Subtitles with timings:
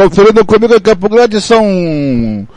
[0.00, 2.48] Conferindo comigo em Campo Grande são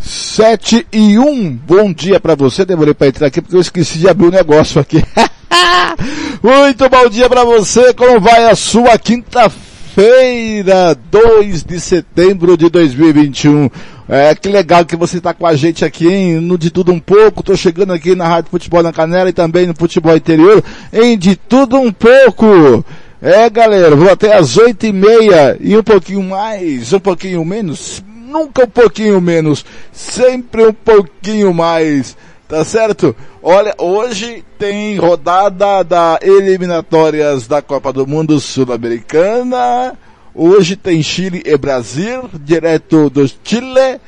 [0.00, 1.54] sete e um.
[1.54, 2.64] Bom dia para você.
[2.64, 5.00] Demorei para entrar aqui porque eu esqueci de abrir o um negócio aqui.
[6.42, 7.94] Muito bom dia para você.
[7.94, 13.70] Como vai a sua quinta-feira, 2 de setembro de 2021?
[14.08, 16.40] É, que legal que você está com a gente aqui, hein?
[16.40, 17.44] No De Tudo Um Pouco.
[17.44, 21.36] Tô chegando aqui na Rádio Futebol na Canela e também no Futebol Interior em De
[21.36, 22.84] Tudo Um Pouco.
[23.22, 28.02] É, galera, vou até às oito e meia e um pouquinho mais, um pouquinho menos,
[28.06, 32.16] nunca um pouquinho menos, sempre um pouquinho mais,
[32.48, 33.14] tá certo?
[33.42, 39.98] Olha, hoje tem rodada da eliminatórias da Copa do Mundo Sul-Americana,
[40.34, 44.00] hoje tem Chile e Brasil, direto do Chile,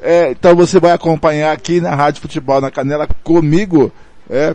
[0.00, 3.90] é, então você vai acompanhar aqui na Rádio Futebol na Canela comigo,
[4.30, 4.54] é,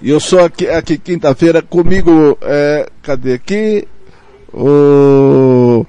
[0.00, 3.86] e eu sou aqui, aqui quinta-feira comigo, é, cadê aqui?
[4.52, 5.84] O,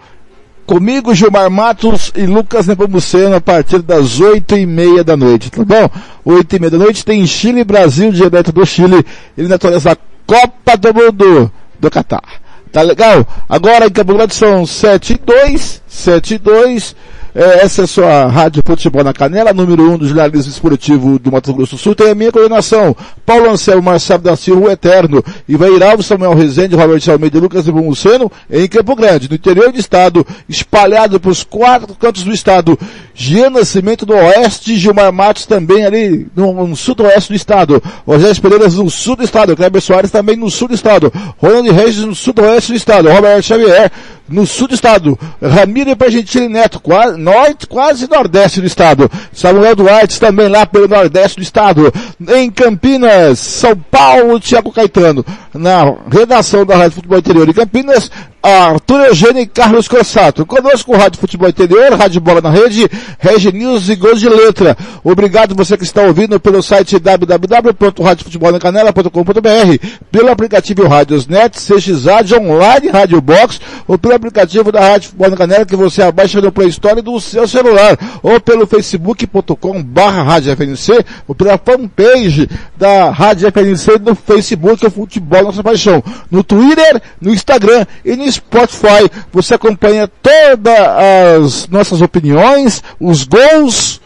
[0.65, 5.63] comigo Gilmar Matos e Lucas Nepomuceno a partir das oito e meia da noite, tá
[5.63, 5.89] bom?
[6.25, 9.05] Oito e meia da noite tem Chile Brasil, direto do Chile,
[9.37, 12.23] eliminatórias da Copa do Mundo do Catar.
[12.71, 13.25] Tá legal?
[13.47, 16.95] Agora em Cabo Grande são sete e dois, sete e dois,
[17.39, 21.17] é, essa é a sua Rádio Futebol na Canela, número 1 um do jornalismo esportivo
[21.17, 21.95] do Mato Grosso do Sul.
[21.95, 22.93] Tem a minha coordenação,
[23.25, 27.65] Paulo Anselmo, Marcelo da Silva, o Eterno, Ivair Alves, Samuel Rezende, Robert Almeida e Lucas
[27.65, 32.77] Nepomuceno, em Campo Grande, no interior do estado, espalhado para os quatro cantos do estado.
[33.13, 37.81] Gian Nascimento do Oeste, Gilmar Matos também ali no, no sul-oeste do estado.
[38.05, 41.11] Rogério Pereira no sul do estado, Kleber Soares também no sul do estado.
[41.37, 43.09] Ronald Reis no sul-oeste do estado.
[43.09, 43.91] Robert Xavier
[44.29, 45.19] no sul do estado.
[45.41, 49.09] Ramiro Pergentini Neto, quase, norte, quase nordeste do estado.
[49.31, 51.93] Samuel Duarte também lá pelo nordeste do estado.
[52.27, 55.25] Em Campinas, São Paulo, Tiago Caetano.
[55.53, 60.45] Na redação da Rádio Futebol Interior em Campinas, Arthur Eugênio e Carlos Crossato.
[60.45, 64.77] Conosco Rádio Futebol Interior, Rádio Bola na Rede, Regi News e Gols de Letra.
[65.03, 73.59] Obrigado você que está ouvindo pelo site www.radiofutebolnacanela.com.br, pelo aplicativo Rádiosnet, CXAD Online Rádio Box,
[73.87, 77.21] ou pelo aplicativo da Rádio Futebol na Canela que você abaixa no Play Store do
[77.21, 84.15] seu celular, ou pelo facebook.com barra Rádio FNC, ou pela fanpage da Rádio FNC no
[84.15, 86.03] Facebook, o Futebol Nossa Paixão.
[86.29, 89.09] No Twitter, no Instagram e no Spotify.
[89.31, 90.77] Você acompanha todas
[91.37, 93.99] as nossas opiniões, os gols,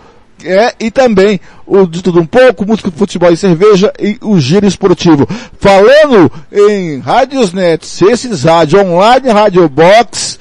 [0.44, 4.40] é, e também o de tudo um pouco, música de futebol e cerveja e o
[4.40, 5.28] giro esportivo.
[5.58, 10.40] Falando em Radiosnet, esses rádio online, Rádio Box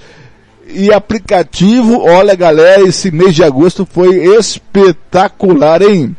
[0.75, 6.17] e aplicativo, olha galera, esse mês de agosto foi espetacular, hein?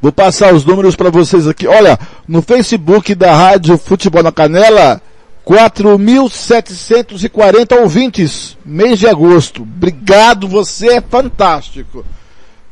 [0.00, 1.66] Vou passar os números para vocês aqui.
[1.66, 1.98] Olha,
[2.28, 5.00] no Facebook da Rádio Futebol na Canela,
[5.46, 9.62] 4.740 ouvintes, mês de agosto.
[9.62, 12.04] Obrigado, você é fantástico.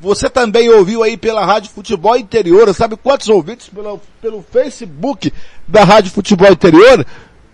[0.01, 5.33] Você também ouviu aí pela Rádio Futebol Interior, sabe quantos ouvintes pelo, pelo Facebook
[5.67, 7.07] da Rádio Futebol Interior?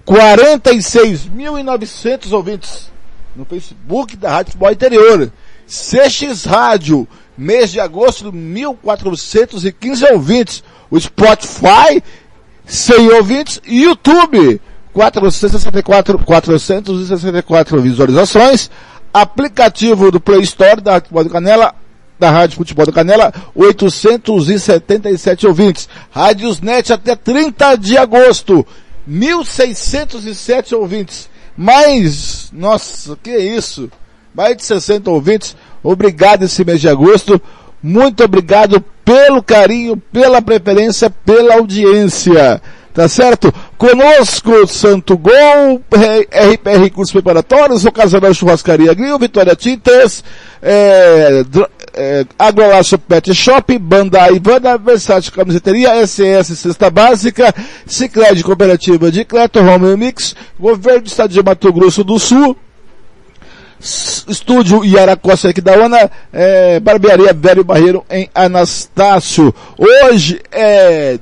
[0.07, 2.91] 46.900 ouvintes
[3.37, 5.33] no Facebook da Rádio Futebol Interior.
[5.67, 10.65] CX Rádio, mês de agosto, 1.415 ouvintes.
[10.91, 12.03] O Spotify,
[12.67, 13.61] 100 ouvintes.
[13.65, 14.61] YouTube,
[14.93, 18.71] 464, 464 visualizações.
[19.13, 21.75] Aplicativo do Play Store da Futebol do Canela,
[22.19, 25.89] da Rádio Futebol do Canela, 877 ouvintes.
[26.11, 28.67] Rádios Net até 30 de agosto,
[29.09, 31.30] 1.607 ouvintes.
[31.63, 33.91] Mais, nossa, que isso?
[34.35, 35.55] Mais de 60 ouvintes.
[35.83, 37.39] Obrigado esse mês de agosto.
[37.83, 42.63] Muito obrigado pelo carinho, pela preferência, pela audiência.
[42.95, 43.53] Tá certo?
[43.77, 50.25] Conosco, Santo Gol, RPR Cursos Preparatórios, Ocasional Churrascaria Grill, Vitória Tintas,
[50.63, 51.45] é,
[51.95, 57.55] é, Agrolaço Pet Shop, Banda Ivana, Versátil Camiseteria, SS Cesta Básica,
[57.87, 62.57] Cicred Cooperativa de Cleto, Home Mix, Governo do Estado de Mato Grosso do Sul,
[63.81, 64.83] Estúdio
[65.63, 69.55] da Ana, é, Barbearia Velho Barreiro em Anastácio.
[69.79, 71.19] Hoje é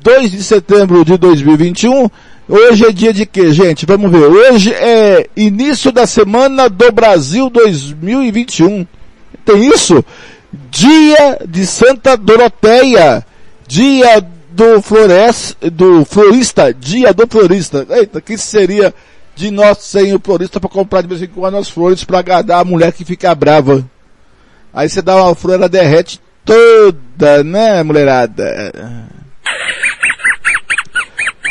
[0.00, 2.08] 2 de setembro de 2021.
[2.48, 3.86] Hoje é dia de quê, gente?
[3.86, 4.24] Vamos ver.
[4.24, 8.86] Hoje é início da semana do Brasil 2021.
[9.44, 10.04] Tem isso?
[10.70, 13.24] Dia de Santa Doroteia.
[13.66, 17.86] Dia do flores, do florista, dia do florista.
[17.90, 18.94] Eita, que seria
[19.34, 22.60] de nós sem o florista para comprar de vez em quando as flores para agradar
[22.60, 23.84] a mulher que fica brava.
[24.72, 28.72] Aí você dá uma flor, ela derrete toda, né, mulherada?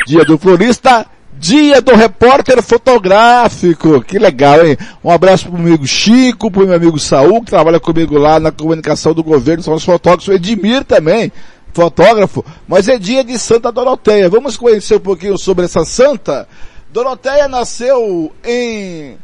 [0.06, 1.06] Dia do florista,
[1.42, 4.00] dia do repórter fotográfico.
[4.02, 4.78] Que legal, hein?
[5.04, 8.52] Um abraço pro meu amigo Chico, pro meu amigo Saul, que trabalha comigo lá na
[8.52, 11.32] comunicação do governo, são os fotógrafos, o Edmir também,
[11.74, 14.30] fotógrafo, mas é dia de Santa Doroteia.
[14.30, 16.48] Vamos conhecer um pouquinho sobre essa santa?
[16.94, 19.18] Doroteia nasceu em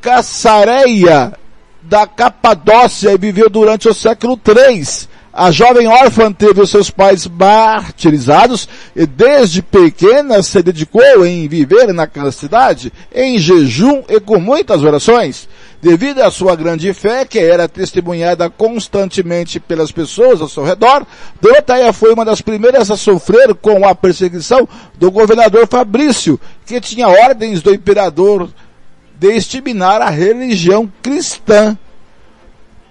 [0.00, 1.34] Caçareia
[1.82, 5.08] da Capadócia e viveu durante o século III.
[5.36, 11.92] A jovem órfã teve os seus pais martirizados e desde pequena se dedicou em viver
[11.92, 15.48] na castidade, em jejum e com muitas orações.
[15.82, 21.04] Devido à sua grande fé, que era testemunhada constantemente pelas pessoas ao seu redor,
[21.40, 27.08] Doroteia foi uma das primeiras a sofrer com a perseguição do governador Fabrício, que tinha
[27.08, 28.48] ordens do imperador
[29.18, 31.76] de exterminar a religião cristã.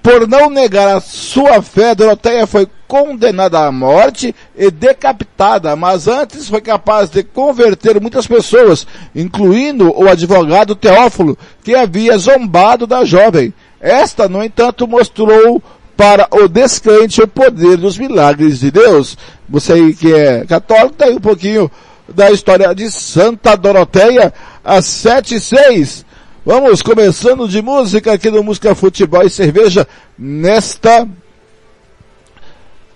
[0.04, 6.50] Por não negar a sua fé, Doroteia foi condenada à morte e decapitada, mas antes
[6.50, 8.86] foi capaz de converter muitas pessoas,
[9.16, 13.54] incluindo o advogado Teófilo, que havia zombado da jovem.
[13.80, 15.64] Esta, no entanto, mostrou
[15.96, 19.18] para o descrente o poder dos milagres de Deus.
[19.48, 21.72] Você aí que é católico, tem um pouquinho
[22.10, 24.34] da história de Santa Doroteia,
[24.66, 26.06] às sete e seis.
[26.46, 29.88] Vamos começando de música aqui no Música Futebol e Cerveja
[30.20, 31.08] nesta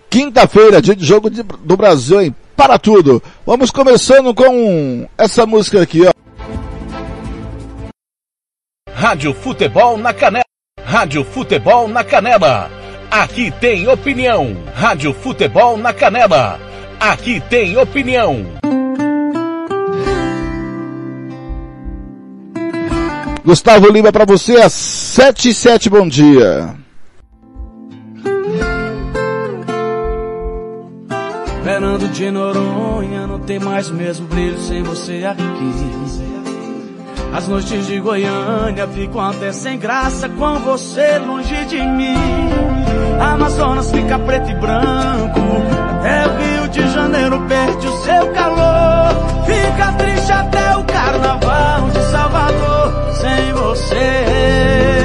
[0.10, 3.24] quinta-feira, dia de jogo de, do Brasil em Para Tudo.
[3.46, 6.12] Vamos começando com essa música aqui, ó.
[8.94, 10.44] Rádio Futebol na Canela.
[10.84, 12.70] Rádio Futebol na Canela.
[13.10, 14.58] Aqui tem opinião.
[14.76, 16.60] Rádio Futebol na Canela.
[17.00, 18.57] Aqui tem opinião.
[23.48, 26.76] Gustavo Lima para você às 7 e 7, bom dia.
[31.64, 35.44] Fernando de Noronha não tem mais mesmo brilho sem você aqui.
[37.34, 42.18] As noites de Goiânia ficam até sem graça com você longe de mim.
[43.18, 45.40] Amazonas fica preto e branco,
[45.90, 49.46] até o Rio de Janeiro perde o seu calor.
[49.46, 52.47] Fica triste até o carnaval de Salvador
[53.18, 54.97] sem você,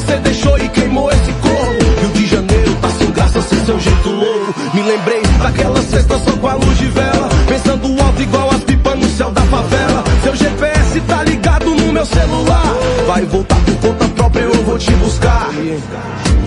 [0.00, 2.00] você deixou e queimou esse corpo.
[2.00, 4.54] Rio de Janeiro tá sem graça, sem seu jeito louco.
[4.72, 7.28] Me lembrei daquela sexta só com a luz de vela.
[7.48, 10.04] Pensando alto igual as pipas no céu da favela.
[10.22, 12.74] Seu GPS tá ligado no meu celular.
[13.08, 15.50] Vai voltar por conta própria, eu vou te buscar.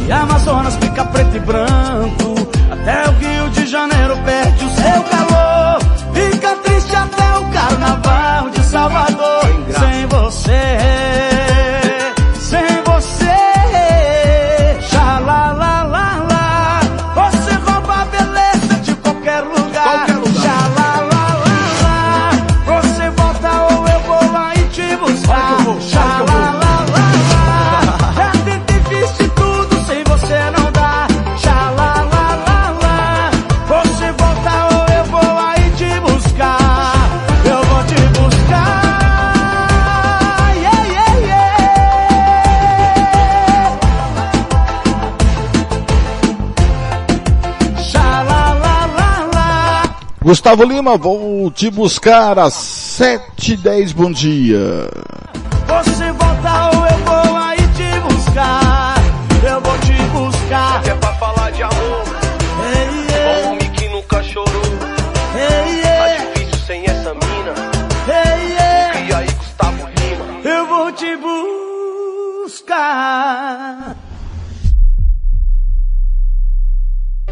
[0.08, 2.48] E Amazonas fica preto e branco.
[2.72, 3.31] Até o Rio
[50.32, 54.90] Gustavo Lima, vou te buscar às sete e dez, Bom dia.
[55.68, 58.96] Você volta ou eu vou aí te buscar.
[59.44, 60.82] Eu vou te buscar.
[60.86, 62.06] Se é pra falar de amor.
[62.64, 63.46] Ei, ei.
[63.46, 64.64] Homem que nunca chorou.
[65.36, 65.84] Ei, ei.
[65.84, 67.54] Tá difícil sem essa mina.
[68.08, 69.10] Ei, ei.
[69.10, 70.26] E aí, Gustavo Lima.
[70.46, 71.14] Eu vou te
[72.48, 73.98] buscar.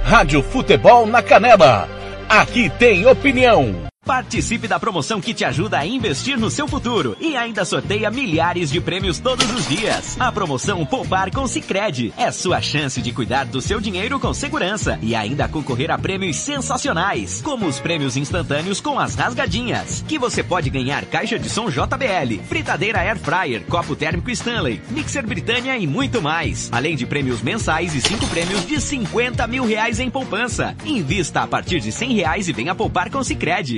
[0.03, 1.98] Rádio Futebol na Canela
[2.29, 3.88] Aqui tem opinião.
[4.09, 8.71] Participe da promoção que te ajuda a investir no seu futuro e ainda sorteia milhares
[8.71, 10.19] de prêmios todos os dias.
[10.19, 14.97] A promoção Poupar com Sicredi é sua chance de cuidar do seu dinheiro com segurança
[15.03, 20.41] e ainda concorrer a prêmios sensacionais, como os prêmios instantâneos com as rasgadinhas, que você
[20.41, 25.85] pode ganhar caixa de som JBL, fritadeira Air Fryer, copo térmico Stanley, mixer Britânia e
[25.85, 26.67] muito mais.
[26.71, 30.75] Além de prêmios mensais e cinco prêmios de 50 mil reais em poupança.
[30.83, 33.77] Invista a partir de 100 reais e venha poupar com Sicredi.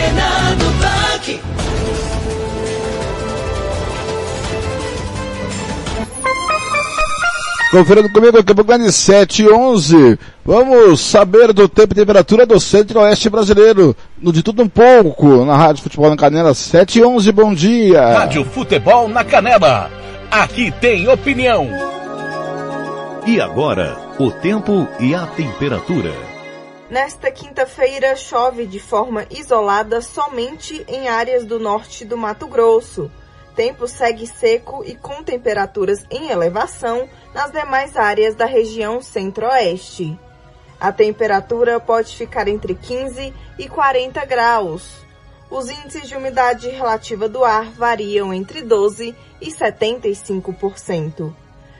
[0.00, 1.40] Fernando Blanc.
[7.70, 10.18] Conferindo comigo aqui pro grande 7 e 11.
[10.44, 13.94] Vamos saber do tempo e temperatura do centro-oeste brasileiro.
[14.20, 17.30] No de tudo um pouco, na Rádio Futebol na Canela 7 e 11.
[17.32, 18.18] Bom dia.
[18.18, 19.90] Rádio Futebol na Canela.
[20.30, 21.68] Aqui tem opinião.
[23.26, 26.29] E agora, o tempo e a temperatura.
[26.90, 33.08] Nesta quinta-feira, chove de forma isolada somente em áreas do norte do Mato Grosso.
[33.54, 40.18] Tempo segue seco e com temperaturas em elevação nas demais áreas da região centro-oeste.
[40.80, 44.90] A temperatura pode ficar entre 15 e 40 graus.
[45.48, 51.32] Os índices de umidade relativa do ar variam entre 12 e 75%.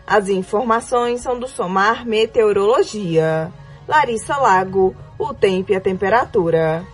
[0.06, 3.52] As informações são do Somar Meteorologia.
[3.90, 6.86] Larissa Lago, o tempo e a temperatura.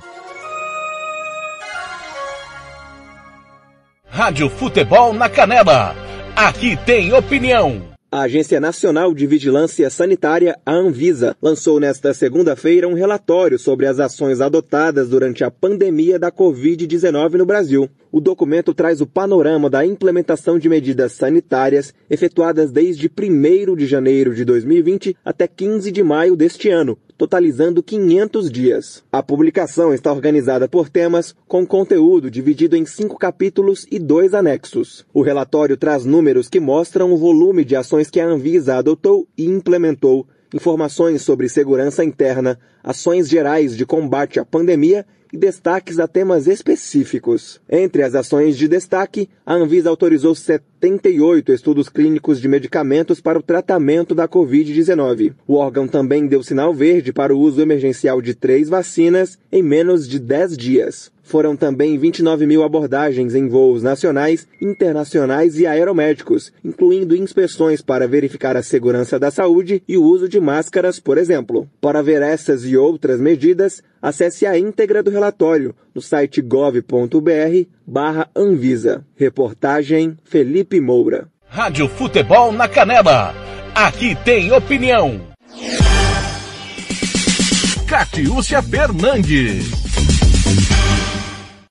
[4.08, 5.94] Rádio Futebol na Canela.
[6.34, 7.82] Aqui tem opinião.
[8.10, 14.00] A Agência Nacional de Vigilância Sanitária, a Anvisa, lançou nesta segunda-feira um relatório sobre as
[14.00, 17.90] ações adotadas durante a pandemia da Covid-19 no Brasil.
[18.16, 24.34] O documento traz o panorama da implementação de medidas sanitárias efetuadas desde 1 de janeiro
[24.34, 29.04] de 2020 até 15 de maio deste ano, totalizando 500 dias.
[29.12, 35.04] A publicação está organizada por temas, com conteúdo dividido em cinco capítulos e dois anexos.
[35.12, 39.44] O relatório traz números que mostram o volume de ações que a Anvisa adotou e
[39.44, 45.04] implementou, informações sobre segurança interna, ações gerais de combate à pandemia
[45.36, 47.60] destaques a temas específicos.
[47.68, 50.34] Entre as ações de destaque, a Anvisa autorizou
[50.86, 55.32] 78 estudos clínicos de medicamentos para o tratamento da Covid-19.
[55.44, 60.08] O órgão também deu sinal verde para o uso emergencial de três vacinas em menos
[60.08, 61.10] de 10 dias.
[61.24, 68.56] Foram também 29 mil abordagens em voos nacionais, internacionais e aeromédicos, incluindo inspeções para verificar
[68.56, 71.68] a segurança da saúde e o uso de máscaras, por exemplo.
[71.80, 78.28] Para ver essas e outras medidas, acesse a íntegra do relatório no site gov.br barra
[78.36, 79.02] Anvisa.
[79.16, 81.26] Reportagem Felipe Moura.
[81.48, 83.34] Rádio Futebol na Canela.
[83.74, 85.18] Aqui tem opinião.
[87.88, 89.70] Catiúcia Fernandes.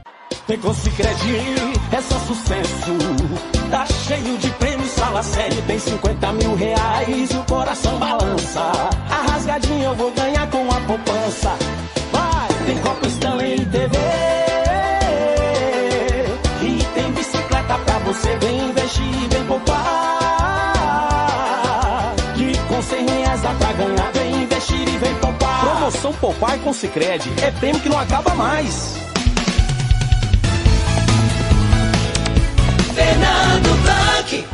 [0.46, 1.18] Tem com Cicred,
[1.92, 2.96] é só sucesso.
[3.70, 4.77] Tá cheio de prêmios,
[5.08, 5.62] fala sério.
[5.62, 8.60] Tem 50 mil reais e o coração balança.
[9.10, 11.56] A rasgadinha eu vou ganhar com a poupança.
[12.12, 13.96] Vai, tem Copa Stanley e TV.
[16.62, 18.36] E tem bicicleta pra você.
[18.36, 19.78] Vem investir, vem poupar.
[22.34, 24.12] Que com 100 reais dá pra ganhar.
[24.12, 25.60] Vem investir e vem poupar.
[25.60, 28.96] Promoção Poupar com Cicred é prêmio que não acaba mais.
[32.94, 33.77] Fernando
[34.28, 34.44] Blanc.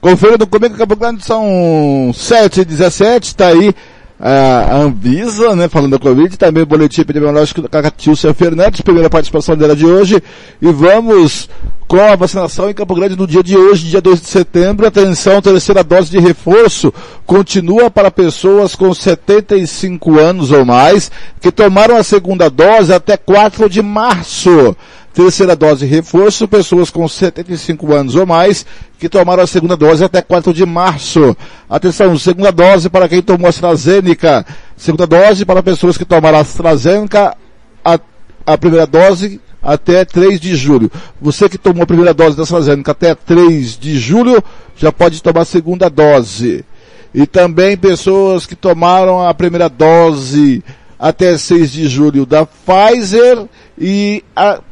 [0.00, 3.74] Conferindo comigo, Campo Grande são 7 e 17 está aí
[4.18, 9.56] a Anvisa, né, falando da Covid, também o boletim epidemiológico da Cacatiúcia Fernandes, primeira participação
[9.56, 10.22] dela de hoje,
[10.62, 11.50] e vamos
[11.88, 15.40] com a vacinação em Campo Grande no dia de hoje, dia 2 de setembro, atenção,
[15.40, 16.92] terceira dose de reforço
[17.24, 23.68] continua para pessoas com 75 anos ou mais, que tomaram a segunda dose até 4
[23.68, 24.76] de março.
[25.14, 28.66] Terceira dose reforço, pessoas com 75 anos ou mais,
[28.98, 31.34] que tomaram a segunda dose até 4 de março.
[31.70, 34.44] Atenção, segunda dose para quem tomou a AstraZeneca.
[34.76, 37.34] Segunda dose para pessoas que tomaram a AstraZeneca,
[37.82, 37.98] a,
[38.44, 40.88] a primeira dose até 3 de julho.
[41.20, 44.40] Você que tomou a primeira dose da AstraZeneca até 3 de julho,
[44.76, 46.64] já pode tomar a segunda dose.
[47.12, 50.62] E também pessoas que tomaram a primeira dose
[50.98, 53.44] até 6 de julho da Pfizer
[53.76, 54.22] e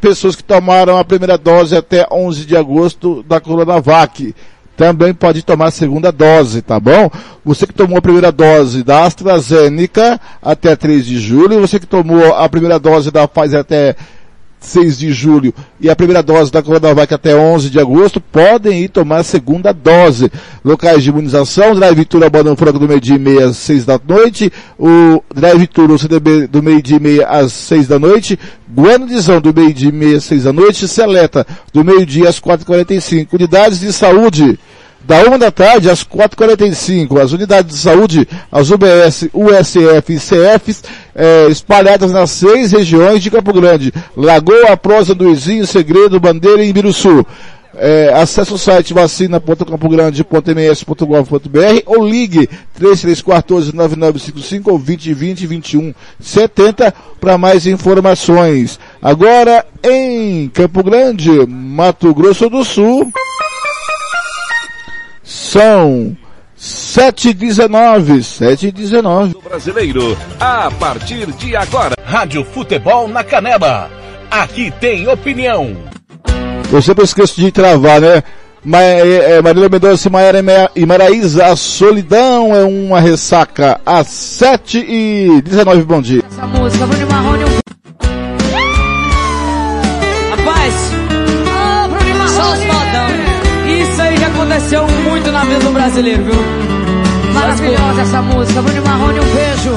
[0.00, 4.32] pessoas que tomaram a primeira dose até 11 de agosto da Coronavac.
[4.76, 7.10] Também pode tomar a segunda dose, tá bom?
[7.44, 12.34] Você que tomou a primeira dose da AstraZeneca até 3 de julho, você que tomou
[12.34, 13.94] a primeira dose da Pfizer até
[14.64, 15.54] 6 de julho.
[15.80, 19.72] E a primeira dose da Coronavac até 11 de agosto, podem ir tomar a segunda
[19.72, 20.30] dose.
[20.64, 24.52] Locais de imunização, Drive Tour Abandão Franco do meio-dia e meia às 6 da noite,
[24.78, 28.38] o Drive Tour o CDB do meio-dia e meia às 6 da noite,
[28.74, 33.28] Guanadizão do meio-dia e meia às 6 da noite, Seleta do meio-dia às 4h45.
[33.32, 34.58] Unidades de saúde,
[35.06, 37.20] da 1 da tarde às 4h45.
[37.20, 40.82] As unidades de saúde, as UBS, USF e CFs,
[41.14, 43.92] é, espalhadas nas seis regiões de Campo Grande.
[44.16, 47.24] Lagoa, Prosa, Duizinho, Segredo, Bandeira e Ibiruçu.
[47.76, 52.48] É, acesse o site vacina.campogrande.ms.gov.br ou ligue
[52.80, 58.78] 3314-9955 ou 2020 21 70 para mais informações.
[59.02, 63.10] Agora em Campo Grande, Mato Grosso do Sul.
[65.24, 66.14] São
[66.58, 69.42] 7h19, 7h19.
[69.42, 71.94] Brasileiro, a partir de agora.
[72.04, 73.90] Rádio Futebol na Canela.
[74.30, 75.76] Aqui tem opinião.
[76.70, 78.22] Eu sempre esqueço de travar, né?
[78.64, 80.42] Ma é, Marília Mendonça Maiara
[80.74, 83.80] e Maraísa, a solidão é uma ressaca.
[83.84, 86.22] Às 7 e 19 bom dia.
[86.26, 87.44] Essa música, Bruno Marrone.
[94.54, 96.34] Aconteceu muito na vida do brasileiro, viu?
[97.32, 99.70] Maravilhosa essa música, Bruno Marrone, um beijo.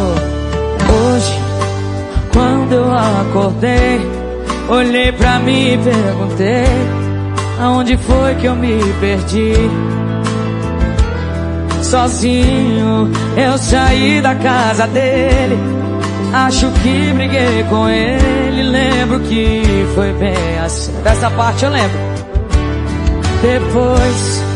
[0.94, 1.40] Hoje,
[2.32, 4.00] quando eu acordei,
[4.70, 6.66] olhei pra mim e perguntei:
[7.60, 9.54] Aonde foi que eu me perdi?
[11.82, 15.58] Sozinho eu saí da casa dele.
[16.34, 18.62] Acho que briguei com ele.
[18.62, 20.92] Lembro que foi bem assim.
[21.02, 21.98] Dessa parte eu lembro.
[23.42, 24.47] Depois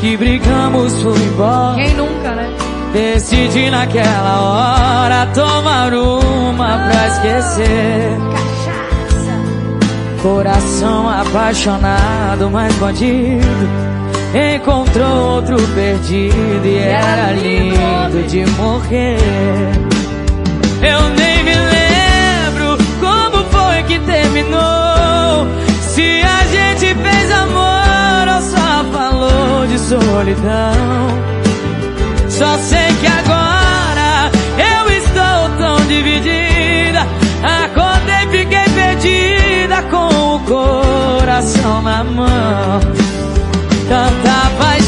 [0.00, 1.74] que brigamos, fui embora.
[1.76, 2.50] Quem nunca, né?
[2.92, 8.18] Decidi naquela hora tomar uma pra esquecer.
[10.22, 13.90] Coração apaixonado, mas bandido.
[14.54, 19.16] Encontrou outro perdido e era lindo de morrer.
[20.82, 24.79] Eu nem me lembro como foi que terminou.
[29.88, 30.72] Solidão.
[32.28, 37.06] Só sei que agora eu estou tão dividida.
[37.42, 42.80] Acordei, fiquei perdida com o coração na mão.
[43.88, 44.79] Tanta paixão,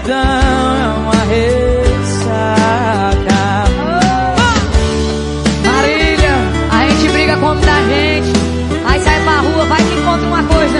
[0.00, 1.60] solidão é uma ressaca.
[5.64, 6.34] Marília,
[6.70, 8.32] a gente briga com muita gente.
[8.86, 10.78] Aí sai pra rua, vai que encontra uma coisa.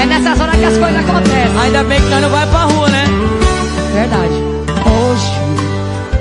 [0.00, 1.60] É nessas horas que as coisas acontecem.
[1.60, 3.04] Ainda bem que nós não vai pra rua, né?
[3.92, 4.34] Verdade.
[4.86, 5.32] Hoje,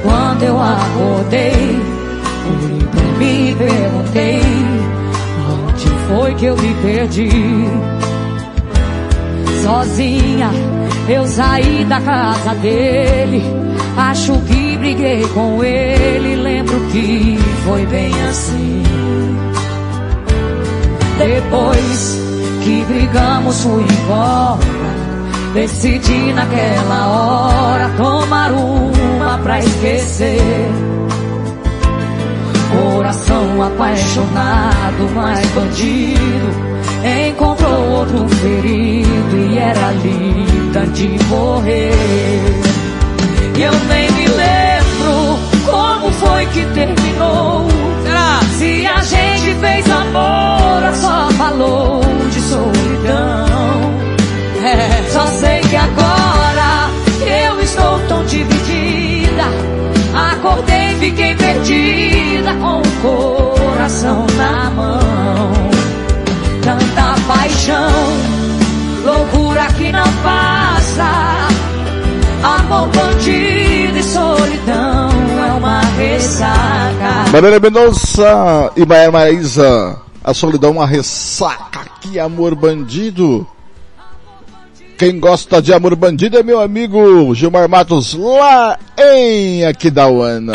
[0.03, 1.81] quando eu acordei,
[2.47, 4.41] olhei pra mim e perguntei:
[5.51, 7.29] Onde foi que eu me perdi?
[9.67, 10.49] Sozinha,
[11.09, 13.43] eu saí da casa dele.
[13.97, 16.37] Acho que briguei com ele.
[16.37, 18.81] Lembro que foi bem assim.
[21.17, 22.17] Depois
[22.63, 24.57] que brigamos, fui embora.
[25.53, 30.71] Decidi naquela hora tomar uma pra esquecer.
[32.71, 36.67] Coração apaixonado, mas bandido.
[37.29, 37.56] Encontrou
[37.97, 41.91] outro ferido e era linda de morrer.
[43.57, 47.67] E eu nem me lembro como foi que terminou.
[48.03, 48.39] Será?
[48.57, 53.47] Se a gente fez amor só falou de solidão.
[54.63, 56.89] É, só sei que agora
[57.45, 59.43] eu estou tão dividida.
[60.13, 65.76] Acordei, fiquei perdida com o coração na mão.
[67.67, 67.91] Paixão,
[69.03, 71.49] loucura que não passa.
[72.41, 75.09] Amor bandido e solidão
[75.45, 77.29] é uma ressaca.
[77.29, 79.97] Marília Mendonça e Maia Maísa.
[80.23, 81.81] A solidão uma ressaca.
[81.99, 83.45] Que amor bandido.
[84.97, 90.53] Quem gosta de amor bandido é meu amigo Gilmar Matos lá em Aquidauana.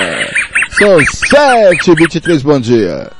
[0.70, 3.10] São 7h23, bom dia.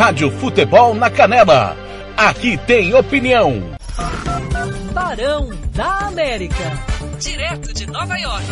[0.00, 1.76] Rádio Futebol na Canela.
[2.16, 3.60] Aqui tem opinião.
[4.94, 6.54] Barão da América.
[7.18, 8.46] Direto de Nova York.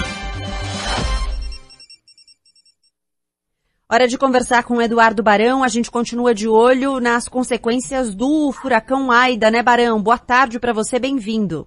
[3.91, 5.65] Hora de conversar com o Eduardo Barão.
[5.65, 10.03] A gente continua de olho nas consequências do furacão Aida, né, Barão?
[10.03, 11.67] Boa tarde para você, bem-vindo.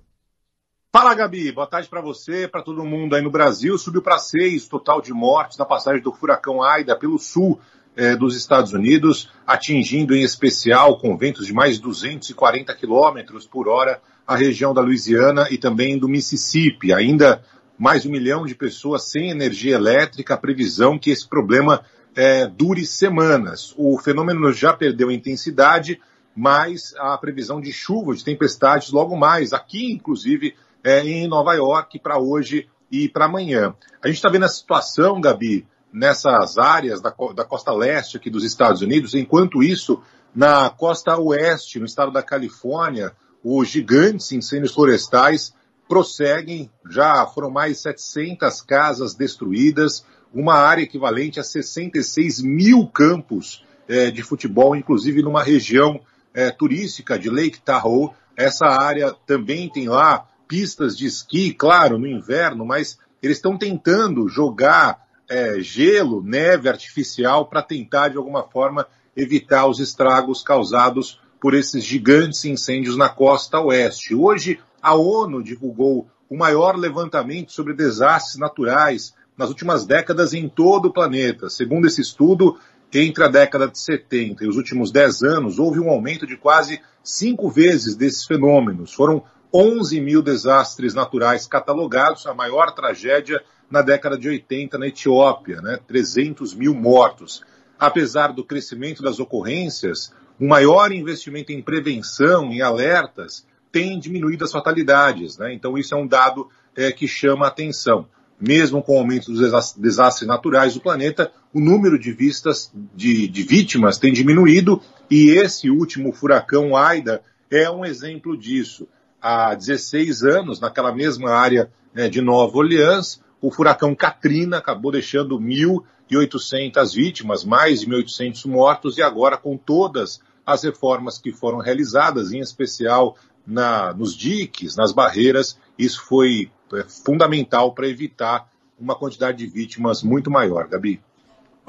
[0.94, 1.52] Fala, Gabi.
[1.52, 3.76] Boa tarde para você, para todo mundo aí no Brasil.
[3.80, 7.60] Subiu para seis total de mortes na passagem do furacão Aida pelo sul
[7.96, 13.68] eh, dos Estados Unidos, atingindo em especial com ventos de mais de 240 quilômetros por
[13.68, 16.94] hora a região da Louisiana e também do Mississippi.
[16.94, 17.44] Ainda
[17.78, 20.36] mais um milhão de pessoas sem energia elétrica.
[20.36, 21.84] A previsão que esse problema
[22.16, 23.74] eh, dure semanas.
[23.78, 26.00] O fenômeno já perdeu intensidade,
[26.36, 32.00] mas a previsão de chuva, de tempestades logo mais, aqui inclusive é, em Nova York
[32.00, 33.74] para hoje e para amanhã.
[34.02, 38.44] A gente está vendo a situação, Gabi, nessas áreas da, da costa leste aqui dos
[38.44, 40.02] Estados Unidos, enquanto isso,
[40.34, 43.12] na costa oeste, no estado da Califórnia,
[43.44, 45.54] os gigantes incêndios florestais
[45.88, 53.66] prosseguem, já foram mais de 700 casas destruídas, uma área equivalente a 66 mil campos
[53.90, 56.00] eh, de futebol, inclusive numa região
[56.34, 58.12] eh, turística de Lake Tahoe.
[58.38, 64.30] Essa área também tem lá pistas de esqui, claro, no inverno, mas eles estão tentando
[64.30, 71.54] jogar eh, gelo, neve artificial para tentar, de alguma forma, evitar os estragos causados por
[71.54, 74.14] esses gigantes incêndios na costa oeste.
[74.14, 80.88] Hoje, a ONU divulgou o maior levantamento sobre desastres naturais nas últimas décadas em todo
[80.88, 81.50] o planeta.
[81.50, 82.60] Segundo esse estudo,
[82.94, 86.82] entre a década de 70 e os últimos 10 anos, houve um aumento de quase
[87.02, 88.94] cinco vezes desses fenômenos.
[88.94, 95.62] Foram 11 mil desastres naturais catalogados, a maior tragédia na década de 80 na Etiópia,
[95.62, 95.80] né?
[95.88, 97.44] 300 mil mortos.
[97.80, 104.52] Apesar do crescimento das ocorrências, um maior investimento em prevenção, em alertas, tem diminuído as
[104.52, 105.38] fatalidades.
[105.38, 105.54] Né?
[105.54, 108.08] Então, isso é um dado é, que chama a atenção.
[108.40, 113.44] Mesmo com o aumento dos desastres naturais do planeta, o número de vistas de, de
[113.44, 118.88] vítimas tem diminuído e esse último furacão Aida é um exemplo disso.
[119.22, 125.40] Há 16 anos, naquela mesma área né, de Nova Orleans, o furacão Katrina acabou deixando
[125.40, 132.32] 1.800 vítimas, mais de 1.800 mortos, e agora, com todas as reformas que foram realizadas,
[132.32, 139.38] em especial na, nos diques, nas barreiras, isso foi é, fundamental para evitar uma quantidade
[139.38, 141.02] de vítimas muito maior, Gabi.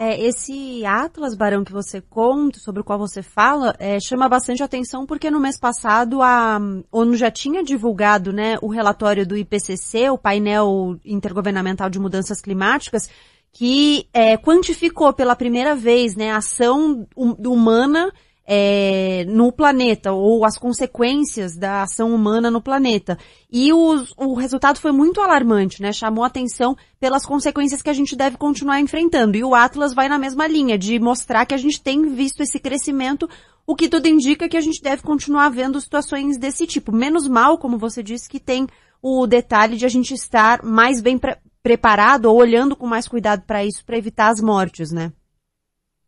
[0.04, 4.60] É, esse Atlas, Barão, que você conta, sobre o qual você fala, é, chama bastante
[4.60, 6.60] atenção porque no mês passado a
[6.90, 13.08] ONU já tinha divulgado né, o relatório do IPCC, o painel intergovernamental de mudanças climáticas,
[13.52, 18.12] que é, quantificou pela primeira vez né, a ação hum, humana
[18.54, 23.16] é, no planeta, ou as consequências da ação humana no planeta.
[23.50, 25.90] E os, o resultado foi muito alarmante, né?
[25.90, 29.38] Chamou atenção pelas consequências que a gente deve continuar enfrentando.
[29.38, 32.60] E o Atlas vai na mesma linha, de mostrar que a gente tem visto esse
[32.60, 33.26] crescimento,
[33.66, 36.92] o que tudo indica que a gente deve continuar vendo situações desse tipo.
[36.92, 38.66] Menos mal, como você disse, que tem
[39.00, 43.44] o detalhe de a gente estar mais bem pre preparado ou olhando com mais cuidado
[43.46, 45.12] para isso, para evitar as mortes, né?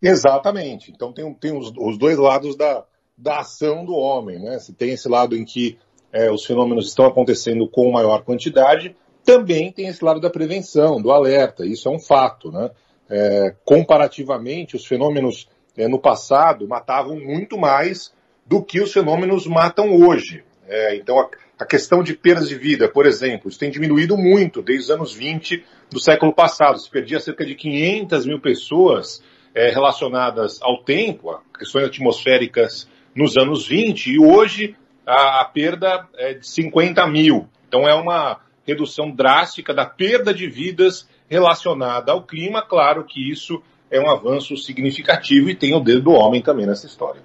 [0.05, 0.93] Exatamente.
[0.93, 2.85] Então tem, tem os, os, dois lados da,
[3.17, 4.59] da ação do homem, né?
[4.59, 5.79] Se tem esse lado em que
[6.13, 11.11] é, os fenômenos estão acontecendo com maior quantidade, também tem esse lado da prevenção, do
[11.11, 11.65] alerta.
[11.65, 12.71] Isso é um fato, né?
[13.09, 18.13] É, comparativamente, os fenômenos é, no passado matavam muito mais
[18.47, 20.45] do que os fenômenos matam hoje.
[20.69, 24.63] É, então, a, a, questão de perdas de vida, por exemplo, isso tem diminuído muito
[24.63, 26.79] desde os anos 20 do século passado.
[26.79, 29.23] Se perdia cerca de 500 mil pessoas
[29.55, 36.09] é, relacionadas ao tempo, a questões atmosféricas nos anos 20, e hoje a, a perda
[36.17, 37.49] é de 50 mil.
[37.69, 42.63] Então é uma redução drástica da perda de vidas relacionada ao clima.
[42.63, 46.87] Claro que isso é um avanço significativo e tem o dedo do homem também nessa
[46.87, 47.23] história.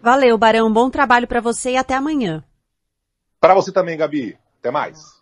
[0.00, 0.72] Valeu, Barão.
[0.72, 2.44] Bom trabalho para você e até amanhã.
[3.40, 4.36] Para você também, Gabi.
[4.60, 5.21] Até mais.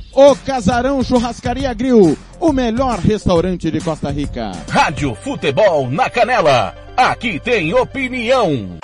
[0.13, 4.51] O Casarão Churrascaria Grill, o melhor restaurante de Costa Rica.
[4.69, 6.75] Rádio Futebol na Canela.
[6.97, 8.77] Aqui tem opinião.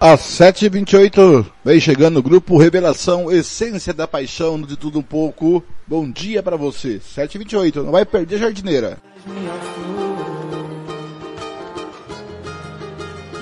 [0.00, 5.62] Às 7h28, vem chegando o grupo Revelação, Essência da Paixão, de tudo um pouco.
[5.86, 6.98] Bom dia para você.
[6.98, 8.98] 7h28, não vai perder a jardineira.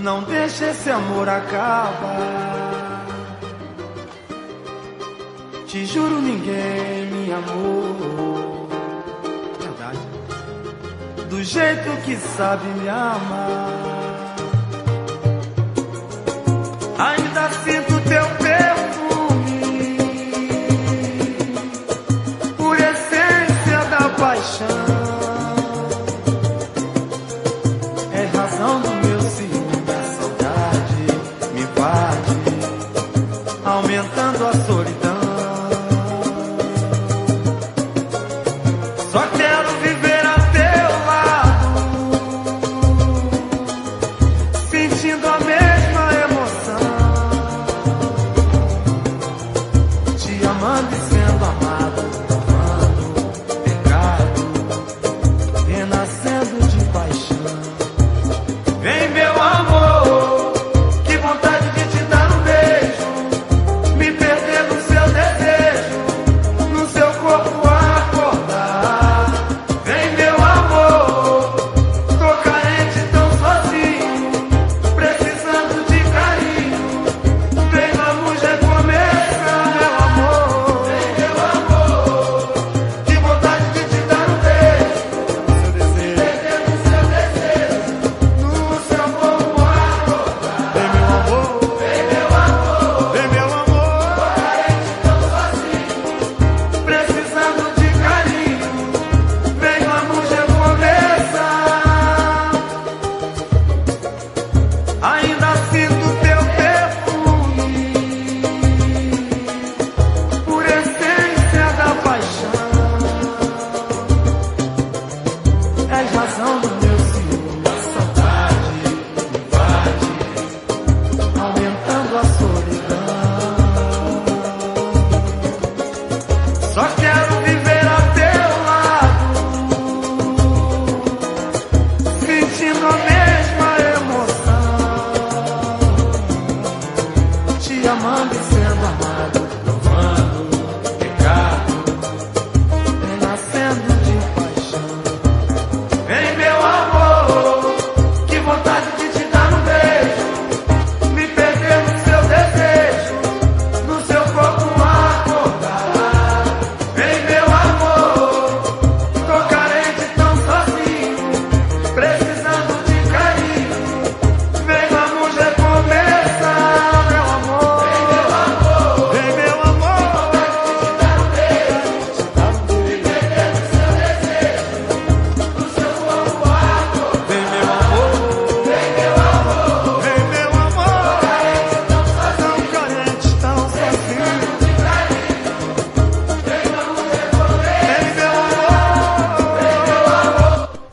[0.00, 2.75] Não deixe esse amor acabar.
[5.66, 8.68] Te juro, ninguém me amou.
[9.60, 9.98] Verdade.
[11.28, 14.36] Do jeito que sabe me amar.
[16.98, 17.95] Ainda sinto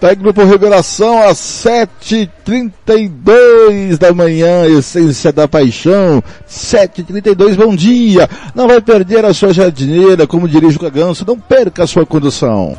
[0.03, 8.29] Em Grupo Revelação às 7h32 da manhã, Essência da Paixão, 7h32, bom dia.
[8.53, 12.77] Não vai perder a sua jardineira, como dirige o Caganço, não perca a sua condução.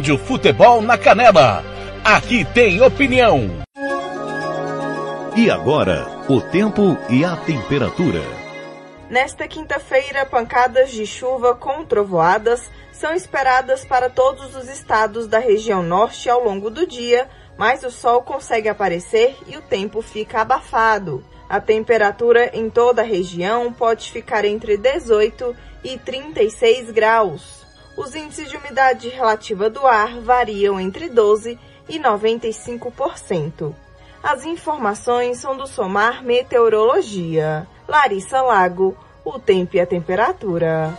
[0.00, 1.62] Rádio Futebol na Canela.
[2.02, 3.50] Aqui tem opinião.
[5.36, 8.22] E agora, o tempo e a temperatura.
[9.10, 15.82] Nesta quinta-feira, pancadas de chuva com trovoadas são esperadas para todos os estados da região
[15.82, 21.22] norte ao longo do dia, mas o sol consegue aparecer e o tempo fica abafado.
[21.46, 27.68] A temperatura em toda a região pode ficar entre 18 e 36 graus.
[27.96, 33.74] Os índices de umidade relativa do ar variam entre 12 e 95%.
[34.22, 37.66] As informações são do Somar Meteorologia.
[37.88, 40.96] Larissa Lago, o tempo e a temperatura.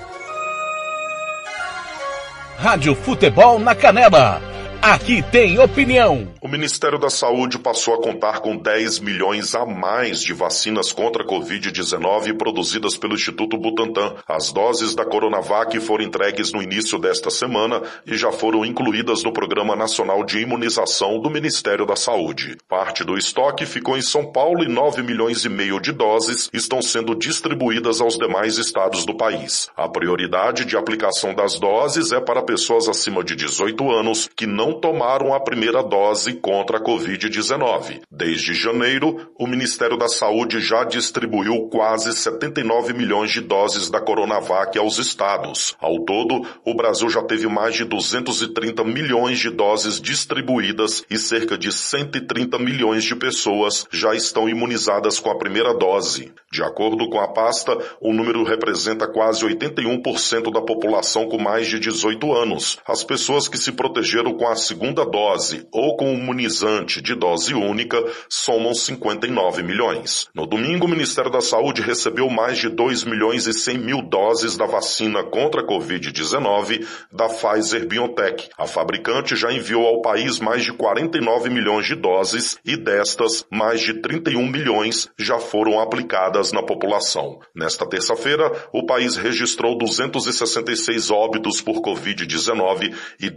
[2.58, 4.51] Rádio Futebol na Canela.
[4.82, 6.28] Aqui tem opinião.
[6.42, 11.22] O Ministério da Saúde passou a contar com 10 milhões a mais de vacinas contra
[11.22, 14.16] a Covid-19 produzidas pelo Instituto Butantan.
[14.28, 19.32] As doses da Coronavac foram entregues no início desta semana e já foram incluídas no
[19.32, 22.58] Programa Nacional de Imunização do Ministério da Saúde.
[22.68, 26.82] Parte do estoque ficou em São Paulo e 9 milhões e meio de doses estão
[26.82, 29.70] sendo distribuídas aos demais estados do país.
[29.78, 34.71] A prioridade de aplicação das doses é para pessoas acima de 18 anos que não
[34.80, 38.02] tomaram a primeira dose contra a Covid-19.
[38.10, 44.78] Desde janeiro, o Ministério da Saúde já distribuiu quase 79 milhões de doses da Coronavac
[44.78, 45.76] aos estados.
[45.80, 51.58] Ao todo, o Brasil já teve mais de 230 milhões de doses distribuídas e cerca
[51.58, 56.32] de 130 milhões de pessoas já estão imunizadas com a primeira dose.
[56.52, 61.80] De acordo com a pasta, o número representa quase 81% da população com mais de
[61.80, 62.78] 18 anos.
[62.86, 68.02] As pessoas que se protegeram com a segunda dose ou com imunizante de dose única
[68.30, 70.30] somam 59 milhões.
[70.34, 74.56] No domingo, o Ministério da Saúde recebeu mais de 2 milhões e 100 mil doses
[74.56, 78.50] da vacina contra a Covid-19 da Pfizer BioNTech.
[78.58, 83.82] A fabricante já enviou ao país mais de 49 milhões de doses e destas, mais
[83.82, 87.40] de 31 milhões já foram aplicadas na população.
[87.56, 93.30] Nesta terça-feira, o país registrou 266 óbitos por Covid-19 e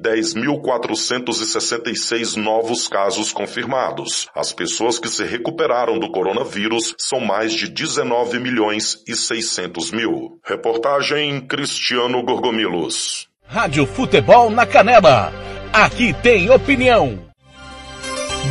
[1.20, 4.28] 10.466 novos casos confirmados.
[4.34, 10.38] As pessoas que se recuperaram do coronavírus são mais de 19 milhões e 600 mil.
[10.44, 13.28] Reportagem Cristiano Gorgomilos.
[13.46, 15.32] Rádio Futebol na Canela.
[15.72, 17.18] Aqui tem opinião.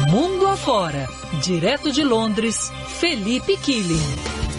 [0.09, 1.07] Mundo afora.
[1.41, 4.52] Direto de Londres, Felipe Killing.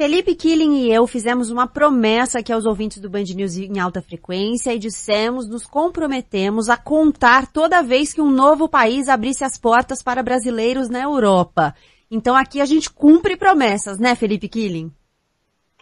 [0.00, 4.00] Felipe Killing e eu fizemos uma promessa aqui aos ouvintes do Band News em alta
[4.00, 9.58] frequência e dissemos, nos comprometemos a contar toda vez que um novo país abrisse as
[9.58, 11.74] portas para brasileiros na Europa.
[12.08, 14.92] Então aqui a gente cumpre promessas, né, Felipe Killing?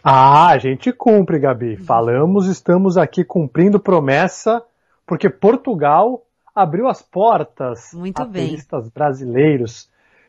[0.03, 1.77] Ah, a gente cumpre, Gabi.
[1.77, 4.63] Falamos, estamos aqui cumprindo promessa,
[5.05, 8.47] porque Portugal abriu as portas Muito a bem.
[8.47, 9.87] turistas brasileiros.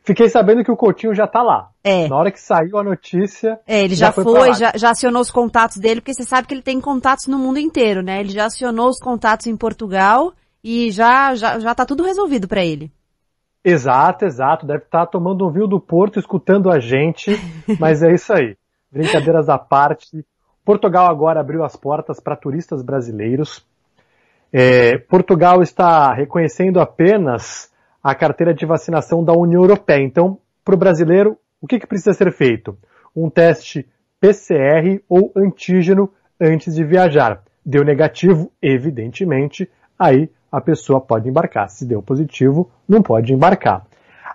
[0.08, 1.68] Fiquei sabendo que o Coutinho já tá lá.
[1.84, 2.08] É.
[2.08, 3.60] Na hora que saiu a notícia.
[3.66, 4.54] É, ele já, foi, foi, lá.
[4.54, 7.58] já, já acionou os contatos dele, porque você sabe que ele tem contatos no mundo
[7.58, 8.18] inteiro, né?
[8.20, 10.32] Ele já acionou os contatos em Portugal
[10.64, 12.90] e já, já, já tá tudo resolvido para ele.
[13.62, 14.64] Exato, exato.
[14.64, 17.38] Deve estar tomando um vinho do Porto, escutando a gente.
[17.78, 18.56] Mas é isso aí.
[18.90, 20.24] Brincadeiras à parte.
[20.64, 23.62] Portugal agora abriu as portas para turistas brasileiros.
[24.50, 27.70] É, Portugal está reconhecendo apenas
[28.02, 30.02] a carteira de vacinação da União Europeia.
[30.02, 32.76] Então, para o brasileiro, o que, que precisa ser feito?
[33.14, 33.86] Um teste
[34.20, 37.42] PCR ou antígeno antes de viajar.
[37.64, 39.68] Deu negativo, evidentemente,
[39.98, 41.68] aí a pessoa pode embarcar.
[41.68, 43.86] Se deu positivo, não pode embarcar.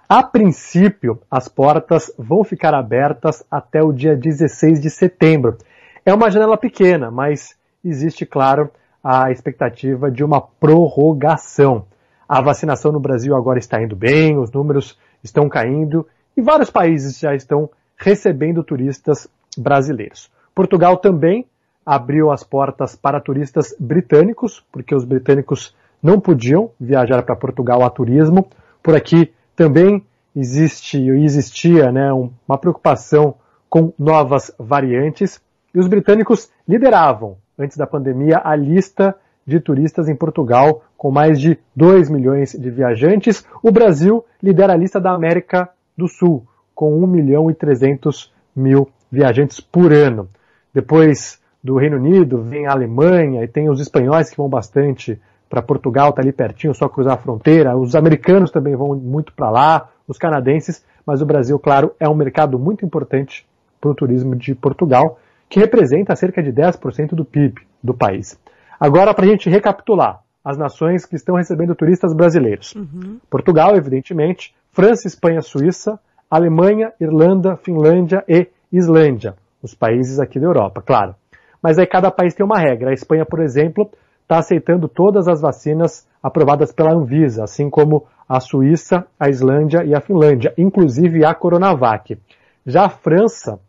[0.08, 5.58] A princípio, as portas vão ficar abertas até o dia 16 de setembro.
[6.06, 8.70] É uma janela pequena, mas existe, claro,
[9.04, 11.86] a expectativa de uma prorrogação.
[12.34, 17.20] A vacinação no Brasil agora está indo bem, os números estão caindo e vários países
[17.20, 20.32] já estão recebendo turistas brasileiros.
[20.56, 21.46] Portugal também
[21.86, 27.90] abriu as portas para turistas britânicos, porque os britânicos não podiam viajar para Portugal a
[27.92, 28.48] turismo.
[28.82, 30.04] Por aqui também
[30.36, 33.36] existe existia né, uma preocupação
[33.70, 35.40] com novas variantes.
[35.72, 39.16] E os britânicos lideravam, antes da pandemia, a lista
[39.46, 43.46] de turistas em Portugal, com mais de 2 milhões de viajantes.
[43.62, 48.90] O Brasil lidera a lista da América do Sul, com 1 milhão e 300 mil
[49.12, 50.30] viajantes por ano.
[50.74, 55.20] Depois do Reino Unido, vem a Alemanha e tem os espanhóis que vão bastante
[55.50, 57.78] para Portugal, está ali pertinho, só cruzar a fronteira.
[57.78, 62.16] Os americanos também vão muito para lá, os canadenses, mas o Brasil, claro, é um
[62.16, 63.46] mercado muito importante
[63.80, 68.38] para o turismo de Portugal, que representa cerca de 10% do PIB do país.
[68.84, 72.76] Agora, para a gente recapitular, as nações que estão recebendo turistas brasileiros.
[72.76, 73.18] Uhum.
[73.30, 75.98] Portugal, evidentemente, França, Espanha, Suíça,
[76.30, 81.16] Alemanha, Irlanda, Finlândia e Islândia, os países aqui da Europa, claro.
[81.62, 82.90] Mas aí cada país tem uma regra.
[82.90, 83.90] A Espanha, por exemplo,
[84.24, 89.96] está aceitando todas as vacinas aprovadas pela Anvisa, assim como a Suíça, a Islândia e
[89.96, 92.20] a Finlândia, inclusive a Coronavac.
[92.66, 93.62] Já a França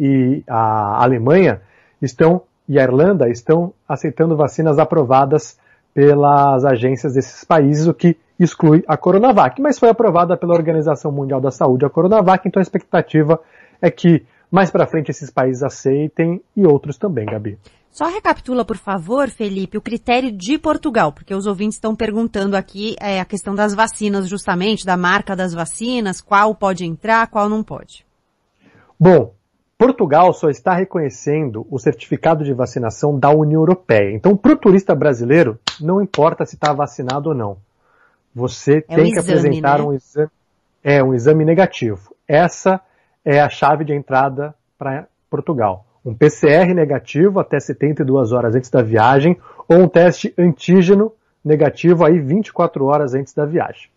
[0.00, 1.60] e a Alemanha
[2.00, 5.58] estão e a Irlanda estão aceitando vacinas aprovadas
[5.94, 11.40] pelas agências desses países, o que exclui a Coronavac, mas foi aprovada pela Organização Mundial
[11.40, 13.40] da Saúde a Coronavac, então a expectativa
[13.80, 17.58] é que mais para frente esses países aceitem e outros também, Gabi.
[17.90, 22.94] Só recapitula, por favor, Felipe, o critério de Portugal, porque os ouvintes estão perguntando aqui
[23.00, 27.64] é, a questão das vacinas, justamente, da marca das vacinas, qual pode entrar, qual não
[27.64, 28.06] pode.
[29.00, 29.34] Bom,
[29.78, 34.12] Portugal só está reconhecendo o certificado de vacinação da União Europeia.
[34.12, 37.56] Então, para o turista brasileiro, não importa se está vacinado ou não.
[38.34, 39.84] Você É tem um que exame, apresentar né?
[39.84, 40.30] um exame,
[40.82, 42.12] é um exame negativo.
[42.26, 42.80] Essa
[43.24, 45.86] é a chave de entrada para Portugal.
[46.04, 51.12] Um PCR negativo até 72 horas antes da viagem ou um teste antígeno
[51.44, 53.88] negativo aí 24 horas antes da viagem.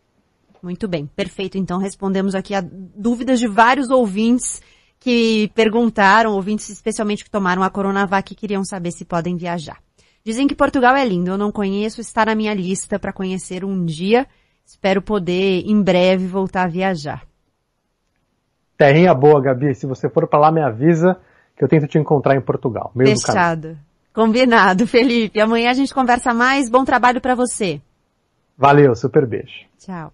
[0.62, 1.58] Muito bem, perfeito.
[1.58, 4.62] Então respondemos aqui a dúvidas de vários ouvintes
[5.02, 9.80] que perguntaram, ouvintes especialmente que tomaram a Coronavac e queriam saber se podem viajar.
[10.24, 13.84] Dizem que Portugal é lindo, eu não conheço, está na minha lista para conhecer um
[13.84, 14.28] dia.
[14.64, 17.26] Espero poder em breve voltar a viajar.
[18.78, 19.74] Terrinha boa, Gabi.
[19.74, 21.20] Se você for para lá, me avisa
[21.58, 22.92] que eu tento te encontrar em Portugal.
[22.96, 23.10] Meio.
[23.10, 23.76] Fechado.
[24.14, 25.42] Combinado, Felipe.
[25.42, 26.70] Amanhã a gente conversa mais.
[26.70, 27.82] Bom trabalho para você.
[28.56, 29.66] Valeu, super beijo.
[29.80, 30.14] Tchau.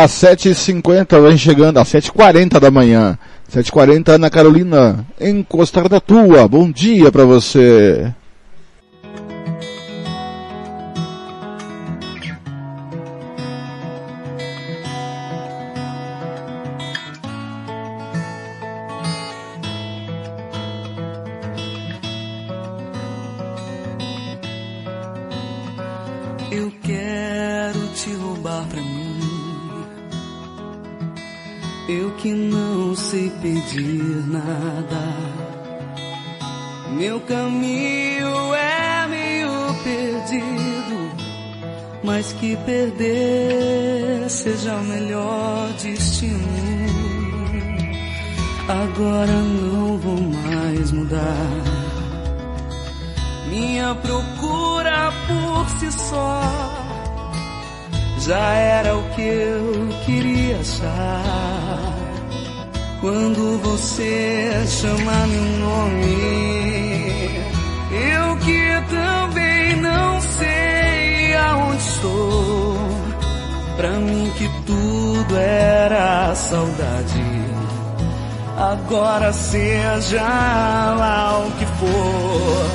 [0.00, 3.18] Às 7h50 vem chegando, às 7h40 da manhã.
[3.52, 6.46] 7h40 Ana Carolina, encostar da tua.
[6.46, 8.14] Bom dia pra você.
[26.52, 28.87] Eu quero te roubar pra mim.
[31.88, 35.16] Eu que não sei pedir nada.
[36.90, 41.10] Meu caminho é meio perdido,
[42.04, 46.46] mas que perder seja o melhor destino.
[48.68, 51.62] Agora não vou mais mudar.
[53.48, 56.42] Minha procura por si só
[58.20, 61.47] já era o que eu queria achar.
[63.00, 66.18] Quando você chama meu nome,
[67.92, 72.76] eu que também não sei aonde estou.
[73.76, 77.24] Pra mim que tudo era saudade.
[78.58, 82.70] Agora seja lá o que for.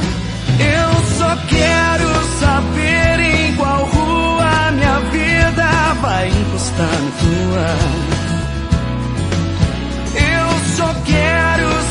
[0.57, 2.07] Eu só quero
[2.39, 8.22] saber em qual rua minha vida vai encostar na tua.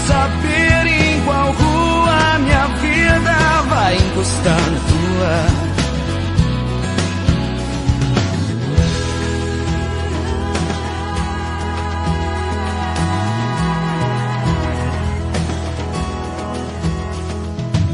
[0.07, 1.53] Saber em qual
[3.95, 5.73] encostar na tua.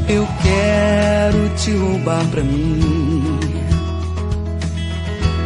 [0.07, 3.39] Eu quero te roubar pra mim.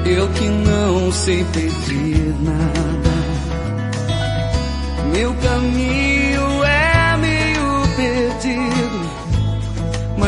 [0.06, 3.14] Eu que não sei pedir nada.
[5.14, 6.13] Meu caminho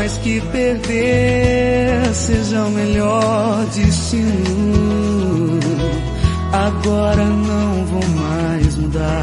[0.06, 5.60] mas que perder seja o melhor destino.
[6.54, 9.22] Agora não vou mais mudar.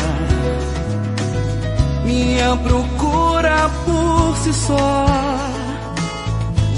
[2.04, 5.06] Minha procura por si só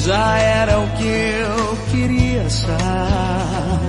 [0.00, 3.80] já era o que eu queria achar.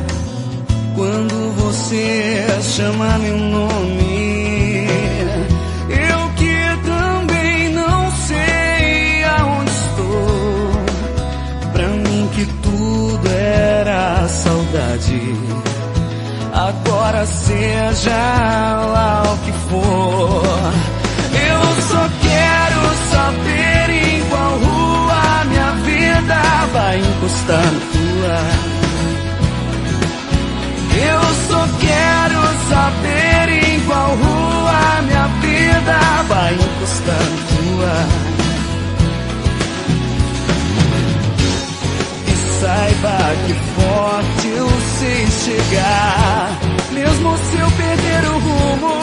[0.96, 4.15] Quando você chama meu nome,
[13.36, 15.36] era saudade.
[16.54, 20.74] Agora seja lá o que for.
[21.50, 22.82] Eu só quero
[23.12, 26.42] saber em qual rua minha vida
[26.74, 28.40] vai encostar na tua.
[30.98, 38.25] Eu só quero saber em qual rua minha vida vai encostar na tua.
[42.76, 44.70] Saiba que forte eu
[45.00, 46.60] sei chegar,
[46.92, 48.96] mesmo se eu perder o rumo.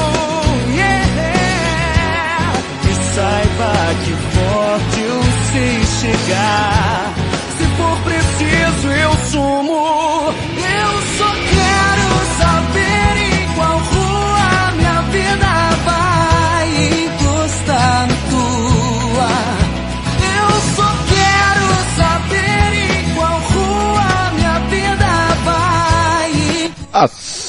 [0.69, 2.53] Yeah.
[2.85, 3.73] E saiba
[4.05, 7.15] que forte eu sei chegar.
[7.57, 10.35] Se for preciso, eu sumo.
[10.59, 12.02] Eu só quero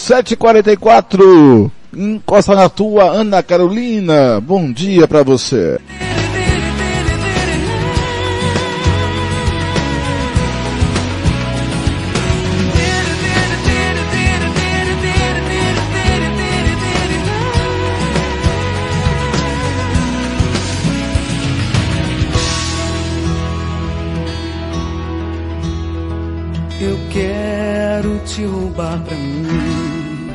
[0.03, 4.41] 7h44, encosta na tua, Ana Carolina.
[4.41, 5.79] Bom dia pra você.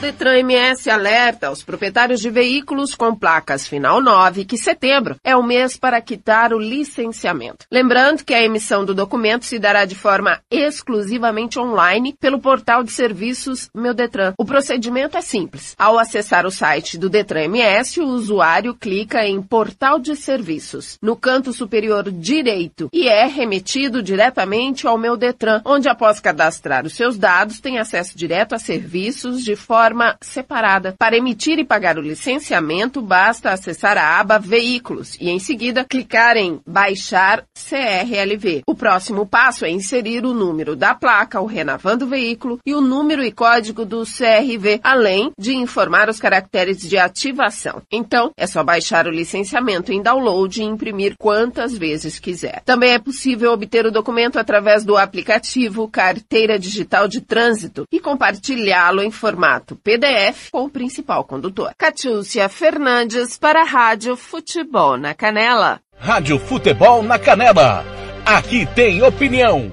[0.00, 5.42] Detran MS alerta aos proprietários de veículos com placas final 9 que setembro é o
[5.42, 7.64] mês para quitar o licenciamento.
[7.72, 12.92] Lembrando que a emissão do documento se dará de forma exclusivamente online pelo portal de
[12.92, 14.34] serviços Meu Detran.
[14.38, 15.74] O procedimento é simples.
[15.78, 21.16] Ao acessar o site do Detran MS, o usuário clica em Portal de Serviços no
[21.16, 27.16] canto superior direito e é remetido diretamente ao Meu Detran, onde após cadastrar os seus
[27.16, 29.85] dados tem acesso direto a serviços de forma
[30.20, 30.94] separada.
[30.98, 36.36] Para emitir e pagar o licenciamento, basta acessar a aba Veículos e em seguida clicar
[36.36, 38.62] em Baixar CRLV.
[38.66, 43.22] O próximo passo é inserir o número da placa, o Renovando Veículo e o número
[43.22, 47.82] e código do CRV, além de informar os caracteres de ativação.
[47.90, 52.62] Então, é só baixar o licenciamento em download e imprimir quantas vezes quiser.
[52.64, 59.02] Também é possível obter o documento através do aplicativo Carteira Digital de Trânsito e compartilhá-lo
[59.02, 61.72] em formato PDF com o principal condutor.
[61.76, 65.80] Catiúcia Fernandes para a Rádio Futebol na Canela.
[65.98, 67.84] Rádio Futebol na Canela.
[68.24, 69.72] Aqui tem opinião.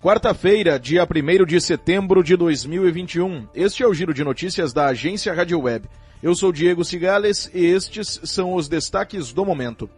[0.00, 3.48] Quarta-feira, dia 1 de setembro de 2021.
[3.54, 5.88] Este é o giro de notícias da agência Rádio Web.
[6.22, 9.90] Eu sou Diego Cigales e estes são os destaques do momento.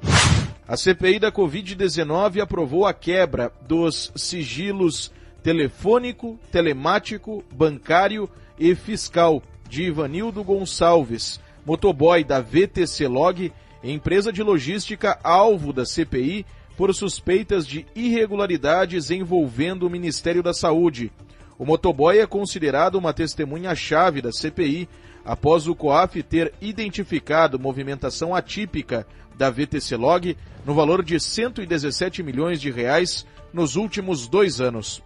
[0.67, 5.13] A CPI da Covid-19 aprovou a quebra dos sigilos
[5.43, 8.29] telefônico, telemático, bancário
[8.59, 16.45] e fiscal de Ivanildo Gonçalves, motoboy da VTC Log, empresa de logística alvo da CPI
[16.77, 21.13] por suspeitas de irregularidades envolvendo o Ministério da Saúde.
[21.59, 24.89] O motoboy é considerado uma testemunha-chave da CPI
[25.25, 32.61] após o COAF ter identificado movimentação atípica da VTC Log no valor de 117 milhões
[32.61, 35.03] de reais nos últimos dois anos.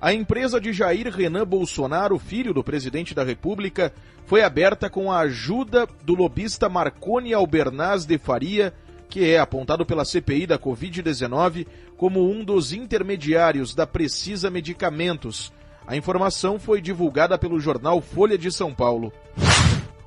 [0.00, 3.92] A empresa de Jair Renan Bolsonaro, filho do presidente da República,
[4.26, 8.74] foi aberta com a ajuda do lobista Marconi Albernaz de Faria,
[9.08, 11.66] que é apontado pela CPI da Covid-19
[11.96, 15.52] como um dos intermediários da Precisa Medicamentos.
[15.86, 19.12] A informação foi divulgada pelo jornal Folha de São Paulo.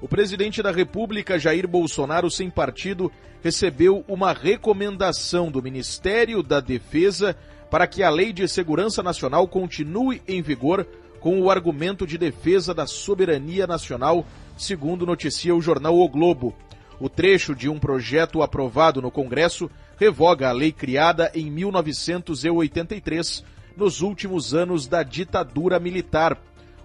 [0.01, 3.11] O presidente da República, Jair Bolsonaro, sem partido,
[3.41, 7.35] recebeu uma recomendação do Ministério da Defesa
[7.69, 10.85] para que a Lei de Segurança Nacional continue em vigor
[11.19, 14.25] com o argumento de defesa da soberania nacional,
[14.57, 16.55] segundo noticia o jornal O Globo.
[16.99, 23.43] O trecho de um projeto aprovado no Congresso revoga a lei criada em 1983,
[23.75, 26.37] nos últimos anos da ditadura militar.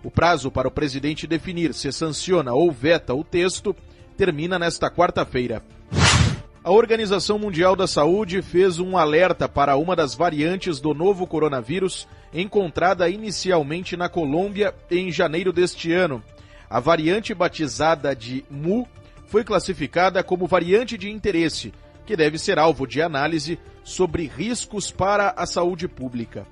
[0.03, 3.75] O prazo para o presidente definir se sanciona ou veta o texto
[4.17, 5.63] termina nesta quarta-feira.
[6.65, 12.09] A Organização Mundial da Saúde fez um alerta para uma das variantes do novo coronavírus
[12.33, 16.23] encontrada inicialmente na Colômbia em janeiro deste ano.
[16.71, 18.89] A variante batizada de Mu
[19.27, 21.71] foi classificada como variante de interesse,
[22.07, 26.47] que deve ser alvo de análise sobre riscos para a saúde pública.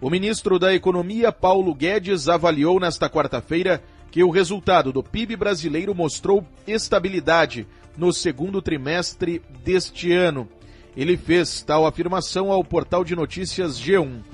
[0.00, 5.92] O ministro da Economia, Paulo Guedes, avaliou nesta quarta-feira que o resultado do PIB brasileiro
[5.96, 7.66] mostrou estabilidade
[7.96, 10.48] no segundo trimestre deste ano.
[10.96, 14.24] Ele fez tal afirmação ao portal de notícias G1.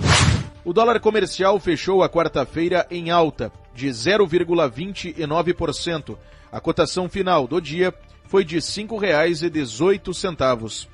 [0.65, 6.17] O dólar comercial fechou a quarta-feira em alta, de 0,29%.
[6.53, 7.93] A cotação final do dia
[8.25, 10.89] foi de R$ 5,18.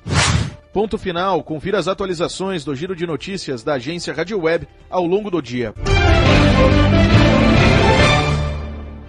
[0.73, 5.29] Ponto final, confira as atualizações do giro de notícias da agência Rádio Web ao longo
[5.31, 5.73] do dia.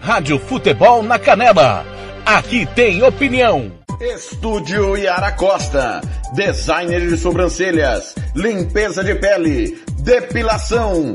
[0.00, 1.84] Rádio Futebol na Canela.
[2.24, 3.72] Aqui tem opinião.
[4.00, 6.00] Estúdio Yara Costa.
[6.34, 8.14] Designer de sobrancelhas.
[8.34, 9.82] Limpeza de pele.
[10.02, 11.14] Depilação.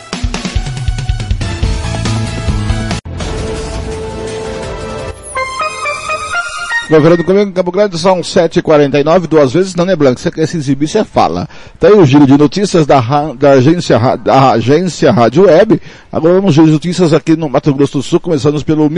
[6.91, 10.57] Governando comigo em Campo Grande são 7h49, duas vezes, não é Blanco, você quer se
[10.57, 11.47] exibir, você fala.
[11.79, 12.99] Tá aí o giro de notícias da,
[13.33, 15.81] da, agência, da agência Rádio Web.
[16.11, 18.89] Agora vamos giro de notícias aqui no Mato Grosso do Sul, começando pelo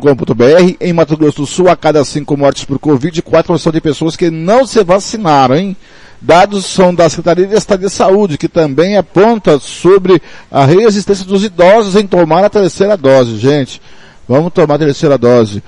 [0.00, 0.74] com ponto BR.
[0.80, 4.16] Em Mato Grosso do Sul, a cada cinco mortes por Covid, quatro são de pessoas
[4.16, 5.76] que não se vacinaram, hein?
[6.18, 11.44] Dados são da Secretaria de Estado de Saúde, que também aponta sobre a resistência dos
[11.44, 13.78] idosos em tomar a terceira dose, gente.
[14.28, 15.60] Vamos tomar a terceira dose.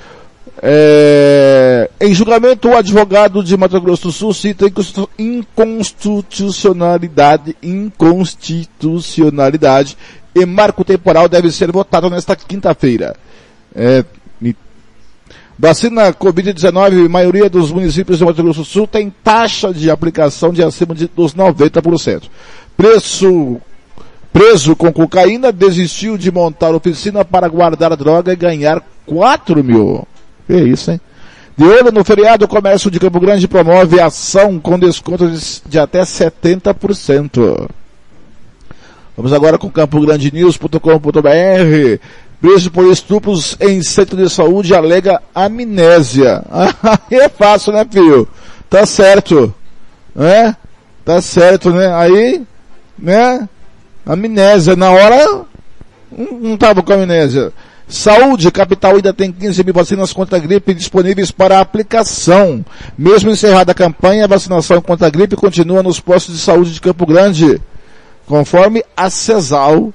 [0.62, 9.96] É, em julgamento, o advogado de Mato Grosso do Sul cita inconstitu- inconstitucionalidade, inconstitucionalidade
[10.34, 13.16] e marco temporal deve ser votado nesta quinta-feira.
[13.74, 14.04] É,
[15.56, 20.64] Vacina Covid-19, maioria dos municípios de Mato Grosso do Sul tem taxa de aplicação de
[20.64, 22.24] acima de, dos 90%.
[22.76, 23.60] Preço
[24.34, 30.04] preso com cocaína, desistiu de montar oficina para guardar a droga e ganhar 4 mil.
[30.48, 31.00] Que isso, hein?
[31.56, 35.30] De olho no feriado, o comércio de Campo Grande promove ação com desconto
[35.64, 37.68] de, até 70%.
[39.16, 42.00] Vamos agora com campograndenews.com.br.
[42.40, 46.42] Preso por estupros em centro de saúde alega amnésia.
[47.08, 48.26] É fácil, né, filho?
[48.68, 49.54] Tá certo.
[50.12, 50.56] Né?
[51.04, 51.94] Tá certo, né?
[51.94, 52.42] Aí,
[52.98, 53.48] né?
[54.06, 54.76] Amnésia.
[54.76, 55.44] Na hora,
[56.16, 57.52] não não tava com amnésia.
[57.86, 62.64] Saúde, capital ainda tem 15 mil vacinas contra a gripe disponíveis para aplicação.
[62.96, 66.80] Mesmo encerrada a campanha, a vacinação contra a gripe continua nos postos de saúde de
[66.80, 67.60] Campo Grande,
[68.26, 69.92] conforme a CESAL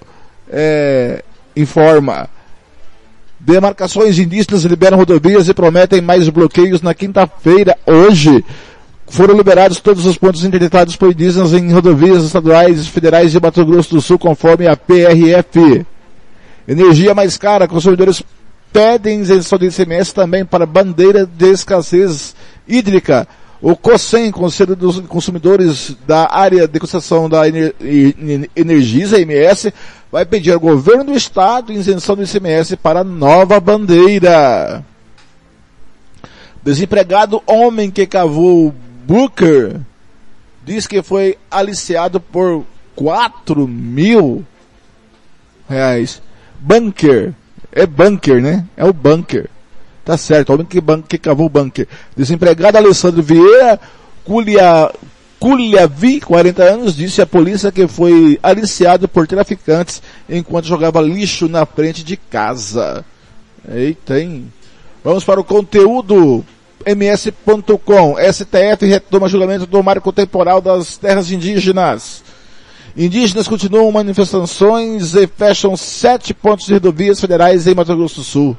[0.49, 1.23] é,
[1.55, 2.29] informa.
[3.39, 8.45] Demarcações indígenas liberam rodovias e prometem mais bloqueios na quinta-feira, hoje.
[9.09, 13.65] Foram liberados todos os pontos interditados por indígenas em rodovias estaduais e federais de Mato
[13.65, 15.85] Grosso do Sul, conforme a PRF.
[16.67, 18.21] Energia mais cara, consumidores
[18.71, 22.35] pedem isenção de ICMS também para bandeira de escassez
[22.67, 23.27] hídrica.
[23.61, 27.75] O COSEM, Conselho dos Consumidores da Área de Concessão da Ener-
[28.55, 29.73] Energisa, MS,
[30.11, 34.85] vai pedir ao governo do estado isenção do ICMS para nova bandeira.
[36.63, 38.73] Desempregado homem que cavou
[39.09, 39.81] Booker
[40.63, 42.63] diz que foi aliciado por
[42.95, 44.45] 4 mil
[45.67, 46.21] reais.
[46.59, 47.33] Bunker.
[47.71, 48.67] É bunker, né?
[48.77, 49.49] É o bunker.
[50.05, 51.87] Tá certo, o homem que, que cavou o bunker.
[52.15, 53.79] Desempregado Alessandro Vieira
[54.23, 54.91] Culia,
[55.39, 61.65] Kulhavi, 40 anos, disse à polícia que foi aliciado por traficantes enquanto jogava lixo na
[61.65, 63.03] frente de casa.
[63.67, 64.53] Eita, hein?
[65.03, 66.45] Vamos para o conteúdo
[66.85, 68.15] ms.com.
[68.17, 72.23] STF retoma julgamento do marco temporal das terras indígenas.
[72.97, 78.57] Indígenas continuam manifestações e fecham sete pontos de rodovias federais em Mato Grosso do Sul.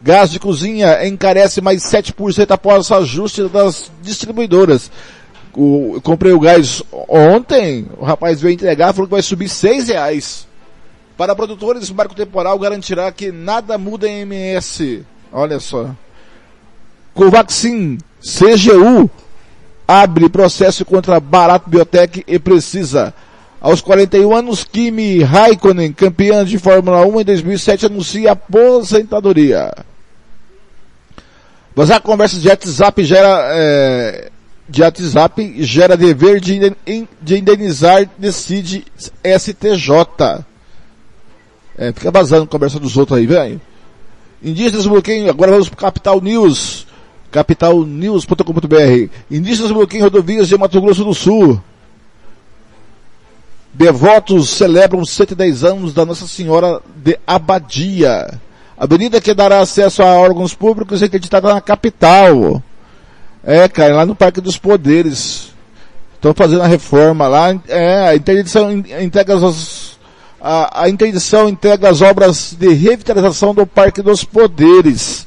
[0.00, 4.90] Gás de cozinha encarece mais 7% após ajuste das distribuidoras.
[5.54, 10.46] O, comprei o gás ontem, o rapaz veio entregar, falou que vai subir seis reais.
[11.16, 15.02] Para produtores, o marco temporal garantirá que nada muda em MS.
[15.32, 15.94] Olha só.
[17.16, 19.10] Covaxin, CGU,
[19.88, 23.14] abre processo contra Barato Biotech e precisa.
[23.58, 29.72] Aos 41 anos, Kimi Raikkonen, campeã de Fórmula 1 em 2007, anuncia aposentadoria.
[31.74, 34.30] Vazar conversa de WhatsApp gera, é,
[34.68, 36.76] de WhatsApp gera dever de,
[37.22, 38.84] de indenizar, decide
[39.24, 40.44] STJ.
[41.78, 43.58] É, fica vazando conversa dos outros aí, velho.
[44.42, 46.85] Indígenas bloqueiam, agora vamos para Capital News.
[47.36, 49.10] capitalnews.com.br.
[49.30, 51.60] Indígenas bloqueiam rodovias de Mato Grosso do Sul.
[53.74, 58.40] Devotos celebram 110 anos da Nossa Senhora de Abadia.
[58.78, 62.62] Avenida que dará acesso a órgãos públicos acreditada na capital.
[63.44, 65.52] É, cara, lá no Parque dos Poderes.
[66.14, 67.54] Estão fazendo a reforma lá.
[67.68, 69.98] É, a interdição entrega as,
[70.40, 75.25] a, a interdição entrega as obras de revitalização do Parque dos Poderes.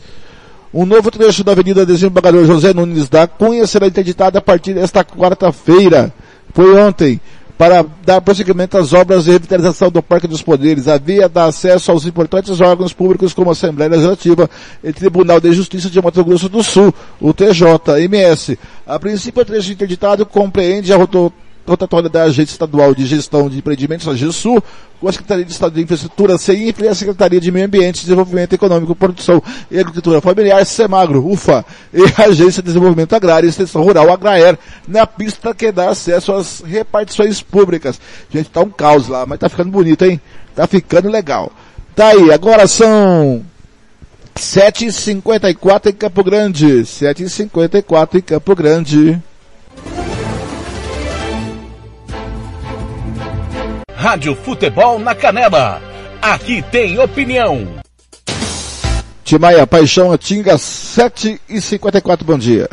[0.72, 5.04] Um novo trecho da Avenida Desembargador José Nunes da Cunha será interditado a partir desta
[5.04, 6.14] quarta-feira.
[6.54, 7.20] Foi ontem
[7.58, 10.88] para dar prosseguimento às obras de revitalização do Parque dos Poderes.
[10.88, 14.48] A via dá acesso aos importantes órgãos públicos como a Assembleia Legislativa
[14.84, 18.58] e Tribunal de Justiça de Mato Grosso do Sul, o TJMS.
[18.86, 23.60] A princípio, o trecho interditado compreende a rotatória rotatória da Agência Estadual de Gestão de
[23.60, 24.62] Empreendimentos, a GESU,
[25.00, 28.54] com a Secretaria de Estado de Infraestrutura, CINFRA, e a Secretaria de Meio Ambiente, Desenvolvimento
[28.54, 29.42] Econômico, Produção
[29.72, 34.58] e Agricultura Familiar, SEMAGRO, UFA, e a Agência de Desenvolvimento Agrário e Extensão Rural, AGRAER,
[34.88, 38.00] na pista que dá acesso às repartições públicas.
[38.30, 40.20] Gente, tá um caos lá, mas tá ficando bonito, hein?
[40.56, 41.52] Tá ficando legal.
[41.96, 43.44] Tá aí, agora são
[44.36, 46.66] 7h54 em Campo Grande.
[46.84, 49.22] 7h54 em Campo Grande.
[54.00, 55.82] Rádio Futebol na Canela.
[56.22, 57.68] Aqui tem opinião.
[59.26, 62.70] Timaia, Paixão, Atinga, 7 e 54 bom dia.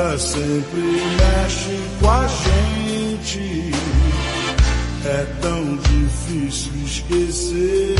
[0.00, 3.70] Antiga sempre mexe com a gente.
[5.04, 7.96] É tão difícil esquecer.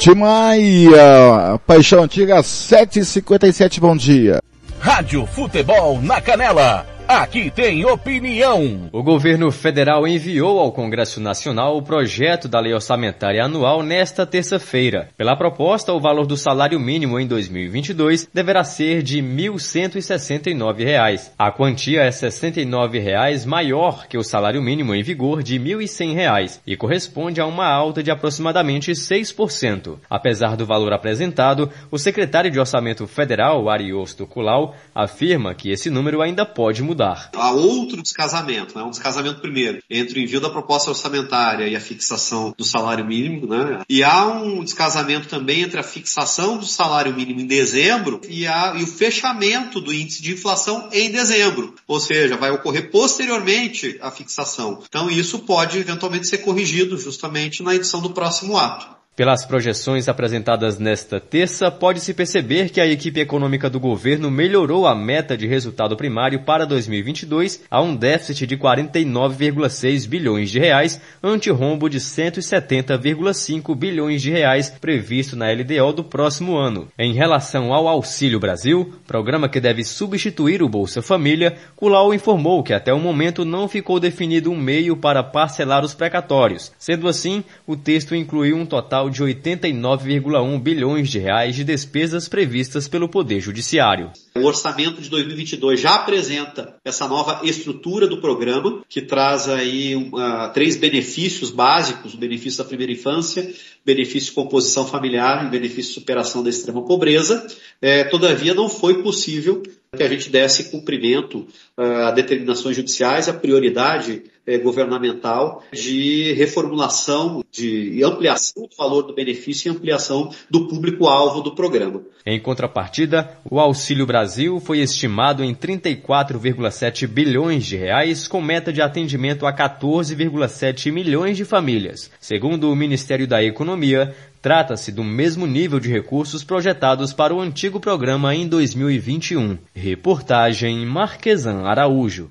[0.00, 4.40] Tim Maia, Paixão Antiga 757, bom dia.
[4.80, 6.86] Rádio Futebol na Canela.
[7.12, 8.88] Aqui tem opinião.
[8.92, 15.08] O governo federal enviou ao Congresso Nacional o projeto da lei orçamentária anual nesta terça-feira.
[15.16, 21.34] Pela proposta, o valor do salário mínimo em 2022 deverá ser de 1.169 reais.
[21.36, 26.62] A quantia é 69 reais maior que o salário mínimo em vigor de 1.100 reais
[26.64, 29.96] e corresponde a uma alta de aproximadamente 6%.
[30.08, 36.22] Apesar do valor apresentado, o secretário de Orçamento Federal, Ariosto Culau, afirma que esse número
[36.22, 36.99] ainda pode mudar.
[37.34, 38.84] Há outro descasamento, né?
[38.84, 43.46] um descasamento primeiro entre o envio da proposta orçamentária e a fixação do salário mínimo,
[43.46, 43.80] né?
[43.88, 48.74] e há um descasamento também entre a fixação do salário mínimo em dezembro e, a,
[48.76, 54.10] e o fechamento do índice de inflação em dezembro, ou seja, vai ocorrer posteriormente à
[54.10, 54.82] fixação.
[54.86, 58.99] Então isso pode eventualmente ser corrigido justamente na edição do próximo ato.
[59.16, 64.94] Pelas projeções apresentadas nesta terça, pode-se perceber que a equipe econômica do governo melhorou a
[64.94, 71.50] meta de resultado primário para 2022 a um déficit de 49,6 bilhões de reais, ante
[71.50, 76.88] rombo de 170,5 bilhões de reais previsto na LDO do próximo ano.
[76.98, 82.72] Em relação ao Auxílio Brasil, programa que deve substituir o Bolsa Família, Culau informou que
[82.72, 86.72] até o momento não ficou definido um meio para parcelar os precatórios.
[86.78, 92.88] Sendo assim, o texto incluiu um total de 89,1 bilhões de reais de despesas previstas
[92.88, 94.10] pelo Poder Judiciário.
[94.36, 100.52] O orçamento de 2022 já apresenta essa nova estrutura do programa, que traz aí uh,
[100.52, 103.52] três benefícios básicos, o benefício da primeira infância,
[103.84, 107.46] benefício de composição familiar e benefício de superação da extrema pobreza.
[107.80, 109.62] É, todavia, não foi possível
[109.96, 111.46] que a gente desse cumprimento
[111.76, 119.14] uh, a determinações judiciais, a prioridade eh, governamental de reformulação, de ampliação do valor do
[119.14, 122.02] benefício e ampliação do público-alvo do programa.
[122.24, 128.82] Em contrapartida, o Auxílio Brasil foi estimado em 34,7 bilhões de reais, com meta de
[128.82, 132.10] atendimento a 14,7 milhões de famílias.
[132.20, 137.78] Segundo o Ministério da Economia, Trata-se do mesmo nível de recursos projetados para o antigo
[137.78, 139.58] programa em 2021.
[139.74, 142.30] Reportagem Marquesan Araújo.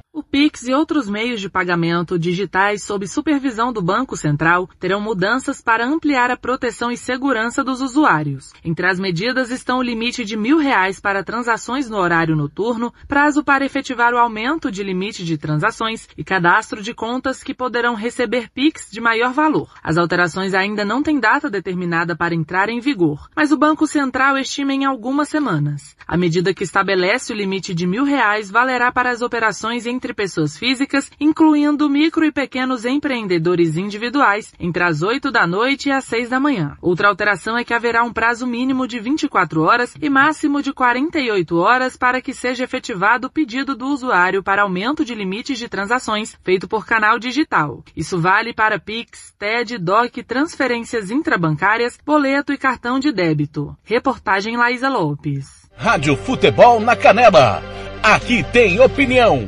[0.13, 5.61] O Pix e outros meios de pagamento digitais sob supervisão do Banco Central terão mudanças
[5.61, 8.51] para ampliar a proteção e segurança dos usuários.
[8.61, 13.41] Entre as medidas estão o limite de mil reais para transações no horário noturno, prazo
[13.41, 18.49] para efetivar o aumento de limite de transações e cadastro de contas que poderão receber
[18.49, 19.69] Pix de maior valor.
[19.81, 24.37] As alterações ainda não têm data determinada para entrar em vigor, mas o Banco Central
[24.37, 25.95] estima em algumas semanas.
[26.05, 30.15] A medida que estabelece o limite de mil reais valerá para as operações em entre
[30.15, 36.05] pessoas físicas, incluindo micro e pequenos empreendedores individuais, entre as 8 da noite e as
[36.05, 36.75] 6 da manhã.
[36.81, 41.55] Outra alteração é que haverá um prazo mínimo de 24 horas e máximo de 48
[41.55, 46.35] horas para que seja efetivado o pedido do usuário para aumento de limites de transações
[46.43, 47.83] feito por canal digital.
[47.95, 53.77] Isso vale para Pix, TED, DOC, transferências intrabancárias, boleto e cartão de débito.
[53.83, 55.69] Reportagem Laísa Lopes.
[55.77, 57.61] Rádio Futebol na Canela.
[58.03, 59.47] Aqui tem opinião.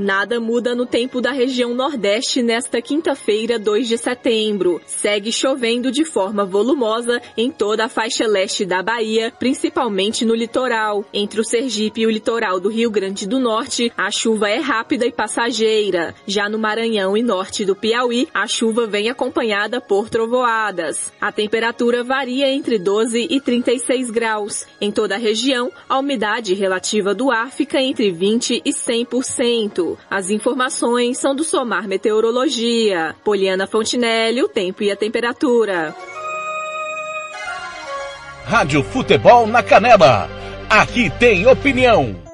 [0.00, 4.80] Nada muda no tempo da região Nordeste nesta quinta-feira, 2 de setembro.
[4.86, 11.04] Segue chovendo de forma volumosa em toda a faixa leste da Bahia, principalmente no litoral.
[11.12, 15.04] Entre o Sergipe e o litoral do Rio Grande do Norte, a chuva é rápida
[15.04, 16.14] e passageira.
[16.26, 21.12] Já no Maranhão e norte do Piauí, a chuva vem acompanhada por trovoadas.
[21.20, 24.64] A temperatura varia entre 12 e 36 graus.
[24.80, 29.89] Em toda a região, a umidade relativa do ar fica entre 20 e 100%.
[30.10, 33.14] As informações são do Somar Meteorologia.
[33.24, 35.94] Poliana Fontinelli, o tempo e a temperatura.
[38.44, 40.28] Rádio Futebol na Canela.
[40.68, 42.29] Aqui tem opinião.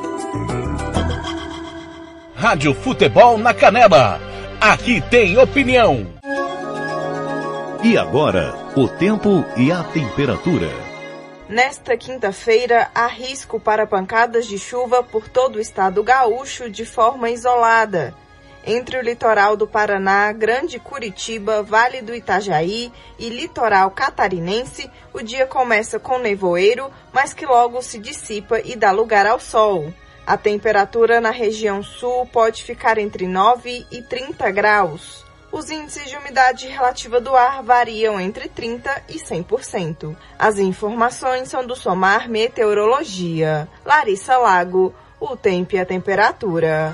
[2.36, 4.20] Rádio Futebol na Canela.
[4.60, 6.06] Aqui tem opinião.
[7.82, 10.70] E agora, o tempo e a temperatura.
[11.48, 17.30] Nesta quinta-feira, há risco para pancadas de chuva por todo o estado gaúcho de forma
[17.30, 18.14] isolada.
[18.70, 25.48] Entre o litoral do Paraná, Grande Curitiba, Vale do Itajaí e litoral catarinense, o dia
[25.48, 29.94] começa com nevoeiro, mas que logo se dissipa e dá lugar ao sol.
[30.26, 35.24] A temperatura na região sul pode ficar entre 9 e 30 graus.
[35.50, 40.14] Os índices de umidade relativa do ar variam entre 30% e 100%.
[40.38, 43.66] As informações são do Somar Meteorologia.
[43.86, 46.94] Larissa Lago, o tempo e a temperatura.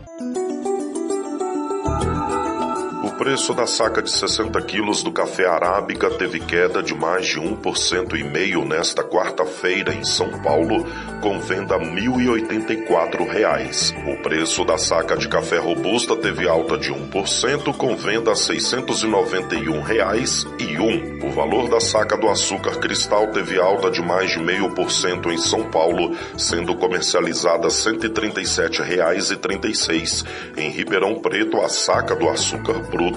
[3.21, 8.19] Preço da saca de 60 quilos do café arábica teve queda de mais de 1%
[8.19, 10.83] e meio nesta quarta-feira em São Paulo,
[11.21, 13.93] com venda a 1.084 reais.
[14.07, 19.81] O preço da saca de café robusta teve alta de 1%, com venda a 691
[19.83, 21.23] reais e um.
[21.23, 25.29] O valor da saca do açúcar cristal teve alta de mais de meio por cento
[25.29, 30.25] em São Paulo, sendo comercializada 137 reais e 36.
[30.57, 33.10] Em Ribeirão Preto, a saca do açúcar bruto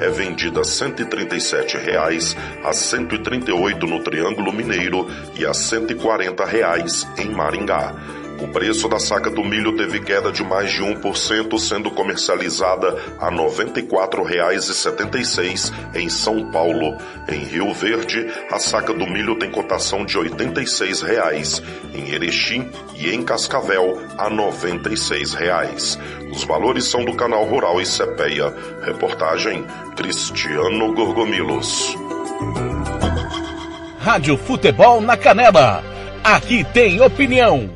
[0.00, 7.06] é vendida a 137 reais, a R$ 138 no Triângulo Mineiro e a 140 reais
[7.18, 7.94] em Maringá.
[8.40, 13.30] O preço da saca do milho teve queda de mais de 1%, sendo comercializada a
[13.30, 16.96] R$ 94,76 em São Paulo.
[17.28, 21.62] Em Rio Verde, a saca do milho tem cotação de 86 reais.
[21.94, 25.98] em Erechim e em Cascavel a 96 reais.
[26.30, 28.52] Os valores são do canal Rural e Cepeia.
[28.82, 29.64] Reportagem
[29.96, 31.96] Cristiano Gorgomilos.
[33.98, 35.82] Rádio Futebol na Canela.
[36.22, 37.75] Aqui tem opinião.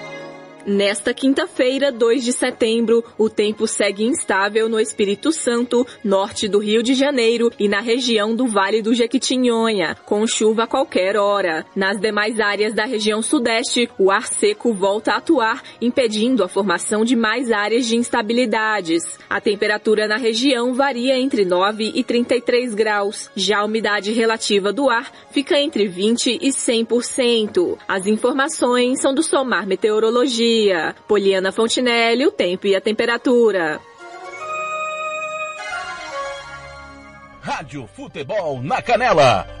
[0.65, 6.83] Nesta quinta-feira, 2 de setembro, o tempo segue instável no Espírito Santo, norte do Rio
[6.83, 11.65] de Janeiro e na região do Vale do Jequitinhonha, com chuva a qualquer hora.
[11.75, 17.03] Nas demais áreas da região sudeste, o ar seco volta a atuar, impedindo a formação
[17.03, 19.17] de mais áreas de instabilidades.
[19.27, 23.31] A temperatura na região varia entre 9 e 33 graus.
[23.35, 27.77] Já a umidade relativa do ar fica entre 20 e 100%.
[27.87, 30.95] As informações são do Somar Meteorologia dia.
[31.07, 33.79] Poliana Fontinelli, o tempo e a temperatura.
[37.41, 39.60] Rádio Futebol na Canela.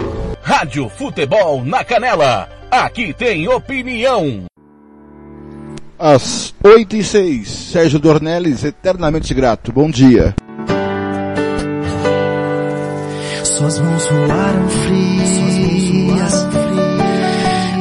[0.43, 2.49] Rádio Futebol na Canela.
[2.69, 4.45] Aqui tem opinião.
[5.99, 9.71] Às 8 e 6, Sérgio Dornelles, eternamente grato.
[9.71, 10.35] Bom dia.
[13.43, 16.33] Suas mãos voaram frias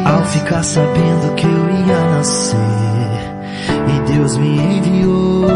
[0.04, 2.56] ao ficar sabendo que eu ia nascer.
[3.88, 5.46] E Deus me enviou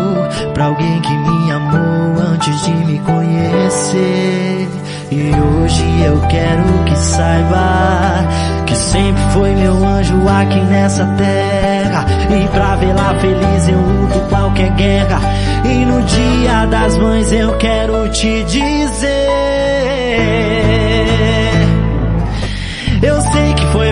[0.55, 4.84] pra alguém que me amou antes de me conhecer.
[5.16, 8.26] E hoje eu quero que saiba
[8.66, 12.04] que sempre foi meu anjo aqui nessa terra.
[12.30, 15.20] E pra vê-la feliz eu luto qualquer guerra.
[15.64, 19.24] E no dia das mães eu quero te dizer.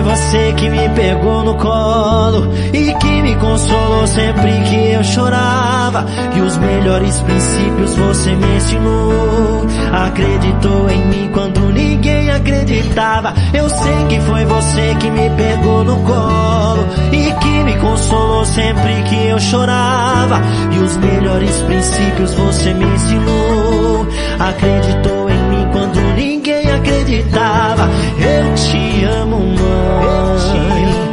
[0.03, 6.05] Você que me pegou no colo e que me consolou sempre que eu chorava.
[6.35, 9.65] E os melhores princípios você me ensinou.
[9.91, 13.33] Acreditou em mim quando ninguém acreditava.
[13.53, 19.03] Eu sei que foi você que me pegou no colo e que me consolou sempre
[19.09, 20.41] que eu chorava.
[20.71, 24.07] E os melhores princípios você me ensinou.
[24.39, 27.52] Acreditou em mim quando ninguém acreditava.
[27.81, 31.03] Eu te amo, mãe.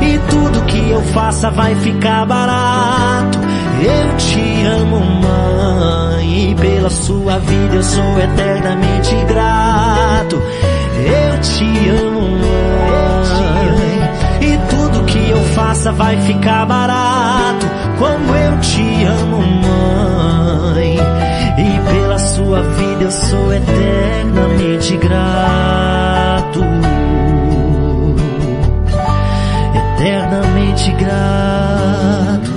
[0.00, 3.38] E tudo que eu faça vai ficar barato.
[3.80, 6.50] Eu te amo, mãe.
[6.50, 10.36] E pela sua vida eu sou eternamente grato.
[10.36, 12.48] Eu te amo, mãe.
[14.40, 17.66] E tudo que eu faça vai ficar barato.
[17.98, 20.96] Como eu te amo, mãe.
[21.58, 25.97] E pela sua vida eu sou eternamente grato.
[29.74, 32.50] Eternamente grato.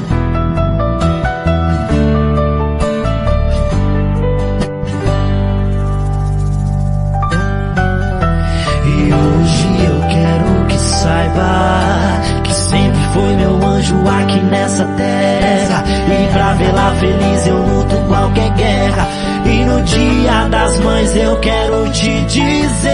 [8.85, 15.83] E hoje eu quero que saiba que sempre foi meu anjo aqui nessa terra.
[16.07, 19.20] E pra vê-la feliz eu luto qualquer guerra.
[19.71, 22.91] No dia das mães eu quero te dizer.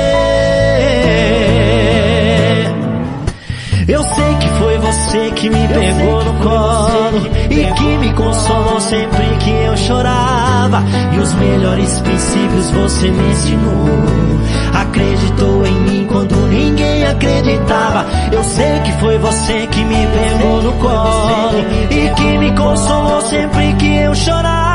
[3.87, 9.25] Eu sei que foi você que me pegou no colo e que me consolou sempre
[9.39, 10.83] que eu chorava.
[11.15, 14.39] E os melhores princípios você me ensinou.
[14.79, 18.05] Acreditou em mim quando ninguém acreditava.
[18.31, 23.73] Eu sei que foi você que me pegou no colo e que me consolou sempre
[23.79, 24.66] que eu chorava.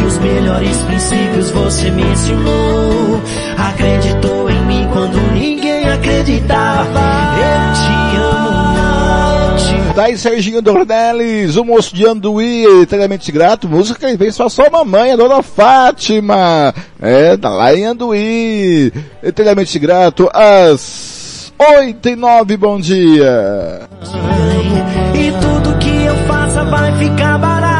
[0.00, 3.20] E os melhores princípios você me ensinou.
[3.58, 7.00] Acreditou em mim quando ninguém acreditava.
[7.36, 9.92] Eu te amo, mãe.
[9.94, 15.12] Daí Serginho Dornelles, o moço de Anduí, eternamente grato, música que fez pra sua mamãe,
[15.12, 16.72] a dona Fátima.
[17.00, 23.80] É, tá lá em Anduí, eternamente grato, às oito e nove, bom dia.
[25.14, 27.79] E tudo que eu faça vai ficar barato.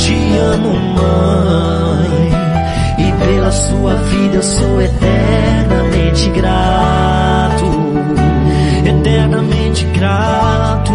[0.00, 2.30] Te amo, mãe.
[2.98, 7.66] E pela sua vida eu sou eternamente grato.
[8.86, 10.94] Eternamente grato.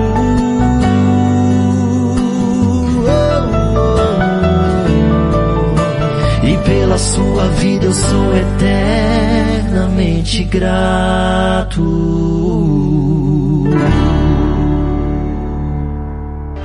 [6.44, 11.84] E pela sua vida eu sou eternamente grato.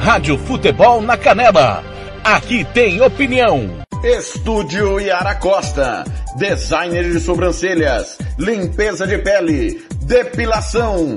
[0.01, 1.91] Rádio Futebol na Canela.
[2.25, 3.81] Aqui tem opinião.
[4.05, 6.05] Estúdio Yara Costa,
[6.37, 11.17] designer de sobrancelhas, limpeza de pele, depilação,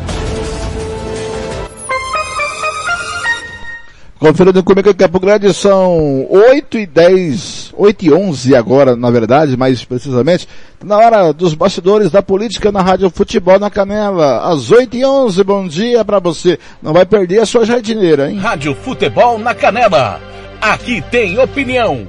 [4.21, 9.57] Conferindo comigo em Campo Grande, são 8 e 10, 8 e 11 agora, na verdade,
[9.57, 10.47] mais precisamente,
[10.83, 15.43] na hora dos bastidores da política na Rádio Futebol na Canela, às 8 e 11,
[15.43, 16.59] bom dia pra você.
[16.83, 18.37] Não vai perder a sua jardineira, hein?
[18.37, 20.21] Rádio Futebol na Canela.
[20.61, 22.07] Aqui tem opinião.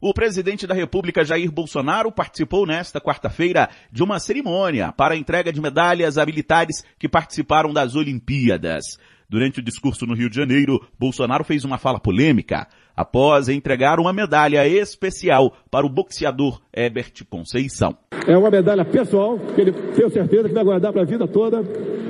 [0.00, 5.52] O presidente da República Jair Bolsonaro participou nesta quarta-feira de uma cerimônia para a entrega
[5.52, 8.84] de medalhas a militares que participaram das Olimpíadas.
[9.28, 14.12] Durante o discurso no Rio de Janeiro, Bolsonaro fez uma fala polêmica após entregar uma
[14.12, 17.96] medalha especial para o boxeador Herbert Conceição.
[18.26, 21.62] É uma medalha pessoal, que ele tenho certeza que vai guardar para a vida toda.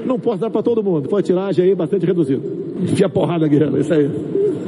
[0.04, 1.08] Não posso dar para todo mundo.
[1.08, 2.42] Foi tiragem aí bastante reduzida.
[2.80, 4.10] Enfia porrada guerra, isso aí.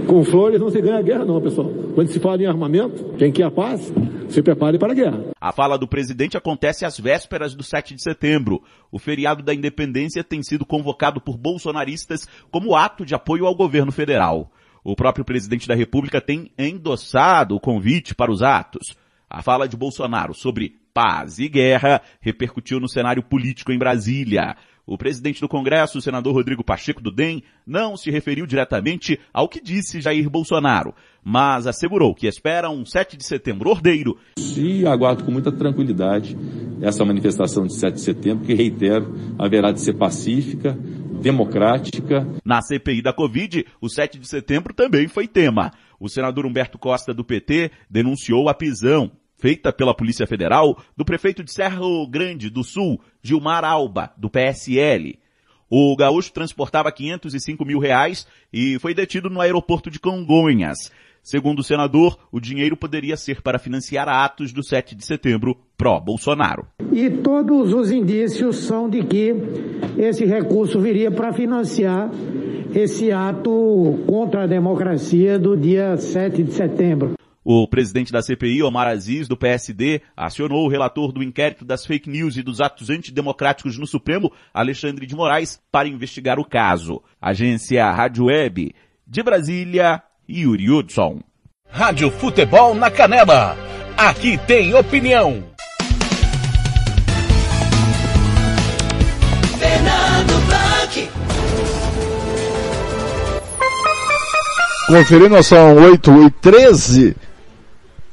[0.06, 1.68] Com flores não se ganha guerra não, pessoal.
[1.94, 3.92] Quando se fala em armamento, quem quer a paz,
[4.28, 5.24] se prepare para a guerra.
[5.40, 8.62] A fala do presidente acontece às vésperas do 7 de setembro.
[8.90, 13.90] O feriado da independência tem sido convocado por bolsonaristas como ato de apoio ao governo
[13.90, 14.50] federal.
[14.88, 18.94] O próprio presidente da República tem endossado o convite para os atos.
[19.28, 24.54] A fala de Bolsonaro sobre paz e guerra repercutiu no cenário político em Brasília.
[24.86, 29.48] O presidente do Congresso, o senador Rodrigo Pacheco do DEM, não se referiu diretamente ao
[29.48, 30.94] que disse Jair Bolsonaro,
[31.24, 34.16] mas assegurou que espera um 7 de setembro ordeiro.
[34.38, 36.36] E aguardo com muita tranquilidade
[36.80, 40.78] essa manifestação de 7 de setembro, que reitero, haverá de ser pacífica,
[41.20, 42.26] democrática.
[42.44, 45.72] Na CPI da Covid, o 7 de setembro também foi tema.
[45.98, 51.44] O senador Humberto Costa do PT denunciou a prisão feita pela Polícia Federal do prefeito
[51.44, 55.18] de Serra Grande do Sul, Gilmar Alba, do PSL.
[55.68, 60.76] O gaúcho transportava 505 mil reais e foi detido no aeroporto de Congonhas.
[61.26, 66.68] Segundo o senador, o dinheiro poderia ser para financiar atos do 7 de setembro pró-Bolsonaro.
[66.92, 69.34] E todos os indícios são de que
[69.98, 72.12] esse recurso viria para financiar
[72.72, 77.14] esse ato contra a democracia do dia 7 de setembro.
[77.42, 82.08] O presidente da CPI, Omar Aziz, do PSD, acionou o relator do inquérito das fake
[82.08, 87.02] news e dos atos antidemocráticos no Supremo, Alexandre de Moraes, para investigar o caso.
[87.20, 88.72] Agência Rádio Web,
[89.04, 91.20] de Brasília, Yuri Hudson.
[91.70, 93.56] Rádio Futebol na Canela.
[93.96, 95.44] Aqui tem opinião.
[99.58, 101.10] Fernando Blanc.
[104.88, 107.16] Conferindo, são 8 e 13.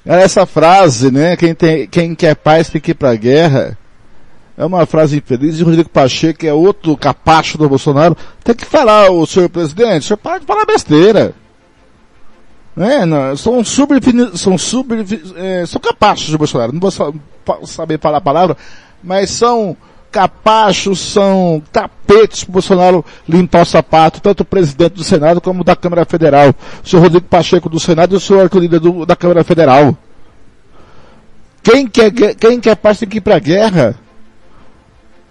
[0.06, 1.36] Essa frase, né?
[1.36, 3.78] Quem, tem, quem quer paz tem que ir pra guerra.
[4.56, 8.16] É uma frase infeliz de Rodrigo Pacheco, que é outro capacho do Bolsonaro.
[8.44, 11.34] Tem que falar, o senhor presidente, o senhor para de falar besteira.
[12.76, 14.00] É, não, são super,
[14.36, 15.06] são super,
[15.36, 16.74] é, são capachos do Bolsonaro.
[16.74, 16.92] Não vou
[17.68, 18.58] saber falar a palavra,
[19.04, 19.78] mas são
[20.12, 25.64] capachos, são tapetes para o Bolsonaro limpar o sapato, tanto o presidente do Senado como
[25.64, 26.54] da Câmara Federal.
[26.84, 29.98] O senhor Rodrigo Pacheco do Senado e o senhor Lira do, da Câmara Federal.
[31.62, 33.96] Quem quer, quem quer paz tem que ir para a guerra.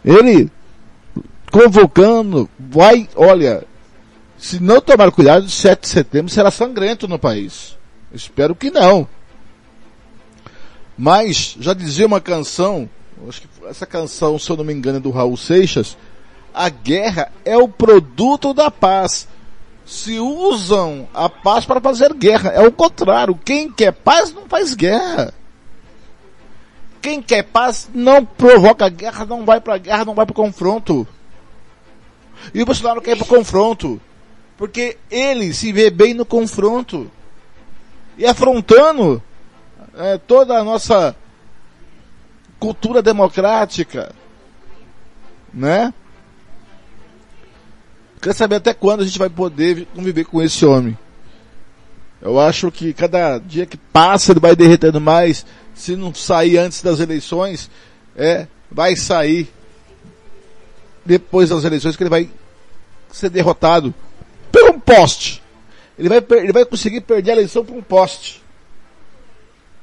[0.05, 0.51] Ele
[1.51, 3.62] convocando, vai, olha,
[4.43, 7.78] se não tomar cuidado, 7 de setembro será sangrento no país.
[8.12, 9.06] Espero que não.
[10.98, 12.90] Mas, já dizia uma canção,
[13.28, 15.97] acho que essa canção, se eu não me engano, é do Raul Seixas,
[16.52, 19.28] a guerra é o produto da paz.
[19.86, 22.51] Se usam a paz para fazer guerra.
[22.51, 23.39] É o contrário.
[23.44, 25.32] Quem quer paz não faz guerra.
[27.01, 31.06] Quem quer paz não provoca guerra, não vai para guerra, não vai para confronto.
[32.52, 34.01] E o Bolsonaro quer ir para confronto.
[34.62, 37.10] Porque ele se vê bem no confronto.
[38.16, 39.20] E afrontando
[39.93, 41.16] é, toda a nossa
[42.60, 44.14] cultura democrática,
[45.52, 45.93] né?
[48.20, 50.97] Quer saber até quando a gente vai poder conviver com esse homem?
[52.20, 55.44] Eu acho que cada dia que passa ele vai derretendo mais.
[55.74, 57.68] Se não sair antes das eleições,
[58.14, 59.52] é, vai sair
[61.05, 62.30] depois das eleições que ele vai
[63.10, 63.93] ser derrotado
[64.53, 65.43] por um poste.
[65.99, 68.43] Ele vai, ele vai conseguir perder a eleição por um poste.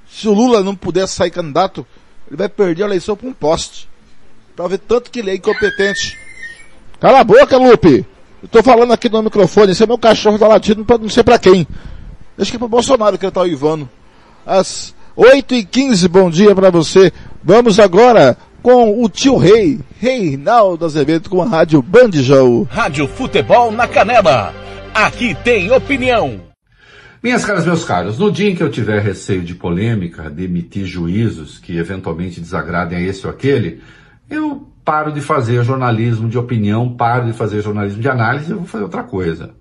[0.09, 1.85] Se o Lula não puder sair candidato,
[2.27, 3.89] ele vai perder a eleição por um poste.
[4.55, 6.17] Pra ver tanto que ele é incompetente.
[6.99, 8.05] Cala a boca, Lupe!
[8.41, 11.23] Eu tô falando aqui no microfone, esse é meu cachorro tá latindo pra não sei
[11.23, 11.67] pra quem.
[12.37, 13.89] Acho que é pro Bolsonaro que ele tá uivando.
[14.45, 17.11] Às 8 e 15 bom dia para você.
[17.43, 22.67] Vamos agora com o tio Rei, Reinaldo Azevedo com a Rádio Bandijão.
[22.69, 24.53] Rádio Futebol na Canela.
[24.93, 26.41] Aqui tem opinião.
[27.21, 30.85] Minhas caras, meus caros, no dia em que eu tiver receio de polêmica, de emitir
[30.85, 33.81] juízos que eventualmente desagradem a esse ou aquele,
[34.29, 38.65] eu paro de fazer jornalismo de opinião, paro de fazer jornalismo de análise, eu vou
[38.65, 39.53] fazer outra coisa.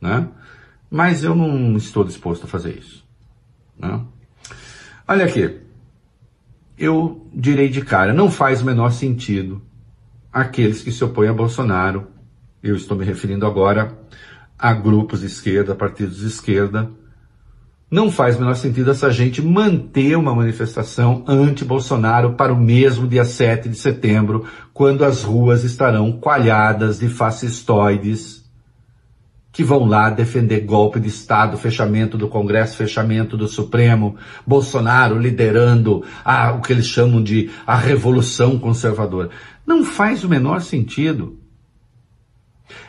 [0.00, 0.28] Né?
[0.88, 3.04] Mas eu não estou disposto a fazer isso.
[3.78, 4.00] Né?
[5.06, 5.60] Olha aqui,
[6.80, 9.62] eu direi de cara, não faz o menor sentido
[10.32, 12.06] aqueles que se opõem a Bolsonaro,
[12.62, 13.98] eu estou me referindo agora
[14.58, 16.90] a grupos de esquerda, partidos de esquerda.
[17.90, 23.24] Não faz o menor sentido essa gente manter uma manifestação anti-Bolsonaro para o mesmo dia
[23.24, 28.39] 7 de setembro, quando as ruas estarão coalhadas de fascistoides
[29.52, 34.16] que vão lá defender golpe de Estado, fechamento do Congresso, fechamento do Supremo,
[34.46, 39.30] Bolsonaro liderando a, o que eles chamam de a revolução conservadora.
[39.66, 41.38] Não faz o menor sentido.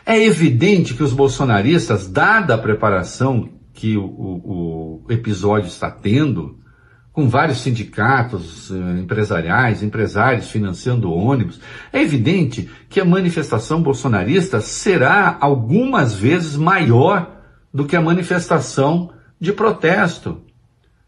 [0.06, 6.61] É evidente que os bolsonaristas, dada a preparação que o, o, o episódio está tendo,
[7.12, 11.60] com vários sindicatos eh, empresariais, empresários financiando ônibus,
[11.92, 17.30] é evidente que a manifestação bolsonarista será algumas vezes maior
[17.72, 20.40] do que a manifestação de protesto.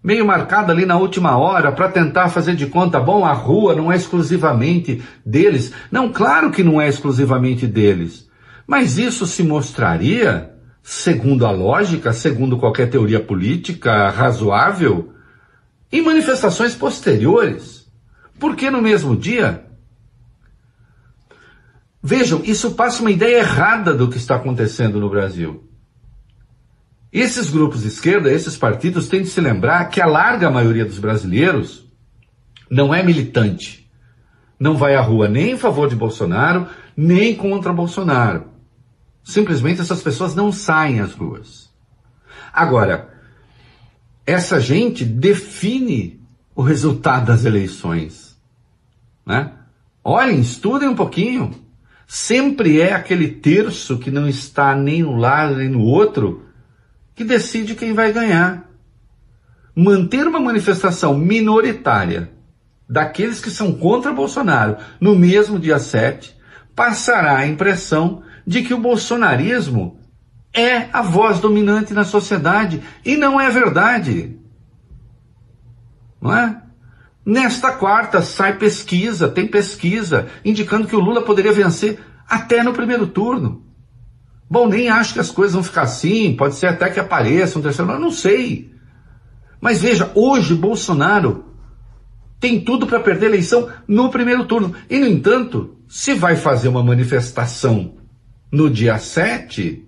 [0.03, 3.91] meio marcada ali na última hora para tentar fazer de conta, bom, a rua não
[3.91, 5.73] é exclusivamente deles.
[5.91, 8.29] Não, claro que não é exclusivamente deles.
[8.67, 10.51] Mas isso se mostraria,
[10.83, 15.14] segundo a lógica, segundo qualquer teoria política razoável,
[15.95, 17.89] em manifestações posteriores.
[18.41, 19.65] Porque no mesmo dia?
[22.03, 25.71] Vejam, isso passa uma ideia errada do que está acontecendo no Brasil.
[27.13, 30.99] Esses grupos de esquerda, esses partidos, têm de se lembrar que a larga maioria dos
[30.99, 31.89] brasileiros
[32.69, 33.89] não é militante.
[34.59, 36.67] Não vai à rua nem em favor de Bolsonaro,
[36.97, 38.49] nem contra Bolsonaro.
[39.23, 41.73] Simplesmente essas pessoas não saem às ruas.
[42.53, 43.14] Agora,
[44.27, 46.21] essa gente define
[46.55, 48.37] o resultado das eleições.
[49.27, 49.53] Né?
[50.03, 51.51] Olhem, estudem um pouquinho.
[52.07, 56.47] Sempre é aquele terço que não está nem no lado nem no outro
[57.15, 58.71] que decide quem vai ganhar.
[59.75, 62.31] Manter uma manifestação minoritária
[62.89, 66.37] daqueles que são contra Bolsonaro no mesmo dia 7
[66.75, 69.99] passará a impressão de que o bolsonarismo
[70.55, 74.39] é a voz dominante na sociedade e não é verdade.
[76.23, 76.63] Não é?
[77.27, 81.99] Nesta quarta sai pesquisa, tem pesquisa indicando que o Lula poderia vencer
[82.29, 83.65] até no primeiro turno.
[84.49, 87.63] Bom, nem acho que as coisas vão ficar assim, pode ser até que apareça um
[87.63, 88.73] terceiro, eu não sei.
[89.61, 91.47] Mas veja, hoje Bolsonaro
[92.39, 94.75] tem tudo para perder a eleição no primeiro turno.
[94.91, 97.95] E, no entanto, se vai fazer uma manifestação
[98.53, 99.83] no dia 7,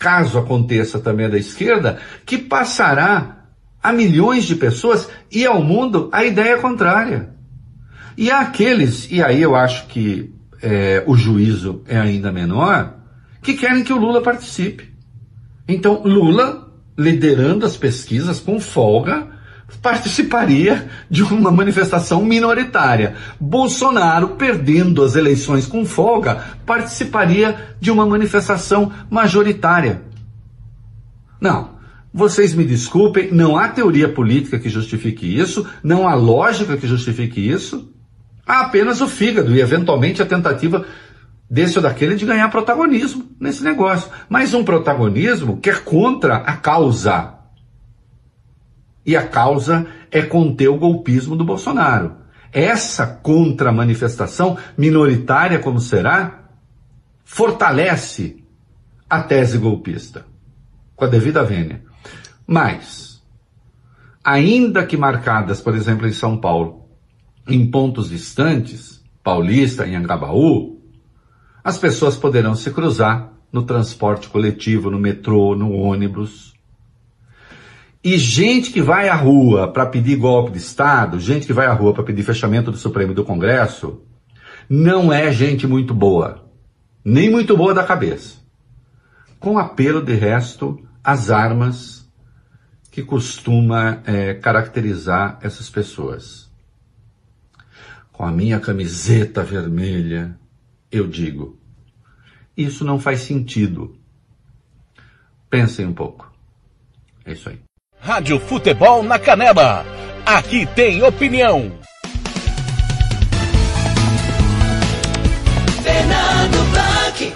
[0.00, 3.44] caso aconteça também da esquerda, que passará
[3.82, 7.28] a milhões de pessoas e ao mundo a ideia contrária.
[8.16, 12.96] E há aqueles, e aí eu acho que é, o juízo é ainda menor,
[13.42, 14.90] que querem que o Lula participe.
[15.68, 19.28] Então, Lula, liderando as pesquisas com folga,
[19.82, 23.14] participaria de uma manifestação minoritária.
[23.38, 30.02] Bolsonaro, perdendo as eleições com folga, participaria de uma manifestação majoritária.
[31.40, 31.80] Não.
[32.12, 37.40] Vocês me desculpem, não há teoria política que justifique isso, não há lógica que justifique
[37.40, 37.92] isso.
[38.44, 40.84] Há apenas o fígado e, eventualmente, a tentativa
[41.48, 44.10] desse ou daquele de ganhar protagonismo nesse negócio.
[44.28, 47.39] Mas um protagonismo que é contra a causa.
[49.10, 52.14] E a causa é conter o golpismo do Bolsonaro.
[52.52, 56.44] Essa contra-manifestação, minoritária como será,
[57.24, 58.44] fortalece
[59.08, 60.24] a tese golpista,
[60.94, 61.82] com a devida vênia.
[62.46, 63.20] Mas,
[64.22, 66.86] ainda que marcadas, por exemplo, em São Paulo,
[67.48, 70.80] em pontos distantes, Paulista, em Angabaú,
[71.64, 76.54] as pessoas poderão se cruzar no transporte coletivo, no metrô, no ônibus.
[78.02, 81.72] E gente que vai à rua para pedir golpe de Estado, gente que vai à
[81.72, 84.02] rua para pedir fechamento do Supremo e do Congresso,
[84.68, 86.50] não é gente muito boa,
[87.04, 88.38] nem muito boa da cabeça.
[89.38, 92.08] Com apelo, de resto, às armas
[92.90, 96.50] que costuma é, caracterizar essas pessoas.
[98.12, 100.38] Com a minha camiseta vermelha,
[100.90, 101.58] eu digo:
[102.56, 103.96] isso não faz sentido.
[105.48, 106.30] Pensem um pouco.
[107.24, 107.69] É isso aí.
[108.02, 109.84] Rádio Futebol na Canela.
[110.24, 111.70] Aqui tem opinião.
[115.82, 117.32] Fernando Blanc.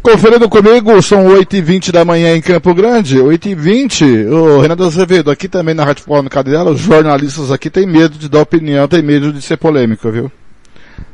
[0.00, 5.74] Conferindo comigo, são 8h20 da manhã em Campo Grande, 8h20, o Renato Azevedo, aqui também
[5.74, 9.32] na Rádio Futebol na Canela, os jornalistas aqui têm medo de dar opinião, têm medo
[9.32, 10.30] de ser polêmico, viu?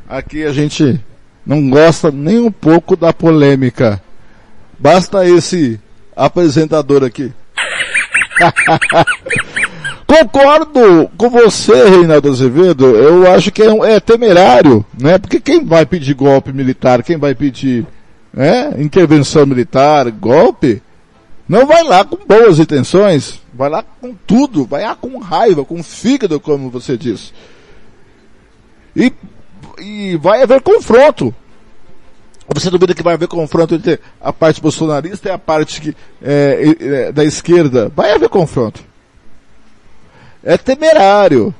[0.07, 1.03] Aqui a gente
[1.43, 3.99] não gosta nem um pouco da polêmica.
[4.83, 5.79] Basta esse
[6.13, 7.31] apresentador aqui.
[10.05, 12.87] Concordo com você, Reinaldo Azevedo.
[12.87, 15.17] Eu acho que é, é, temerário, né?
[15.17, 17.87] Porque quem vai pedir golpe militar, quem vai pedir
[18.33, 20.83] né, intervenção militar, golpe,
[21.47, 25.81] não vai lá com boas intenções, vai lá com tudo, vai lá com raiva, com
[25.81, 27.31] fígado, como você disse.
[28.93, 29.13] E,
[29.79, 31.33] e vai haver confronto.
[32.47, 36.75] Você duvida que vai haver confronto entre a parte bolsonarista e a parte que, é,
[36.79, 37.91] é, da esquerda?
[37.95, 38.83] Vai haver confronto.
[40.43, 41.53] É temerário.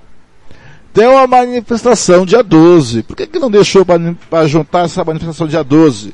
[0.94, 3.04] Tem uma manifestação dia 12.
[3.04, 6.14] Por que, que não deixou para juntar essa manifestação dia 12?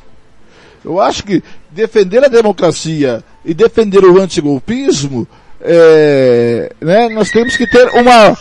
[0.86, 5.28] Eu acho que defender a democracia e defender o antigolpismo,
[5.60, 8.38] é, né, nós temos que ter uma,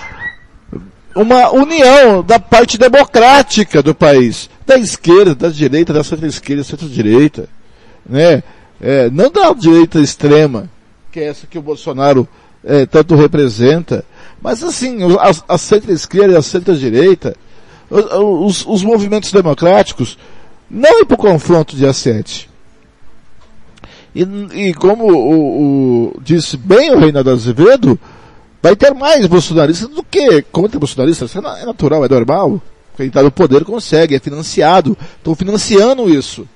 [1.15, 7.49] uma união da parte democrática do país, da esquerda, da direita, da centro-esquerda, centro-direita,
[8.09, 8.43] né?
[8.81, 10.71] é, não da direita extrema,
[11.11, 12.29] que é essa que o Bolsonaro
[12.65, 14.05] é, tanto representa,
[14.41, 17.37] mas assim, a, a centro-esquerda e a centro-direita,
[17.91, 20.19] os, os, movimentos democráticos,
[20.71, 22.49] não ir para o confronto dia 7.
[24.15, 24.23] E,
[24.69, 27.99] e como o, o, disse bem o Reinaldo Azevedo,
[28.63, 31.31] vai ter mais bolsonaristas do que contra bolsonaristas.
[31.31, 32.61] Isso é natural, é normal.
[32.97, 34.97] Quem está no poder consegue, é financiado.
[35.17, 36.49] Estão financiando isso.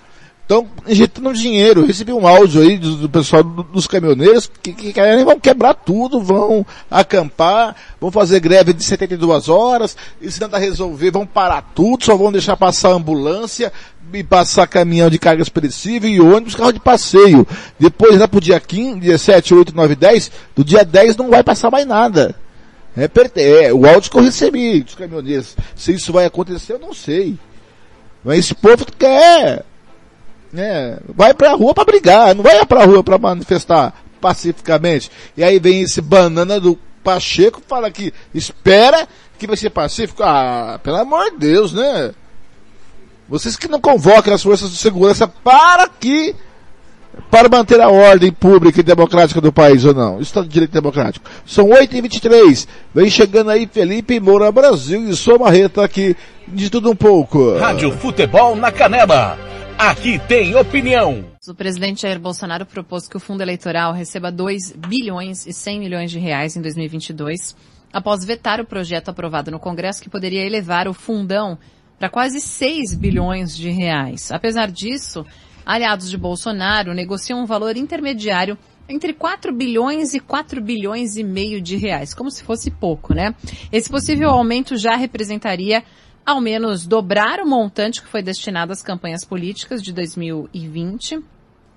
[0.52, 1.80] Estão injetando dinheiro.
[1.80, 5.40] Eu recebi um áudio aí do, do pessoal do, dos caminhoneiros que, que, que vão
[5.40, 11.24] quebrar tudo, vão acampar, vão fazer greve de 72 horas, e se tentar resolver, vão
[11.24, 13.72] parar tudo, só vão deixar passar ambulância,
[14.12, 17.46] e passar caminhão de cargas perecíveis e ônibus, carro de passeio.
[17.80, 21.42] Depois, lá pro dia 15, dia 7, 8, 9, 10, do dia 10 não vai
[21.42, 22.34] passar mais nada.
[22.94, 25.56] É, é, o áudio que eu recebi dos caminhoneiros.
[25.74, 27.38] Se isso vai acontecer, eu não sei.
[28.22, 29.64] Mas esse povo quer
[30.52, 35.10] né, vai pra rua para brigar, não vai pra rua para manifestar pacificamente.
[35.36, 39.08] E aí vem esse banana do Pacheco fala que espera
[39.38, 40.22] que vai ser pacífico.
[40.22, 42.12] Ah, pelo amor de Deus, né?
[43.28, 46.34] Vocês que não convocam as forças de segurança para que
[47.30, 50.20] para manter a ordem pública e democrática do país ou não?
[50.20, 51.28] Estado de Direito Democrático.
[51.44, 52.68] São 8h23.
[52.94, 56.16] Vem chegando aí Felipe Moura Brasil e sua marreta aqui
[56.46, 57.58] de tudo um pouco.
[57.58, 61.24] Rádio Futebol na Canela Aqui tem opinião.
[61.46, 66.10] O presidente Jair Bolsonaro propôs que o fundo eleitoral receba 2 bilhões e 100 milhões
[66.10, 67.56] de reais em 2022,
[67.92, 71.58] após vetar o projeto aprovado no Congresso que poderia elevar o fundão
[71.98, 74.30] para quase 6 bilhões de reais.
[74.30, 75.24] Apesar disso,
[75.64, 78.56] aliados de Bolsonaro negociam um valor intermediário
[78.88, 83.34] entre 4 bilhões e 4 bilhões e meio de reais, como se fosse pouco, né?
[83.70, 85.82] Esse possível aumento já representaria
[86.24, 91.20] ao menos dobrar o montante que foi destinado às campanhas políticas de 2020.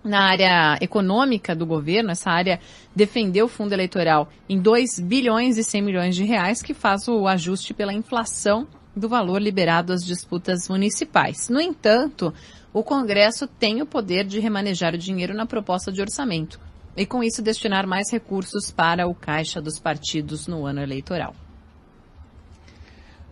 [0.03, 2.59] Na área econômica do governo, essa área
[2.95, 7.27] defendeu o fundo eleitoral em 2 bilhões e 100 milhões de reais, que faz o
[7.27, 11.49] ajuste pela inflação do valor liberado às disputas municipais.
[11.49, 12.31] No entanto,
[12.71, 16.59] o Congresso tem o poder de remanejar o dinheiro na proposta de orçamento
[16.95, 21.33] e, com isso, destinar mais recursos para o caixa dos partidos no ano eleitoral.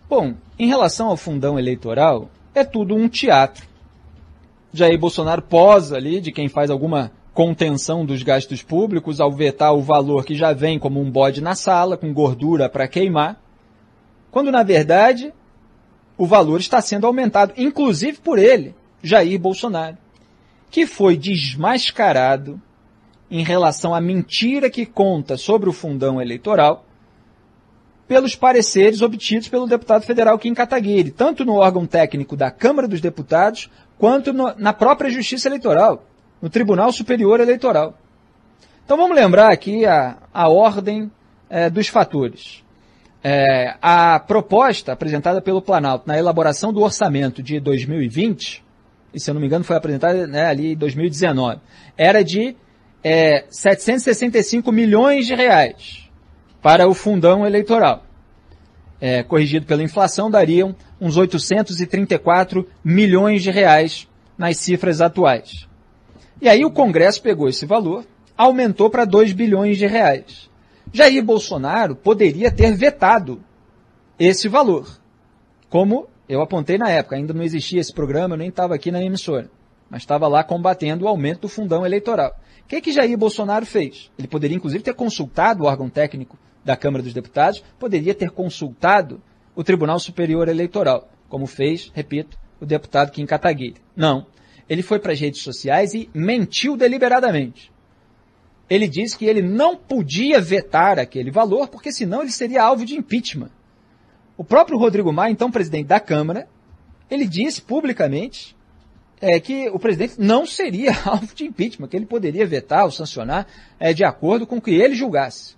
[0.08, 3.66] Bom, em relação ao fundão eleitoral, é tudo um teatro.
[4.72, 9.82] Jair Bolsonaro posa ali de quem faz alguma contenção dos gastos públicos ao vetar o
[9.82, 13.40] valor que já vem como um bode na sala, com gordura para queimar,
[14.30, 15.32] quando na verdade
[16.16, 19.96] o valor está sendo aumentado, inclusive por ele, Jair Bolsonaro,
[20.70, 22.60] que foi desmascarado
[23.30, 26.84] em relação à mentira que conta sobre o fundão eleitoral
[28.06, 33.00] pelos pareceres obtidos pelo deputado federal Kim Kataguiri, tanto no órgão técnico da Câmara dos
[33.00, 36.04] Deputados, quanto no, na própria Justiça Eleitoral,
[36.40, 37.98] no Tribunal Superior Eleitoral.
[38.84, 41.10] Então vamos lembrar aqui a, a ordem
[41.48, 42.62] é, dos fatores.
[43.22, 48.62] É, a proposta apresentada pelo Planalto na elaboração do orçamento de 2020,
[49.14, 51.58] e se eu não me engano foi apresentada né, ali em 2019,
[51.96, 52.54] era de
[53.02, 56.03] é, 765 milhões de reais
[56.64, 58.06] para o fundão eleitoral.
[58.98, 64.08] É, corrigido pela inflação, dariam uns 834 milhões de reais
[64.38, 65.68] nas cifras atuais.
[66.40, 70.48] E aí o Congresso pegou esse valor, aumentou para 2 bilhões de reais.
[70.90, 73.44] Jair Bolsonaro poderia ter vetado
[74.18, 74.88] esse valor.
[75.68, 79.04] Como eu apontei na época, ainda não existia esse programa, eu nem estava aqui na
[79.04, 79.50] emissora,
[79.90, 82.34] mas estava lá combatendo o aumento do fundão eleitoral.
[82.62, 84.10] O que, que Jair Bolsonaro fez?
[84.18, 89.20] Ele poderia, inclusive, ter consultado o órgão técnico da Câmara dos Deputados, poderia ter consultado
[89.54, 93.76] o Tribunal Superior Eleitoral, como fez, repito, o deputado Kim Kataguiri.
[93.94, 94.26] Não.
[94.68, 97.70] Ele foi para as redes sociais e mentiu deliberadamente.
[98.68, 102.96] Ele disse que ele não podia vetar aquele valor, porque senão ele seria alvo de
[102.96, 103.50] impeachment.
[104.36, 106.48] O próprio Rodrigo Maia, então presidente da Câmara,
[107.10, 108.56] ele disse publicamente
[109.20, 113.46] é, que o presidente não seria alvo de impeachment, que ele poderia vetar ou sancionar
[113.78, 115.54] é, de acordo com o que ele julgasse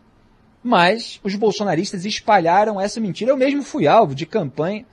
[0.67, 3.31] mas os bolsonaristas espalharam essa mentira.
[3.31, 4.85] Eu mesmo fui alvo de campanha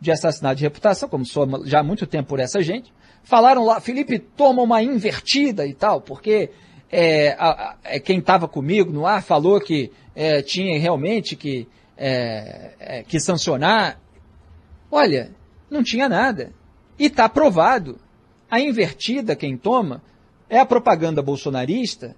[0.00, 2.92] de assassinato de reputação, como sou já há muito tempo por essa gente.
[3.22, 6.50] Falaram lá, Felipe, toma uma invertida e tal, porque
[6.90, 11.68] é, a, a, é, quem estava comigo no ar falou que é, tinha realmente que,
[11.96, 14.00] é, é, que sancionar.
[14.90, 15.30] Olha,
[15.70, 16.52] não tinha nada.
[16.98, 17.96] E está provado.
[18.50, 20.02] A invertida, quem toma,
[20.50, 22.16] é a propaganda bolsonarista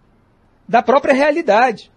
[0.66, 1.92] da própria realidade.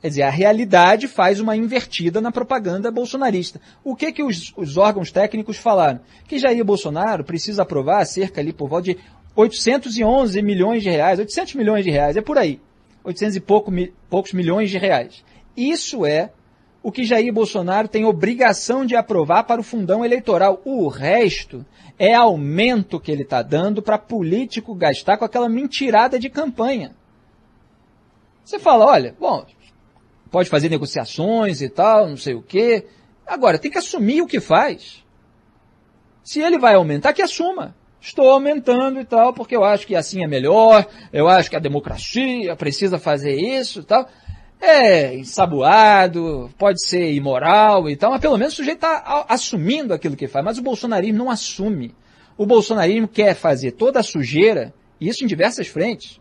[0.00, 3.60] Quer dizer, a realidade faz uma invertida na propaganda bolsonarista.
[3.82, 6.00] O que que os, os órgãos técnicos falaram?
[6.26, 8.98] Que Jair Bolsonaro precisa aprovar cerca ali por volta de
[9.34, 12.60] 811 milhões de reais, 800 milhões de reais, é por aí.
[13.02, 13.72] 800 e pouco,
[14.08, 15.24] poucos milhões de reais.
[15.56, 16.30] Isso é
[16.82, 20.62] o que Jair Bolsonaro tem obrigação de aprovar para o fundão eleitoral.
[20.64, 21.66] O resto
[21.98, 26.94] é aumento que ele está dando para político gastar com aquela mentirada de campanha.
[28.44, 29.44] Você fala, olha, bom,
[30.30, 32.86] pode fazer negociações e tal, não sei o quê.
[33.26, 35.04] Agora, tem que assumir o que faz.
[36.22, 37.74] Se ele vai aumentar, que assuma.
[38.00, 41.60] Estou aumentando e tal, porque eu acho que assim é melhor, eu acho que a
[41.60, 44.08] democracia precisa fazer isso e tal.
[44.60, 50.16] É ensaboado, pode ser imoral e tal, mas pelo menos o sujeito está assumindo aquilo
[50.16, 50.44] que faz.
[50.44, 51.94] Mas o bolsonarismo não assume.
[52.36, 56.20] O bolsonarismo quer fazer toda a sujeira, e isso em diversas frentes.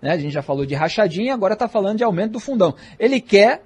[0.00, 0.12] Né?
[0.12, 2.74] A gente já falou de rachadinha, agora está falando de aumento do fundão.
[2.98, 3.62] Ele quer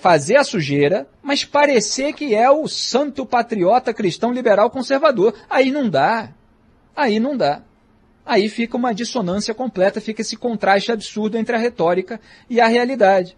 [0.00, 5.34] fazer a sujeira, mas parecer que é o santo patriota cristão liberal conservador.
[5.48, 6.30] Aí não dá.
[6.96, 7.62] Aí não dá.
[8.24, 13.36] Aí fica uma dissonância completa, fica esse contraste absurdo entre a retórica e a realidade.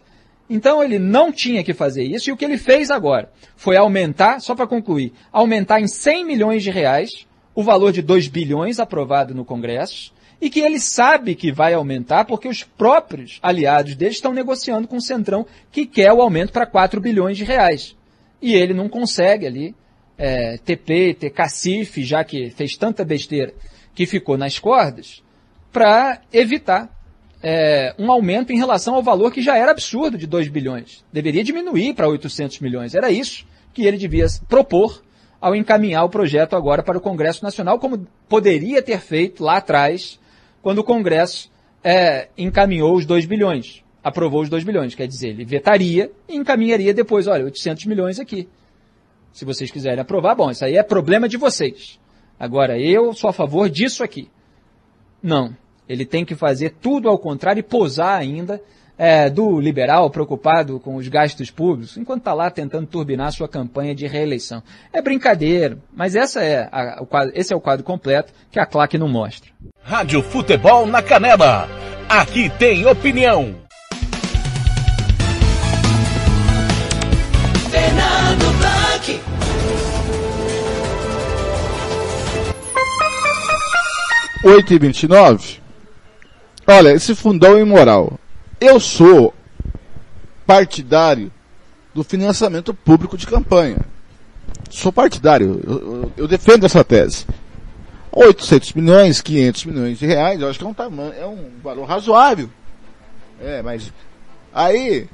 [0.48, 4.40] Então ele não tinha que fazer isso, e o que ele fez agora foi aumentar,
[4.40, 9.34] só para concluir, aumentar em 100 milhões de reais o valor de 2 bilhões aprovado
[9.34, 10.12] no Congresso,
[10.44, 14.98] e que ele sabe que vai aumentar porque os próprios aliados dele estão negociando com
[14.98, 17.96] o Centrão que quer o aumento para 4 bilhões de reais.
[18.42, 19.74] E ele não consegue ali
[20.18, 23.54] é, TP, ter cacife, já que fez tanta besteira
[23.94, 25.22] que ficou nas cordas,
[25.72, 26.94] para evitar
[27.42, 31.02] é, um aumento em relação ao valor que já era absurdo de 2 bilhões.
[31.10, 32.94] Deveria diminuir para 800 milhões.
[32.94, 35.02] Era isso que ele devia propor
[35.40, 40.20] ao encaminhar o projeto agora para o Congresso Nacional, como poderia ter feito lá atrás,
[40.64, 41.52] quando o Congresso
[41.84, 44.94] é, encaminhou os 2 bilhões, aprovou os 2 bilhões.
[44.94, 48.48] Quer dizer, ele vetaria e encaminharia depois, olha, 800 milhões aqui.
[49.30, 52.00] Se vocês quiserem aprovar, bom, isso aí é problema de vocês.
[52.40, 54.30] Agora, eu sou a favor disso aqui.
[55.22, 55.54] Não.
[55.86, 58.58] Ele tem que fazer tudo ao contrário e posar ainda
[58.96, 63.94] é, do liberal preocupado com os gastos públicos, enquanto está lá tentando turbinar sua campanha
[63.94, 64.62] de reeleição.
[64.92, 68.66] É brincadeira, mas essa é a, o quadro, esse é o quadro completo que a
[68.66, 69.50] claque não mostra.
[69.82, 71.68] Rádio Futebol na Canela.
[72.08, 73.54] Aqui tem opinião.
[77.70, 79.20] Fernando Blanc.
[84.44, 85.58] Oito e vinte e nove.
[86.66, 88.18] Olha, esse fundão é imoral.
[88.60, 89.34] Eu sou
[90.46, 91.32] partidário
[91.92, 93.78] do financiamento público de campanha.
[94.70, 97.26] Sou partidário, eu, eu, eu defendo essa tese.
[98.10, 101.84] 800 milhões, 500 milhões de reais, eu acho que é um tamanho, é um valor
[101.84, 102.48] razoável.
[103.40, 103.92] É, mas
[104.52, 105.08] aí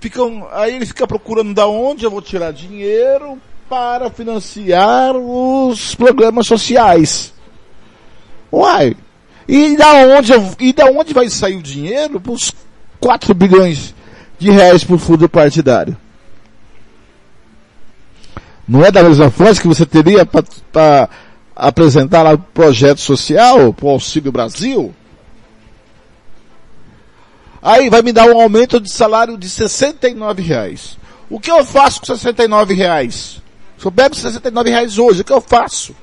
[0.00, 3.38] ficam, aí ele fica procurando da onde eu vou tirar dinheiro
[3.68, 7.32] para financiar os programas sociais.
[8.52, 8.96] Uai,
[9.48, 12.52] e da onde, e da onde vai sair o dinheiro para os
[13.00, 13.94] 4 bilhões
[14.38, 15.96] de reais por fundo partidário?
[18.66, 21.08] Não é da mesma forma que você teria para
[21.54, 24.94] apresentar lá o projeto social, o Auxílio Brasil?
[27.60, 30.96] Aí vai me dar um aumento de salário de 69 reais.
[31.30, 33.40] O que eu faço com 69 reais?
[33.78, 35.94] Se eu pego 69 reais hoje, o que eu faço?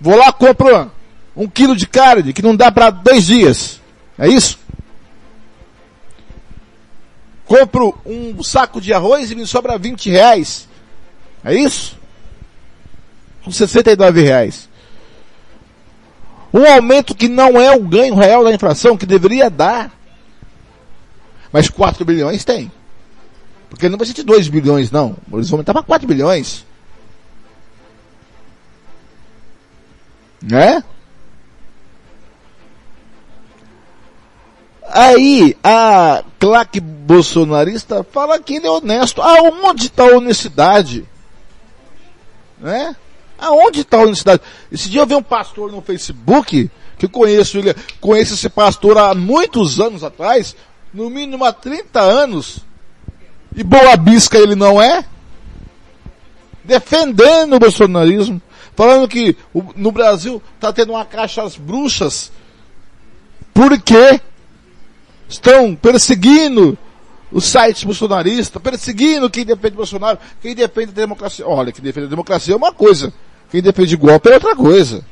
[0.00, 0.90] Vou lá, compro
[1.36, 3.80] um quilo de carne que não dá para dois dias.
[4.18, 4.58] É isso?
[7.46, 10.68] Compro um saco de arroz e me sobra 20 reais.
[11.44, 12.00] É isso?
[13.42, 14.68] com 69 reais.
[16.54, 19.90] Um aumento que não é o ganho real da inflação que deveria dar.
[21.52, 22.70] Mas 4 bilhões tem.
[23.68, 25.16] Porque não vai ser de 2 bilhões, não.
[25.32, 26.64] Eles vão aumentar para 4 bilhões.
[30.42, 30.82] Né?
[34.94, 39.22] Aí a claque bolsonarista fala que ele é honesto.
[39.22, 41.08] Aonde está a honestidade?
[42.60, 42.94] Né?
[43.38, 44.42] Aonde está a honestidade?
[44.70, 49.14] Esse dia eu vi um pastor no Facebook, que conheço ele, conheço esse pastor há
[49.14, 50.54] muitos anos atrás,
[50.92, 52.58] no mínimo há 30 anos,
[53.56, 55.06] e boa bisca ele não é,
[56.62, 58.42] defendendo o bolsonarismo,
[58.76, 59.38] falando que
[59.74, 62.30] no Brasil está tendo uma caixa às bruxas,
[63.54, 64.20] porque
[65.32, 66.76] estão perseguindo
[67.30, 71.46] os sites bolsonaristas, perseguindo quem defende Bolsonaro, quem defende a democracia.
[71.46, 73.12] Olha, quem defende a democracia é uma coisa,
[73.50, 75.04] quem defende golpe é outra coisa.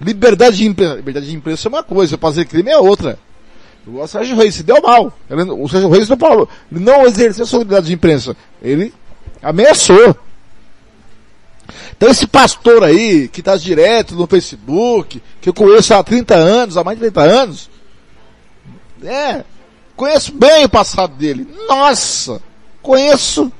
[0.00, 3.18] Liberdade de imprensa, liberdade de imprensa é uma coisa, fazer crime é outra.
[3.86, 5.12] O Sérgio Reis se deu mal.
[5.28, 8.36] Ele, o Sérgio Reis não falou, ele não exerceu sua liberdade de imprensa.
[8.62, 8.92] Ele
[9.42, 10.16] ameaçou.
[11.96, 16.76] Então esse pastor aí, que está direto no Facebook, que eu conheço há 30 anos,
[16.76, 17.70] há mais de 30 anos,
[19.02, 19.44] é,
[19.96, 21.48] conheço bem o passado dele.
[21.68, 22.42] Nossa,
[22.82, 23.52] conheço.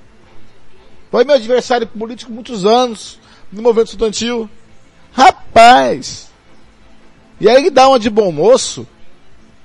[1.10, 3.18] Foi meu adversário político muitos anos,
[3.52, 4.48] no movimento estudantil.
[5.12, 6.30] Rapaz!
[7.40, 8.86] E aí ele dá uma de bom moço,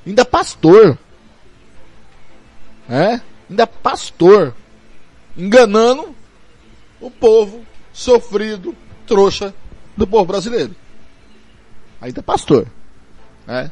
[0.06, 0.98] ainda pastor.
[2.90, 3.22] É?
[3.50, 4.54] Ainda pastor.
[5.38, 6.16] Enganando
[7.00, 8.76] o povo sofrido,
[9.06, 9.54] trouxa
[9.96, 10.76] do povo brasileiro.
[12.02, 12.68] Ainda pastor.
[13.48, 13.70] É?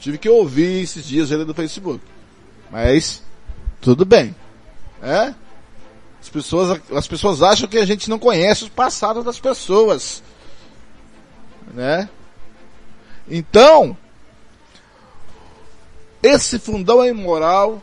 [0.00, 2.02] Tive que ouvir esses dias ele no Facebook.
[2.70, 3.22] Mas,
[3.82, 4.34] tudo bem.
[5.02, 5.34] É?
[6.20, 10.22] As pessoas, as pessoas acham que a gente não conhece o passado das pessoas.
[11.74, 12.08] Né?
[13.28, 13.96] Então,
[16.22, 17.82] esse fundão é imoral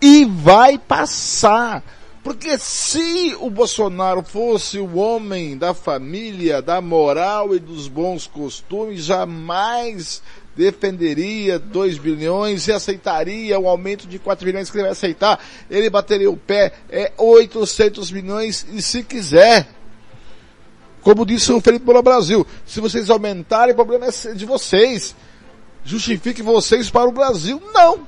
[0.00, 1.82] e vai passar.
[2.24, 9.04] Porque se o Bolsonaro fosse o homem da família, da moral e dos bons costumes,
[9.04, 10.22] jamais
[10.56, 15.38] defenderia 2 bilhões e aceitaria o aumento de 4 bilhões que ele vai aceitar.
[15.70, 19.68] Ele bateria o pé, é 800 milhões e se quiser.
[21.02, 25.14] Como disse o Felipe Bola Brasil, se vocês aumentarem, o problema é de vocês.
[25.84, 27.62] Justifique vocês para o Brasil.
[27.72, 28.06] Não.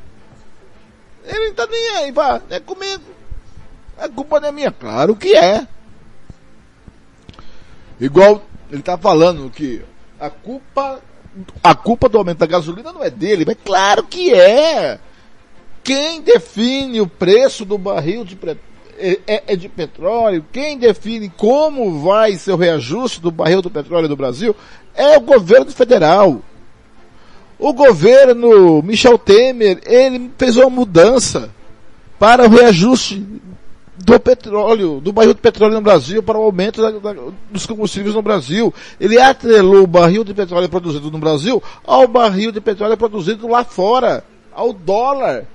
[1.25, 3.05] Ele não tá nem aí, vá, é comigo.
[3.97, 4.73] A culpa não é minha.
[4.73, 5.67] Claro que é.
[8.01, 9.83] Igual ele tá falando que
[10.19, 11.01] a culpa,
[11.63, 14.99] a culpa do aumento da gasolina não é dele, mas claro que é.
[15.83, 18.39] Quem define o preço do barril de,
[18.99, 23.71] é, é, é de petróleo, quem define como vai ser o reajuste do barril do
[23.71, 24.55] petróleo do Brasil
[24.95, 26.43] é o governo federal.
[27.59, 31.51] O governo Michel Temer, ele fez uma mudança
[32.19, 33.25] para o reajuste
[33.99, 37.21] do petróleo, do barril de petróleo no Brasil para o aumento da, da,
[37.51, 38.73] dos combustíveis no Brasil.
[39.01, 43.65] Ele atrelou o barril de petróleo produzido no Brasil ao barril de petróleo produzido lá
[43.65, 45.47] fora, ao dólar.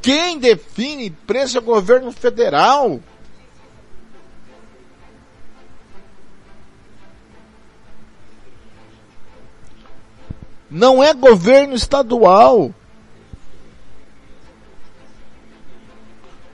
[0.00, 3.00] Quem define preço é o governo federal.
[10.70, 12.72] Não é governo estadual.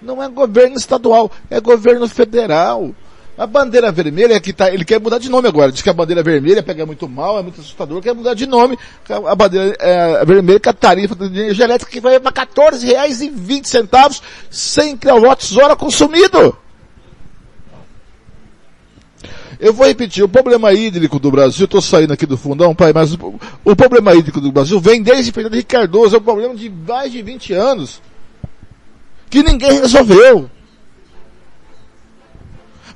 [0.07, 2.95] Não é governo estadual, é governo federal.
[3.37, 5.70] A bandeira vermelha é que tá, ele quer mudar de nome agora.
[5.73, 8.78] Diz que a bandeira vermelha pega muito mal, é muito assustador, quer mudar de nome.
[9.27, 13.20] A bandeira é, vermelha que a tarifa de energia elétrica que vai para 14 reais
[13.20, 16.57] e 20 centavos, 100 kWh hora consumido.
[19.59, 23.15] Eu vou repetir, o problema hídrico do Brasil, estou saindo aqui do fundão, pai, mas
[23.15, 23.35] o,
[23.65, 27.11] o, problema hídrico do Brasil vem desde Fernando Henrique Cardoso, é um problema de mais
[27.11, 28.01] de 20 anos
[29.28, 30.51] que ninguém resolveu.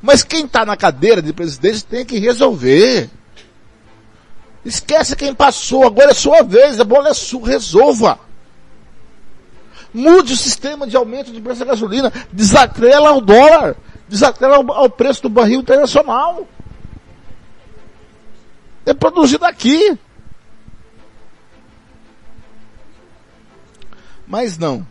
[0.03, 3.11] Mas quem está na cadeira de presidente tem que resolver.
[4.65, 8.19] Esquece quem passou, agora é sua vez, a bola é sua, resolva.
[9.93, 13.77] Mude o sistema de aumento de preço da gasolina, desatrela ao dólar,
[14.09, 16.47] desatrela ao preço do barril internacional.
[18.87, 19.99] É produzido aqui.
[24.27, 24.87] Mas não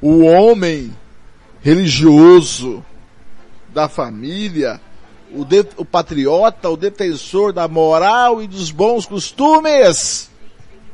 [0.00, 0.94] o homem
[1.60, 2.84] religioso
[3.68, 4.80] da família,
[5.32, 10.30] o, de, o patriota, o defensor da moral e dos bons costumes,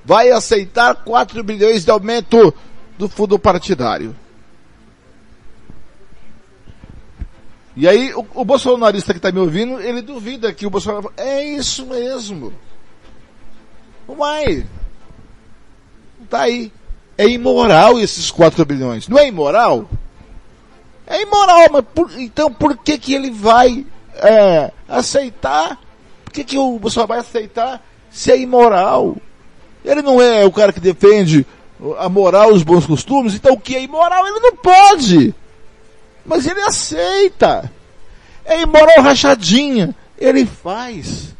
[0.04, 2.52] vai aceitar 4 bilhões de aumento
[2.98, 4.14] do fundo partidário.
[7.76, 11.42] E aí, o, o bolsonarista que está me ouvindo, ele duvida que o Bolsonaro é
[11.42, 12.52] isso mesmo.
[14.06, 14.64] Vai.
[16.30, 16.72] Tá aí.
[17.16, 19.08] É imoral esses 4 bilhões.
[19.08, 19.88] Não é imoral?
[21.06, 23.86] É imoral, mas por, então por que que ele vai
[24.16, 25.78] é, aceitar?
[26.24, 29.16] Por que que o Bolsonaro vai aceitar se é imoral?
[29.84, 31.46] Ele não é o cara que defende
[31.98, 35.34] a moral e os bons costumes, então o que é imoral ele não pode.
[36.24, 37.70] Mas ele aceita.
[38.44, 39.94] É imoral rachadinha.
[40.18, 41.33] Ele faz.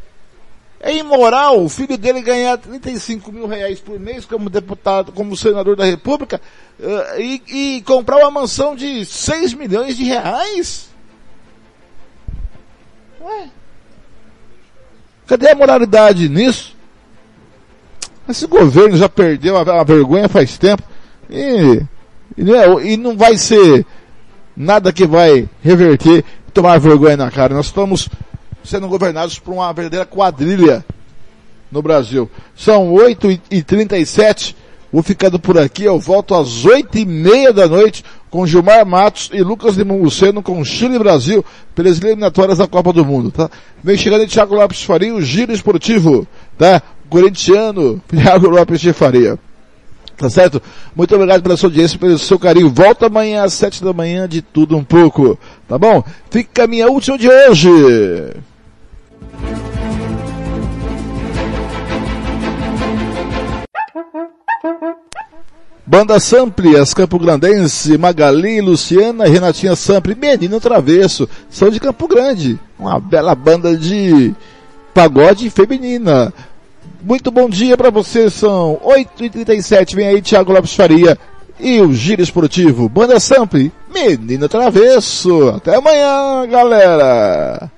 [0.86, 5.76] É imoral o filho dele ganhar 35 mil reais por mês como deputado, como senador
[5.76, 6.38] da república,
[6.78, 10.90] uh, e, e, comprar uma mansão de 6 milhões de reais?
[13.18, 13.48] Ué?
[15.26, 16.76] Cadê a moralidade nisso?
[18.28, 20.82] Esse governo já perdeu a, a vergonha faz tempo.
[21.30, 21.80] E,
[22.36, 23.86] e, não é, e não vai ser
[24.54, 27.54] nada que vai reverter, tomar vergonha na cara.
[27.54, 28.06] Nós estamos
[28.64, 30.84] sendo governados por uma verdadeira quadrilha
[31.70, 32.30] no Brasil.
[32.56, 34.56] São 8 e 37
[34.94, 35.82] Vou ficando por aqui.
[35.82, 40.64] Eu volto às 8 e meia da noite com Gilmar Matos e Lucas Limunceno com
[40.64, 43.50] Chile Brasil pelas eliminatórias da Copa do Mundo, tá?
[43.82, 46.24] Vem chegando Thiago Lopes de Faria, o Giro Esportivo,
[46.56, 46.80] tá?
[47.10, 49.36] Corintiano, Thiago Lopes de Faria.
[50.16, 50.62] Tá certo?
[50.94, 52.70] Muito obrigado pela sua audiência, pelo seu carinho.
[52.70, 55.36] Volta amanhã às sete da manhã de tudo um pouco.
[55.66, 56.04] Tá bom?
[56.30, 57.68] Fica a minha última de hoje.
[65.86, 72.08] Banda Sampli, as Campo Grandense, Magali, Luciana e Renatinha Sampli, Menino Travesso, são de Campo
[72.08, 72.58] Grande.
[72.78, 74.34] Uma bela banda de
[74.94, 76.32] pagode feminina.
[77.02, 81.18] Muito bom dia para vocês, são 8h37, vem aí Thiago Lopes Faria
[81.60, 85.50] e o Giro Esportivo, Banda Sampli, Menino Travesso.
[85.50, 87.70] Até amanhã, galera!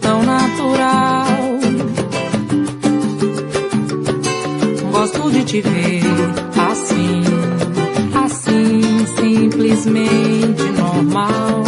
[0.00, 1.26] Tão natural.
[4.90, 6.02] Gosto de te ver
[6.70, 7.22] assim,
[8.24, 11.62] assim, simplesmente normal.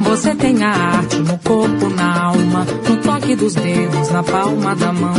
[0.00, 4.92] Você tem a arte no corpo, na alma, no toque dos dedos, na palma da
[4.92, 5.14] mão.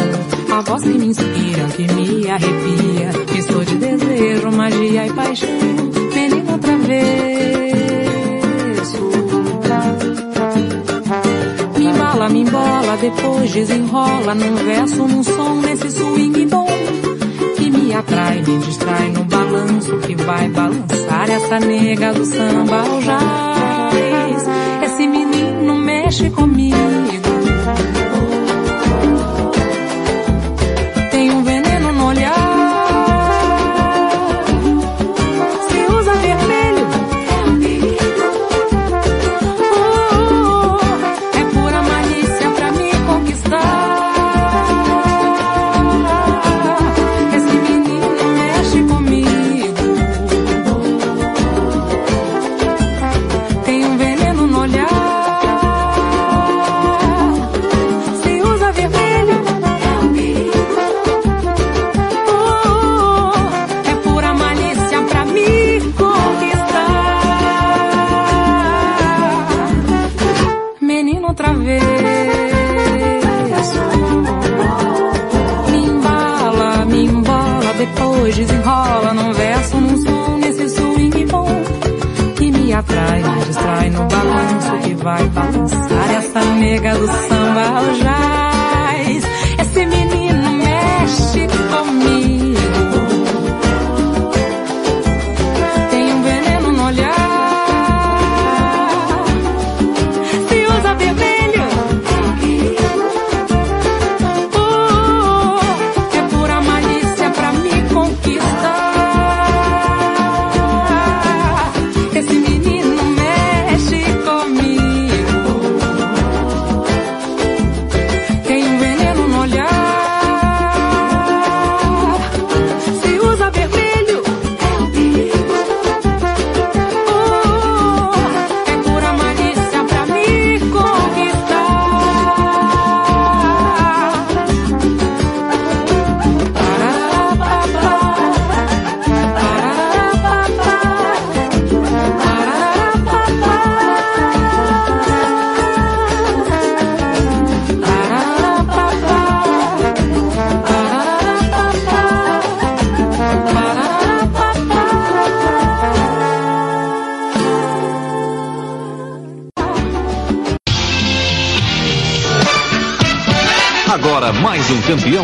[0.52, 3.12] A voz que me inspira, que me arrepia.
[3.38, 5.50] Estou de desejo, magia e paixão.
[6.14, 7.29] Menino travesso.
[12.20, 16.68] Embala, me embola, depois desenrola num verso, num som, nesse swing bom.
[17.56, 23.02] Que me atrai, me distrai no balanço que vai balançar essa nega do samba ao
[23.02, 24.48] jazz.
[24.84, 27.19] Esse menino mexe comigo.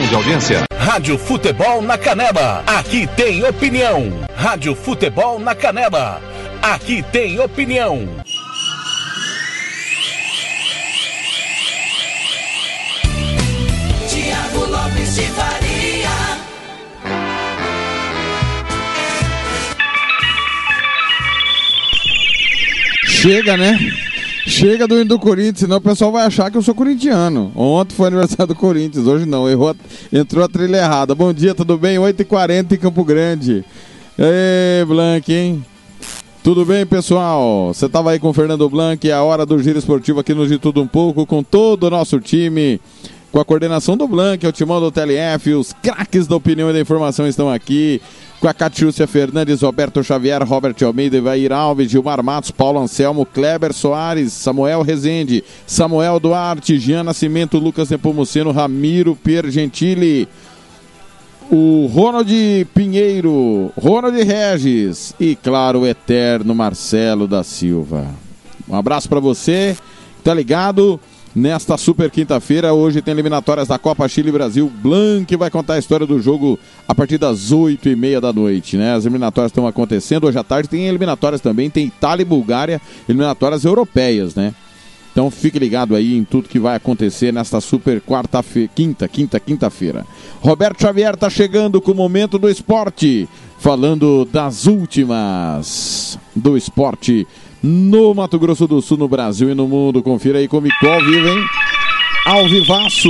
[0.07, 0.63] De audiência.
[0.77, 2.63] Rádio Futebol na Canela.
[2.67, 4.11] Aqui tem opinião.
[4.35, 6.21] Rádio Futebol na Canela.
[6.61, 8.07] Aqui tem opinião.
[14.07, 16.09] Tiago Lopes de Faria.
[23.05, 23.79] Chega, né?
[24.47, 27.51] Chega do hino do Corinthians, senão o pessoal vai achar que eu sou corintiano.
[27.55, 29.49] Ontem foi aniversário do Corinthians, hoje não.
[29.49, 29.75] Errou,
[30.17, 31.13] entrou a trilha errada.
[31.13, 31.97] Bom dia, tudo bem?
[31.97, 33.65] 8h40 em Campo Grande.
[34.17, 35.65] Ê, Blank, hein?
[36.41, 37.73] Tudo bem, pessoal?
[37.73, 38.71] Você estava aí com o Fernando
[39.03, 41.89] é a hora do Giro Esportivo aqui no De Tudo Um Pouco, com todo o
[41.89, 42.79] nosso time,
[43.31, 46.79] com a coordenação do Blanc, o timão do TLF, os craques da opinião e da
[46.79, 48.01] informação estão aqui,
[48.45, 53.73] com a Catiúcia Fernandes, Roberto Xavier, Robert Almeida, Ivair Alves, Gilmar Matos, Paulo Anselmo, Kleber
[53.73, 60.27] Soares, Samuel Rezende, Samuel Duarte, Jean Nascimento, Lucas Nepomuceno, Ramiro Pier Gentili,
[61.49, 62.29] o Ronald
[62.71, 68.05] Pinheiro, Ronald Regis e, claro, o eterno Marcelo da Silva.
[68.69, 69.75] Um abraço para você,
[70.23, 70.99] tá ligado?
[71.35, 74.71] Nesta super quinta-feira, hoje tem eliminatórias da Copa Chile Brasil.
[74.81, 76.57] Blanc vai contar a história do jogo
[76.87, 78.93] a partir das oito e meia da noite, né?
[78.93, 80.27] As eliminatórias estão acontecendo.
[80.27, 84.55] Hoje à tarde tem eliminatórias também, tem Itália e Bulgária, eliminatórias europeias, né?
[85.11, 90.05] Então fique ligado aí em tudo que vai acontecer nesta super quarta-feira, quinta, quinta, quinta-feira.
[90.39, 93.27] Roberto Xavier está chegando com o momento do esporte,
[93.59, 97.27] falando das últimas do esporte
[97.65, 100.03] no Mato Grosso do Sul, no Brasil e no mundo.
[100.03, 101.43] Confira aí comigo ao vivo, hein?
[102.27, 103.09] Ao vivaço,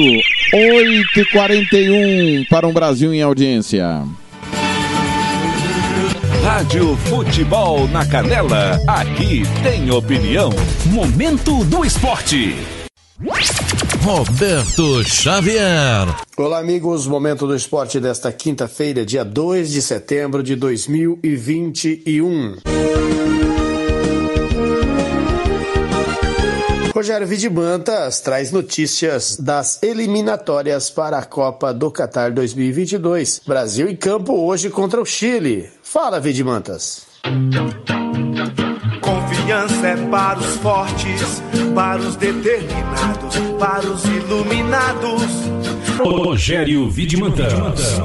[0.54, 4.04] 8h41 para um Brasil em audiência.
[6.44, 10.52] Rádio Futebol na Canela, aqui tem opinião.
[10.86, 12.56] Momento do esporte.
[14.02, 16.08] Roberto Xavier.
[16.38, 17.08] Olá, amigos.
[17.08, 22.58] Momento do esporte desta quinta-feira, dia 2 de setembro de 2021.
[26.96, 33.42] Rogério Vidimantas traz notícias das eliminatórias para a Copa do Catar 2022.
[33.46, 35.70] Brasil em campo hoje contra o Chile.
[35.84, 37.06] Fala, Vidimantas.
[39.02, 41.44] Confiança é para os fortes,
[41.76, 45.22] para os determinados, para os iluminados.
[46.00, 48.00] Rogério Vidimantas.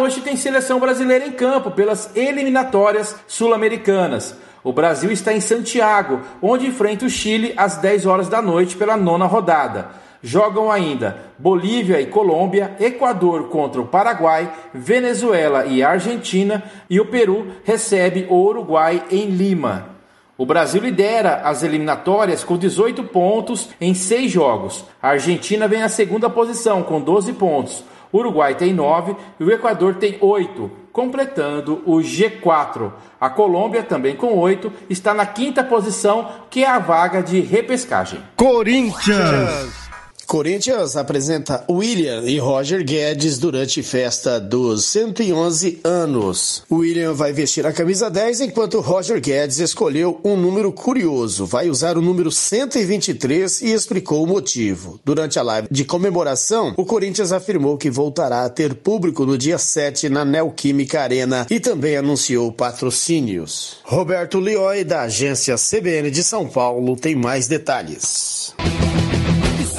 [0.00, 4.32] Hoje tem seleção brasileira em campo pelas eliminatórias sul-americanas.
[4.62, 8.96] O Brasil está em Santiago, onde enfrenta o Chile às 10 horas da noite pela
[8.96, 9.88] nona rodada.
[10.22, 17.48] Jogam ainda Bolívia e Colômbia, Equador contra o Paraguai, Venezuela e Argentina e o Peru
[17.64, 19.96] recebe o Uruguai em Lima.
[20.36, 24.84] O Brasil lidera as eliminatórias com 18 pontos em 6 jogos.
[25.02, 27.82] A Argentina vem na segunda posição com 12 pontos.
[28.12, 32.92] Uruguai tem 9 e o Equador tem 8, completando o G4.
[33.20, 38.20] A Colômbia, também com 8, está na quinta posição, que é a vaga de repescagem.
[38.36, 39.87] Corinthians.
[40.28, 46.62] Corinthians apresenta William e Roger Guedes durante festa dos 111 anos.
[46.70, 51.46] William vai vestir a camisa 10 enquanto Roger Guedes escolheu um número curioso.
[51.46, 55.00] Vai usar o número 123 e explicou o motivo.
[55.02, 59.56] Durante a live de comemoração, o Corinthians afirmou que voltará a ter público no dia
[59.56, 63.78] 7 na Neoquímica Arena e também anunciou patrocínios.
[63.82, 68.52] Roberto Lioi, da agência CBN de São Paulo, tem mais detalhes.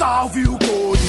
[0.00, 1.02] Salve o Corinthians,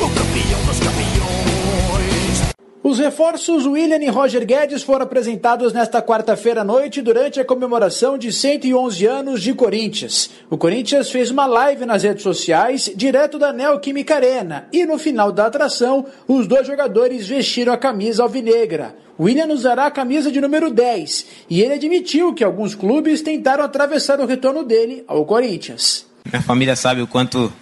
[0.00, 2.42] o campeão dos campeões.
[2.82, 8.18] Os reforços William e Roger Guedes foram apresentados nesta quarta-feira à noite durante a comemoração
[8.18, 10.30] de 111 anos de Corinthians.
[10.50, 15.30] O Corinthians fez uma live nas redes sociais, direto da Neoquímica Arena, e no final
[15.30, 18.96] da atração, os dois jogadores vestiram a camisa alvinegra.
[19.20, 24.18] William usará a camisa de número 10 e ele admitiu que alguns clubes tentaram atravessar
[24.18, 26.10] o retorno dele ao Corinthians.
[26.24, 27.52] Minha família sabe o quanto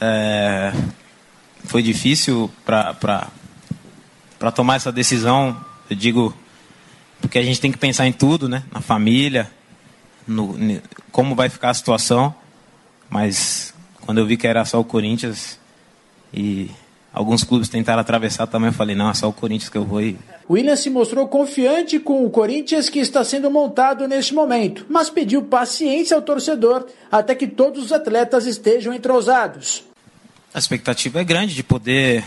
[0.00, 0.72] é,
[1.64, 3.30] foi difícil para
[4.54, 5.56] tomar essa decisão.
[5.88, 6.36] Eu digo
[7.20, 8.62] porque a gente tem que pensar em tudo, né?
[8.70, 9.50] Na família,
[10.26, 10.54] no,
[11.10, 12.34] como vai ficar a situação.
[13.08, 15.58] Mas quando eu vi que era só o Corinthians
[16.32, 16.70] e
[17.16, 20.02] alguns clubes tentaram atravessar também, eu falei, não, é só o Corinthians que eu vou
[20.02, 20.18] e
[20.48, 25.42] William se mostrou confiante com o Corinthians que está sendo montado neste momento, mas pediu
[25.42, 29.82] paciência ao torcedor até que todos os atletas estejam entrosados.
[30.52, 32.22] A expectativa é grande de poder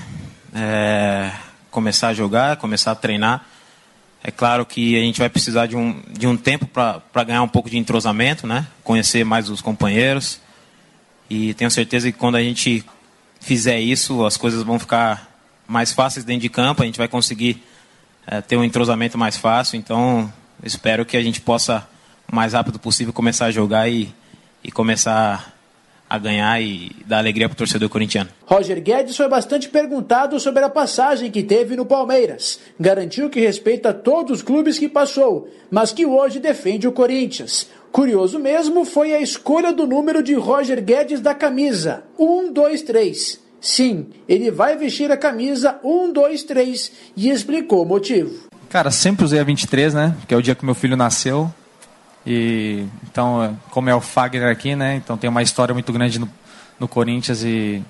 [0.53, 1.31] é,
[1.69, 3.45] começar a jogar, começar a treinar.
[4.23, 7.47] É claro que a gente vai precisar de um, de um tempo para ganhar um
[7.47, 8.67] pouco de entrosamento, né?
[8.83, 10.41] conhecer mais os companheiros.
[11.29, 12.83] E tenho certeza que quando a gente
[13.39, 15.29] fizer isso, as coisas vão ficar
[15.67, 17.63] mais fáceis dentro de campo, a gente vai conseguir
[18.25, 19.77] é, ter um entrosamento mais fácil.
[19.77, 20.31] Então,
[20.63, 21.87] espero que a gente possa,
[22.31, 24.13] o mais rápido possível, começar a jogar e,
[24.63, 25.53] e começar
[26.09, 28.29] a ganhar e dar alegria para o torcedor corintiano.
[28.45, 32.59] Roger Guedes foi bastante perguntado sobre a passagem que teve no Palmeiras.
[32.79, 37.69] Garantiu que respeita todos os clubes que passou, mas que hoje defende o Corinthians.
[37.91, 43.39] Curioso mesmo foi a escolha do número de Roger Guedes da camisa: 1, 2, 3.
[43.61, 48.47] Sim, ele vai vestir a camisa 1, 2, 3 e explicou o motivo.
[48.69, 50.15] Cara, sempre usei a 23, né?
[50.27, 51.51] Que é o dia que meu filho nasceu.
[52.31, 54.95] E então, como é o Fagner aqui, né?
[54.97, 56.29] Então tem uma história muito grande no,
[56.79, 57.83] no Corinthians e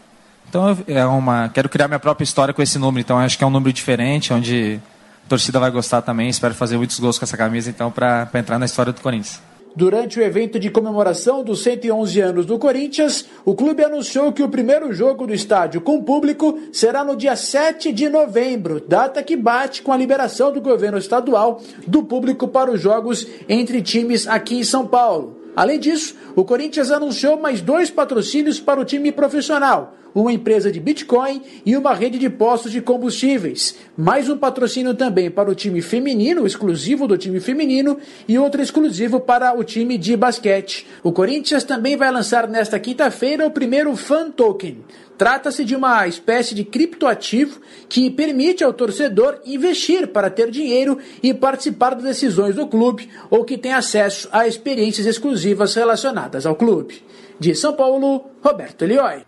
[0.47, 3.01] então é uma quero criar minha própria história com esse número.
[3.01, 4.79] Então acho que é um número diferente, onde
[5.25, 6.29] a torcida vai gostar também.
[6.29, 9.41] Espero fazer muitos gols com essa camisa, então para entrar na história do Corinthians.
[9.75, 14.49] Durante o evento de comemoração dos 111 anos do Corinthians, o clube anunciou que o
[14.49, 19.81] primeiro jogo do estádio com público será no dia 7 de novembro, data que bate
[19.81, 24.63] com a liberação do governo estadual do público para os jogos entre times aqui em
[24.63, 25.37] São Paulo.
[25.55, 30.80] Além disso, o Corinthians anunciou mais dois patrocínios para o time profissional, uma empresa de
[30.80, 33.76] Bitcoin e uma rede de postos de combustíveis.
[33.98, 39.19] Mais um patrocínio também para o time feminino, exclusivo do time feminino, e outro exclusivo
[39.19, 40.88] para o time de basquete.
[41.03, 44.77] O Corinthians também vai lançar nesta quinta-feira o primeiro Fan Token.
[45.18, 47.60] Trata-se de uma espécie de criptoativo
[47.90, 53.44] que permite ao torcedor investir para ter dinheiro e participar das decisões do clube ou
[53.44, 57.03] que tem acesso a experiências exclusivas relacionadas ao clube.
[57.38, 59.23] De São Paulo, Roberto Elioi.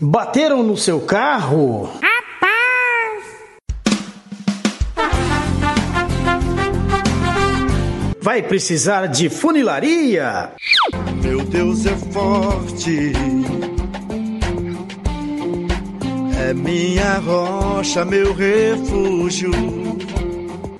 [0.00, 1.90] Bateram no seu carro?
[8.22, 10.52] Vai precisar de funilaria?
[11.22, 13.12] Meu Deus é forte.
[16.48, 19.50] É minha rocha, meu refúgio.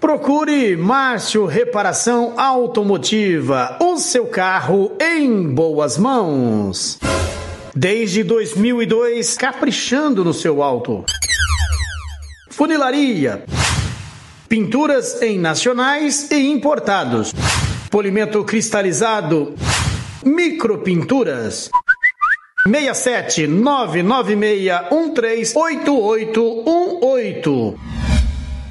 [0.01, 6.99] Procure Márcio Reparação Automotiva, o seu carro em boas mãos.
[7.77, 11.05] Desde 2002, caprichando no seu auto.
[12.49, 13.45] Funilaria.
[14.49, 17.35] Pinturas em nacionais e importados.
[17.91, 19.55] Polimento cristalizado.
[20.25, 21.69] Micropinturas.
[22.67, 27.90] 67 996 138818.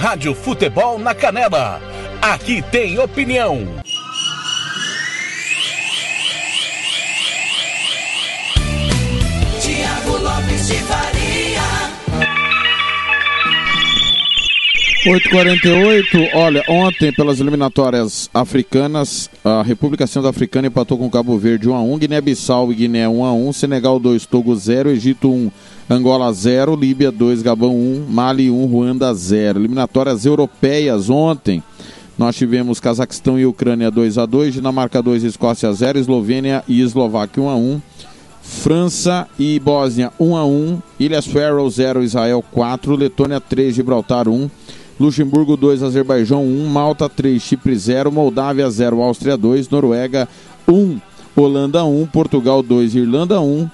[0.00, 1.78] Rádio Futebol na Canela.
[2.22, 3.58] Aqui tem opinião.
[9.60, 11.60] Tiago Lopes de Faria.
[15.06, 22.72] 848, olha, ontem pelas eliminatórias africanas, a República Centro-Africana empatou com Cabo Verde 1x1, Guiné-Bissau
[22.72, 25.50] e Guiné 1x1, Senegal 2, Togo 0, Egito 1,
[25.92, 29.58] Angola 0, Líbia 2, Gabão 1, Mali 1, Ruanda 0.
[29.58, 31.60] Eliminatórias europeias ontem,
[32.16, 37.80] nós tivemos Cazaquistão e Ucrânia 2x2, Dinamarca 2, Escócia 0, Eslovênia e Eslováquia 1x1.
[38.40, 44.48] França e Bósnia 1 a 1, Ilhas Faroe 0, Israel 4, Letônia 3, Gibraltar 1,
[44.98, 50.28] Luxemburgo 2, Azerbaijão 1, Malta 3, Chipre 0, Moldávia 0, Áustria 2, Noruega
[50.68, 51.00] 1,
[51.34, 53.68] Holanda 1, Portugal 2, Irlanda 1,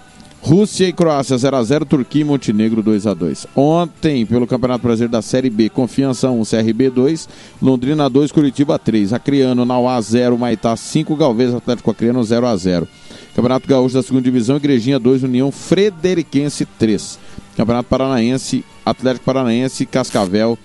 [0.46, 3.48] Rússia e Croácia 0 a 0, Turquia e Montenegro 2 a 2.
[3.56, 7.28] Ontem, pelo Campeonato Brasileiro da Série B, Confiança 1, CRB 2,
[7.60, 12.86] Londrina 2, Curitiba 3, Acreano, Nauá 0, Maitá 5, Galvez Atlético Acreano 0 a 0.
[13.34, 17.18] Campeonato Gaúcho da Segunda Divisão, Igrejinha 2, União Frederiquense 3.
[17.56, 20.56] Campeonato Paranaense, Atlético Paranaense e Cascavel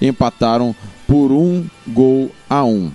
[0.00, 0.72] empataram
[1.08, 2.88] por um gol a um.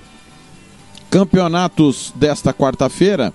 [1.09, 3.33] Campeonatos desta quarta-feira,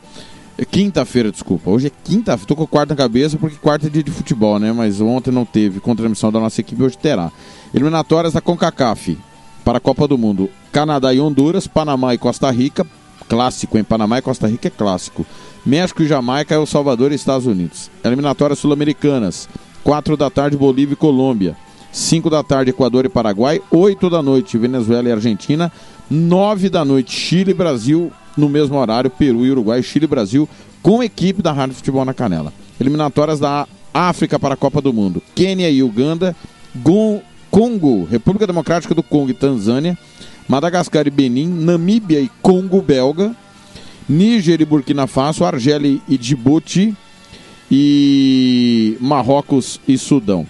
[0.62, 1.70] quinta-feira, desculpa.
[1.70, 4.72] Hoje é quinta, tô com quarta na cabeça porque quarta é dia de futebol, né?
[4.72, 7.32] Mas ontem não teve com transmissão da nossa equipe, hoje terá.
[7.72, 9.18] Eliminatórias da CONCACAF
[9.64, 10.48] para a Copa do Mundo.
[10.70, 12.86] Canadá e Honduras, Panamá e Costa Rica,
[13.28, 15.26] clássico em Panamá e Costa Rica é clássico.
[15.64, 17.90] México e Jamaica, El Salvador e Estados Unidos.
[18.04, 19.48] Eliminatórias sul-americanas.
[19.82, 21.56] 4 da tarde, Bolívia e Colômbia.
[21.90, 23.62] 5 da tarde, Equador e Paraguai.
[23.70, 25.72] 8 da noite, Venezuela e Argentina.
[26.10, 28.12] 9 da noite, Chile e Brasil.
[28.36, 30.48] No mesmo horário, Peru e Uruguai, Chile e Brasil,
[30.82, 32.52] com equipe da Rádio Futebol na Canela.
[32.80, 35.22] Eliminatórias da África para a Copa do Mundo.
[35.34, 36.34] Quênia e Uganda.
[36.74, 39.96] Gon Congo, República Democrática do Congo e Tanzânia.
[40.48, 43.34] Madagascar e Benin, Namíbia e Congo belga,
[44.08, 46.94] Níger e Burkina Faso, Argélia e Djibouti
[47.70, 50.46] e Marrocos e Sudão.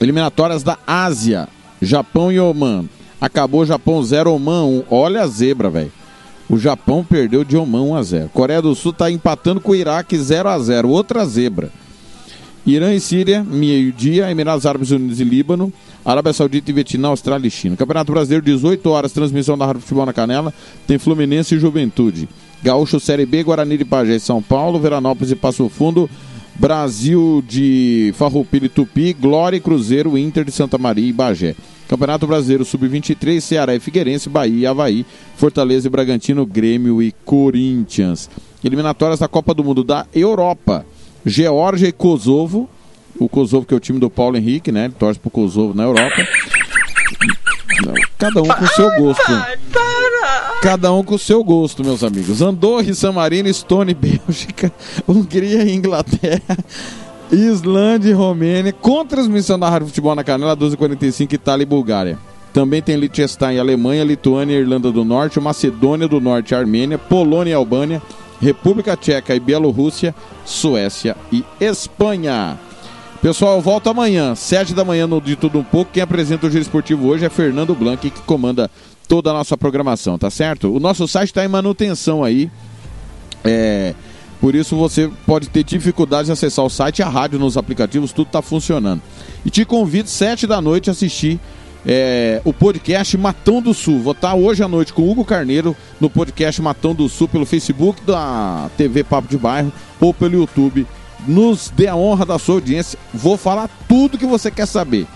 [0.00, 1.48] Eliminatórias da Ásia,
[1.82, 2.88] Japão e Oman.
[3.20, 4.84] Acabou Japão 0, Oman 1.
[4.90, 5.92] Olha a zebra, velho.
[6.48, 8.30] O Japão perdeu de Oman 1 a 0.
[8.32, 10.88] Coreia do Sul está empatando com o Iraque 0 a 0.
[10.88, 11.70] Outra zebra.
[12.66, 15.72] Irã e Síria, meio-dia, Emirados Árabes Unidos e Líbano,
[16.04, 17.76] Arábia Saudita e Vietnã, Austrália e China.
[17.76, 20.52] Campeonato Brasileiro, 18 horas, transmissão da Rádio Futebol na Canela,
[20.86, 22.28] tem Fluminense e Juventude.
[22.62, 26.10] Gaúcho Série B, Guarani de Pajé São Paulo, Veranópolis e Passo Fundo,
[26.56, 31.54] Brasil de Farroupilha e Tupi, Glória e Cruzeiro, Inter de Santa Maria e Bagé.
[31.88, 35.06] Campeonato Brasileiro Sub-23, Ceará e Figueirense, Bahia e Havaí,
[35.36, 38.28] Fortaleza e Bragantino, Grêmio e Corinthians.
[38.62, 40.84] Eliminatórias da Copa do Mundo da Europa.
[41.24, 42.68] Geórgia e Kosovo.
[43.18, 44.84] O Kosovo que é o time do Paulo Henrique, né?
[44.84, 46.26] Ele torce pro Kosovo na Europa.
[48.18, 49.32] Cada um com o seu gosto.
[50.60, 52.42] Cada um com o seu gosto, meus amigos.
[52.42, 54.72] Andorra e San Marino, Estônia e Bélgica,
[55.06, 56.58] Hungria e Inglaterra,
[57.30, 62.18] Islândia e Romênia, com transmissão da Rádio Futebol na Canela, 12h45, Itália e Bulgária.
[62.52, 68.02] Também tem Liechtenstein, Alemanha, Lituânia, Irlanda do Norte, Macedônia do Norte, Armênia, Polônia e Albânia,
[68.40, 70.14] República Tcheca e Bielorrússia,
[70.44, 72.58] Suécia e Espanha.
[73.20, 75.90] Pessoal, eu volto amanhã, 7 da manhã no De Tudo Um Pouco.
[75.92, 78.70] Quem apresenta o Giro Esportivo hoje é Fernando Blanc, que comanda
[79.06, 80.74] toda a nossa programação, tá certo?
[80.74, 82.50] O nosso site está em manutenção aí.
[83.44, 83.94] É,
[84.40, 88.28] por isso você pode ter dificuldade de acessar o site, a rádio nos aplicativos, tudo
[88.28, 89.02] está funcionando.
[89.44, 91.40] E te convido, 7 da noite, a assistir
[91.86, 94.00] é, o podcast Matão do Sul.
[94.00, 97.46] Vou estar hoje à noite com o Hugo Carneiro no podcast Matão do Sul pelo
[97.46, 100.86] Facebook da TV Papo de Bairro ou pelo YouTube.
[101.26, 102.98] Nos dê a honra da sua audiência.
[103.12, 105.06] Vou falar tudo que você quer saber.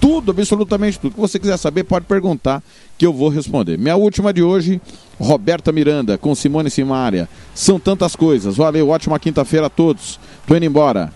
[0.00, 1.14] Tudo, absolutamente tudo.
[1.14, 2.62] que você quiser saber, pode perguntar
[2.96, 3.78] que eu vou responder.
[3.78, 4.80] Minha última de hoje,
[5.18, 7.28] Roberta Miranda, com Simone Simária.
[7.54, 8.56] São tantas coisas.
[8.56, 10.18] Valeu, ótima quinta-feira a todos.
[10.46, 11.12] Tô indo embora.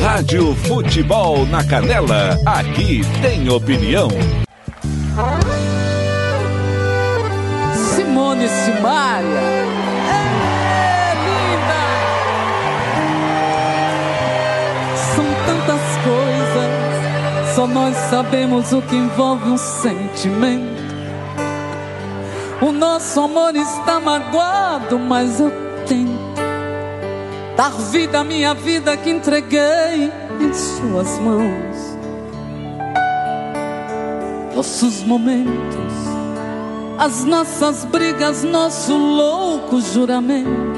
[0.00, 4.08] Rádio Futebol na Canela, aqui tem opinião.
[7.94, 9.75] Simone Simaria.
[17.56, 20.76] Só nós sabemos o que envolve um sentimento.
[22.60, 25.50] O nosso amor está magoado, mas eu
[25.86, 26.36] tento
[27.56, 31.96] dar vida à minha vida que entreguei em suas mãos.
[34.54, 35.94] Nossos momentos,
[36.98, 40.76] as nossas brigas, nosso louco juramento.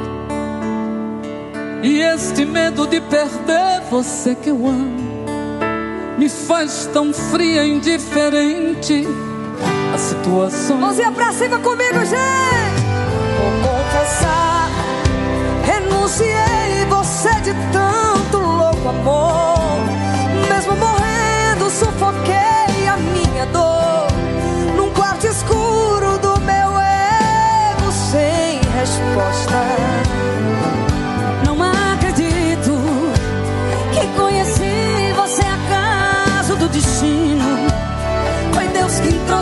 [1.83, 5.08] E este medo de perder você que eu amo
[6.19, 9.07] me faz tão fria e indiferente
[9.95, 10.77] a situação.
[10.77, 12.89] Mãozinha pra cima comigo, gente!
[13.39, 14.69] Vou confessar,
[15.63, 19.79] renunciei você de tanto louco amor.
[20.51, 20.98] Mesmo morrendo,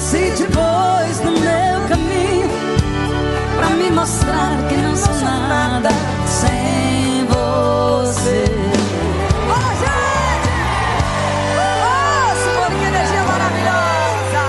[0.08, 2.48] Quem trouxe depois no meu caminho
[3.56, 5.88] pra me mostrar que não sou nada
[6.26, 8.44] sem você.
[9.48, 10.50] Ô, gente!
[11.58, 14.42] Ô, Simone, que energia maravilhosa!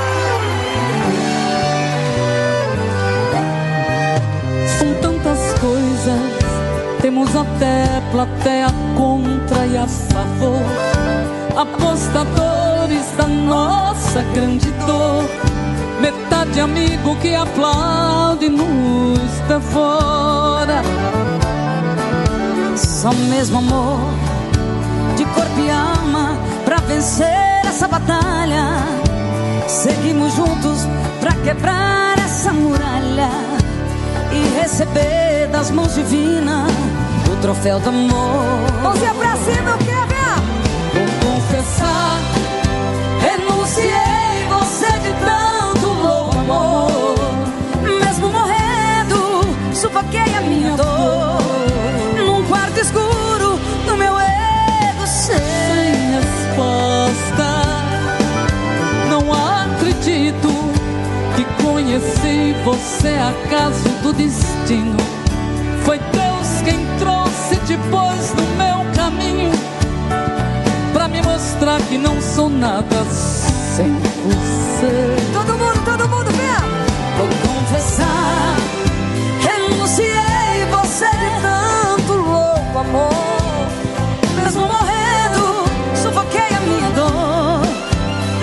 [4.77, 10.61] São tantas coisas, temos até plateia contra e a favor.
[11.55, 15.46] Apostadores da nossa grande dor.
[15.99, 20.81] Metade amigo que aplaude e nos devora.
[22.75, 23.99] Só mesmo amor
[25.15, 28.83] de corpo e alma pra vencer essa batalha.
[29.67, 30.87] Seguimos juntos
[31.19, 33.29] pra quebrar essa muralha
[34.31, 36.71] e receber das mãos divinas
[37.31, 38.81] o troféu do amor.
[38.83, 40.17] Mãozinha pra cima, eu quero ver!
[40.93, 42.19] Vou confessar,
[43.19, 45.56] Renunciei você de tanto
[46.51, 47.15] amor.
[47.83, 49.43] Mesmo morrendo,
[49.73, 52.25] sufoquei a minha dor.
[52.25, 55.37] Num quarto escuro do meu ego sem
[55.67, 57.49] sem resposta.
[59.09, 60.49] Não acredito
[61.35, 64.97] que conheci você acaso do destino.
[65.83, 69.51] Foi Deus quem trouxe depois no meu caminho
[70.93, 73.05] pra me mostrar que não sou nada
[73.75, 75.15] sem você.
[75.33, 76.36] Todo mundo, todo mundo,
[80.97, 83.11] você de tanto louco amor.
[84.35, 85.65] Mesmo morrendo,
[85.95, 87.61] sufoquei a minha dor.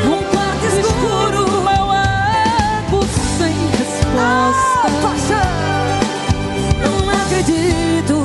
[0.05, 3.05] Num quarto escuro, eu ego
[3.39, 5.41] sem resposta.
[6.81, 8.23] Não acredito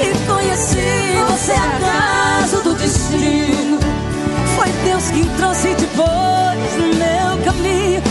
[0.00, 3.78] que conheci você acaso do destino.
[4.56, 8.02] Foi Deus que trouxe depois no meu caminho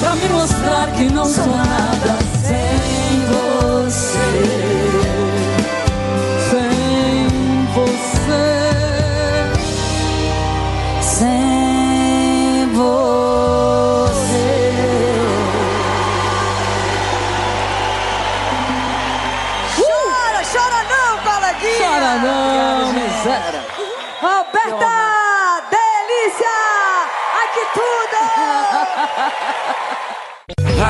[0.00, 2.31] pra me mostrar que não sou nada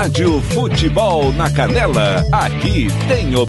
[0.02, 2.26] Rádio Futebol na Canela.
[2.32, 3.40] Aqui tem o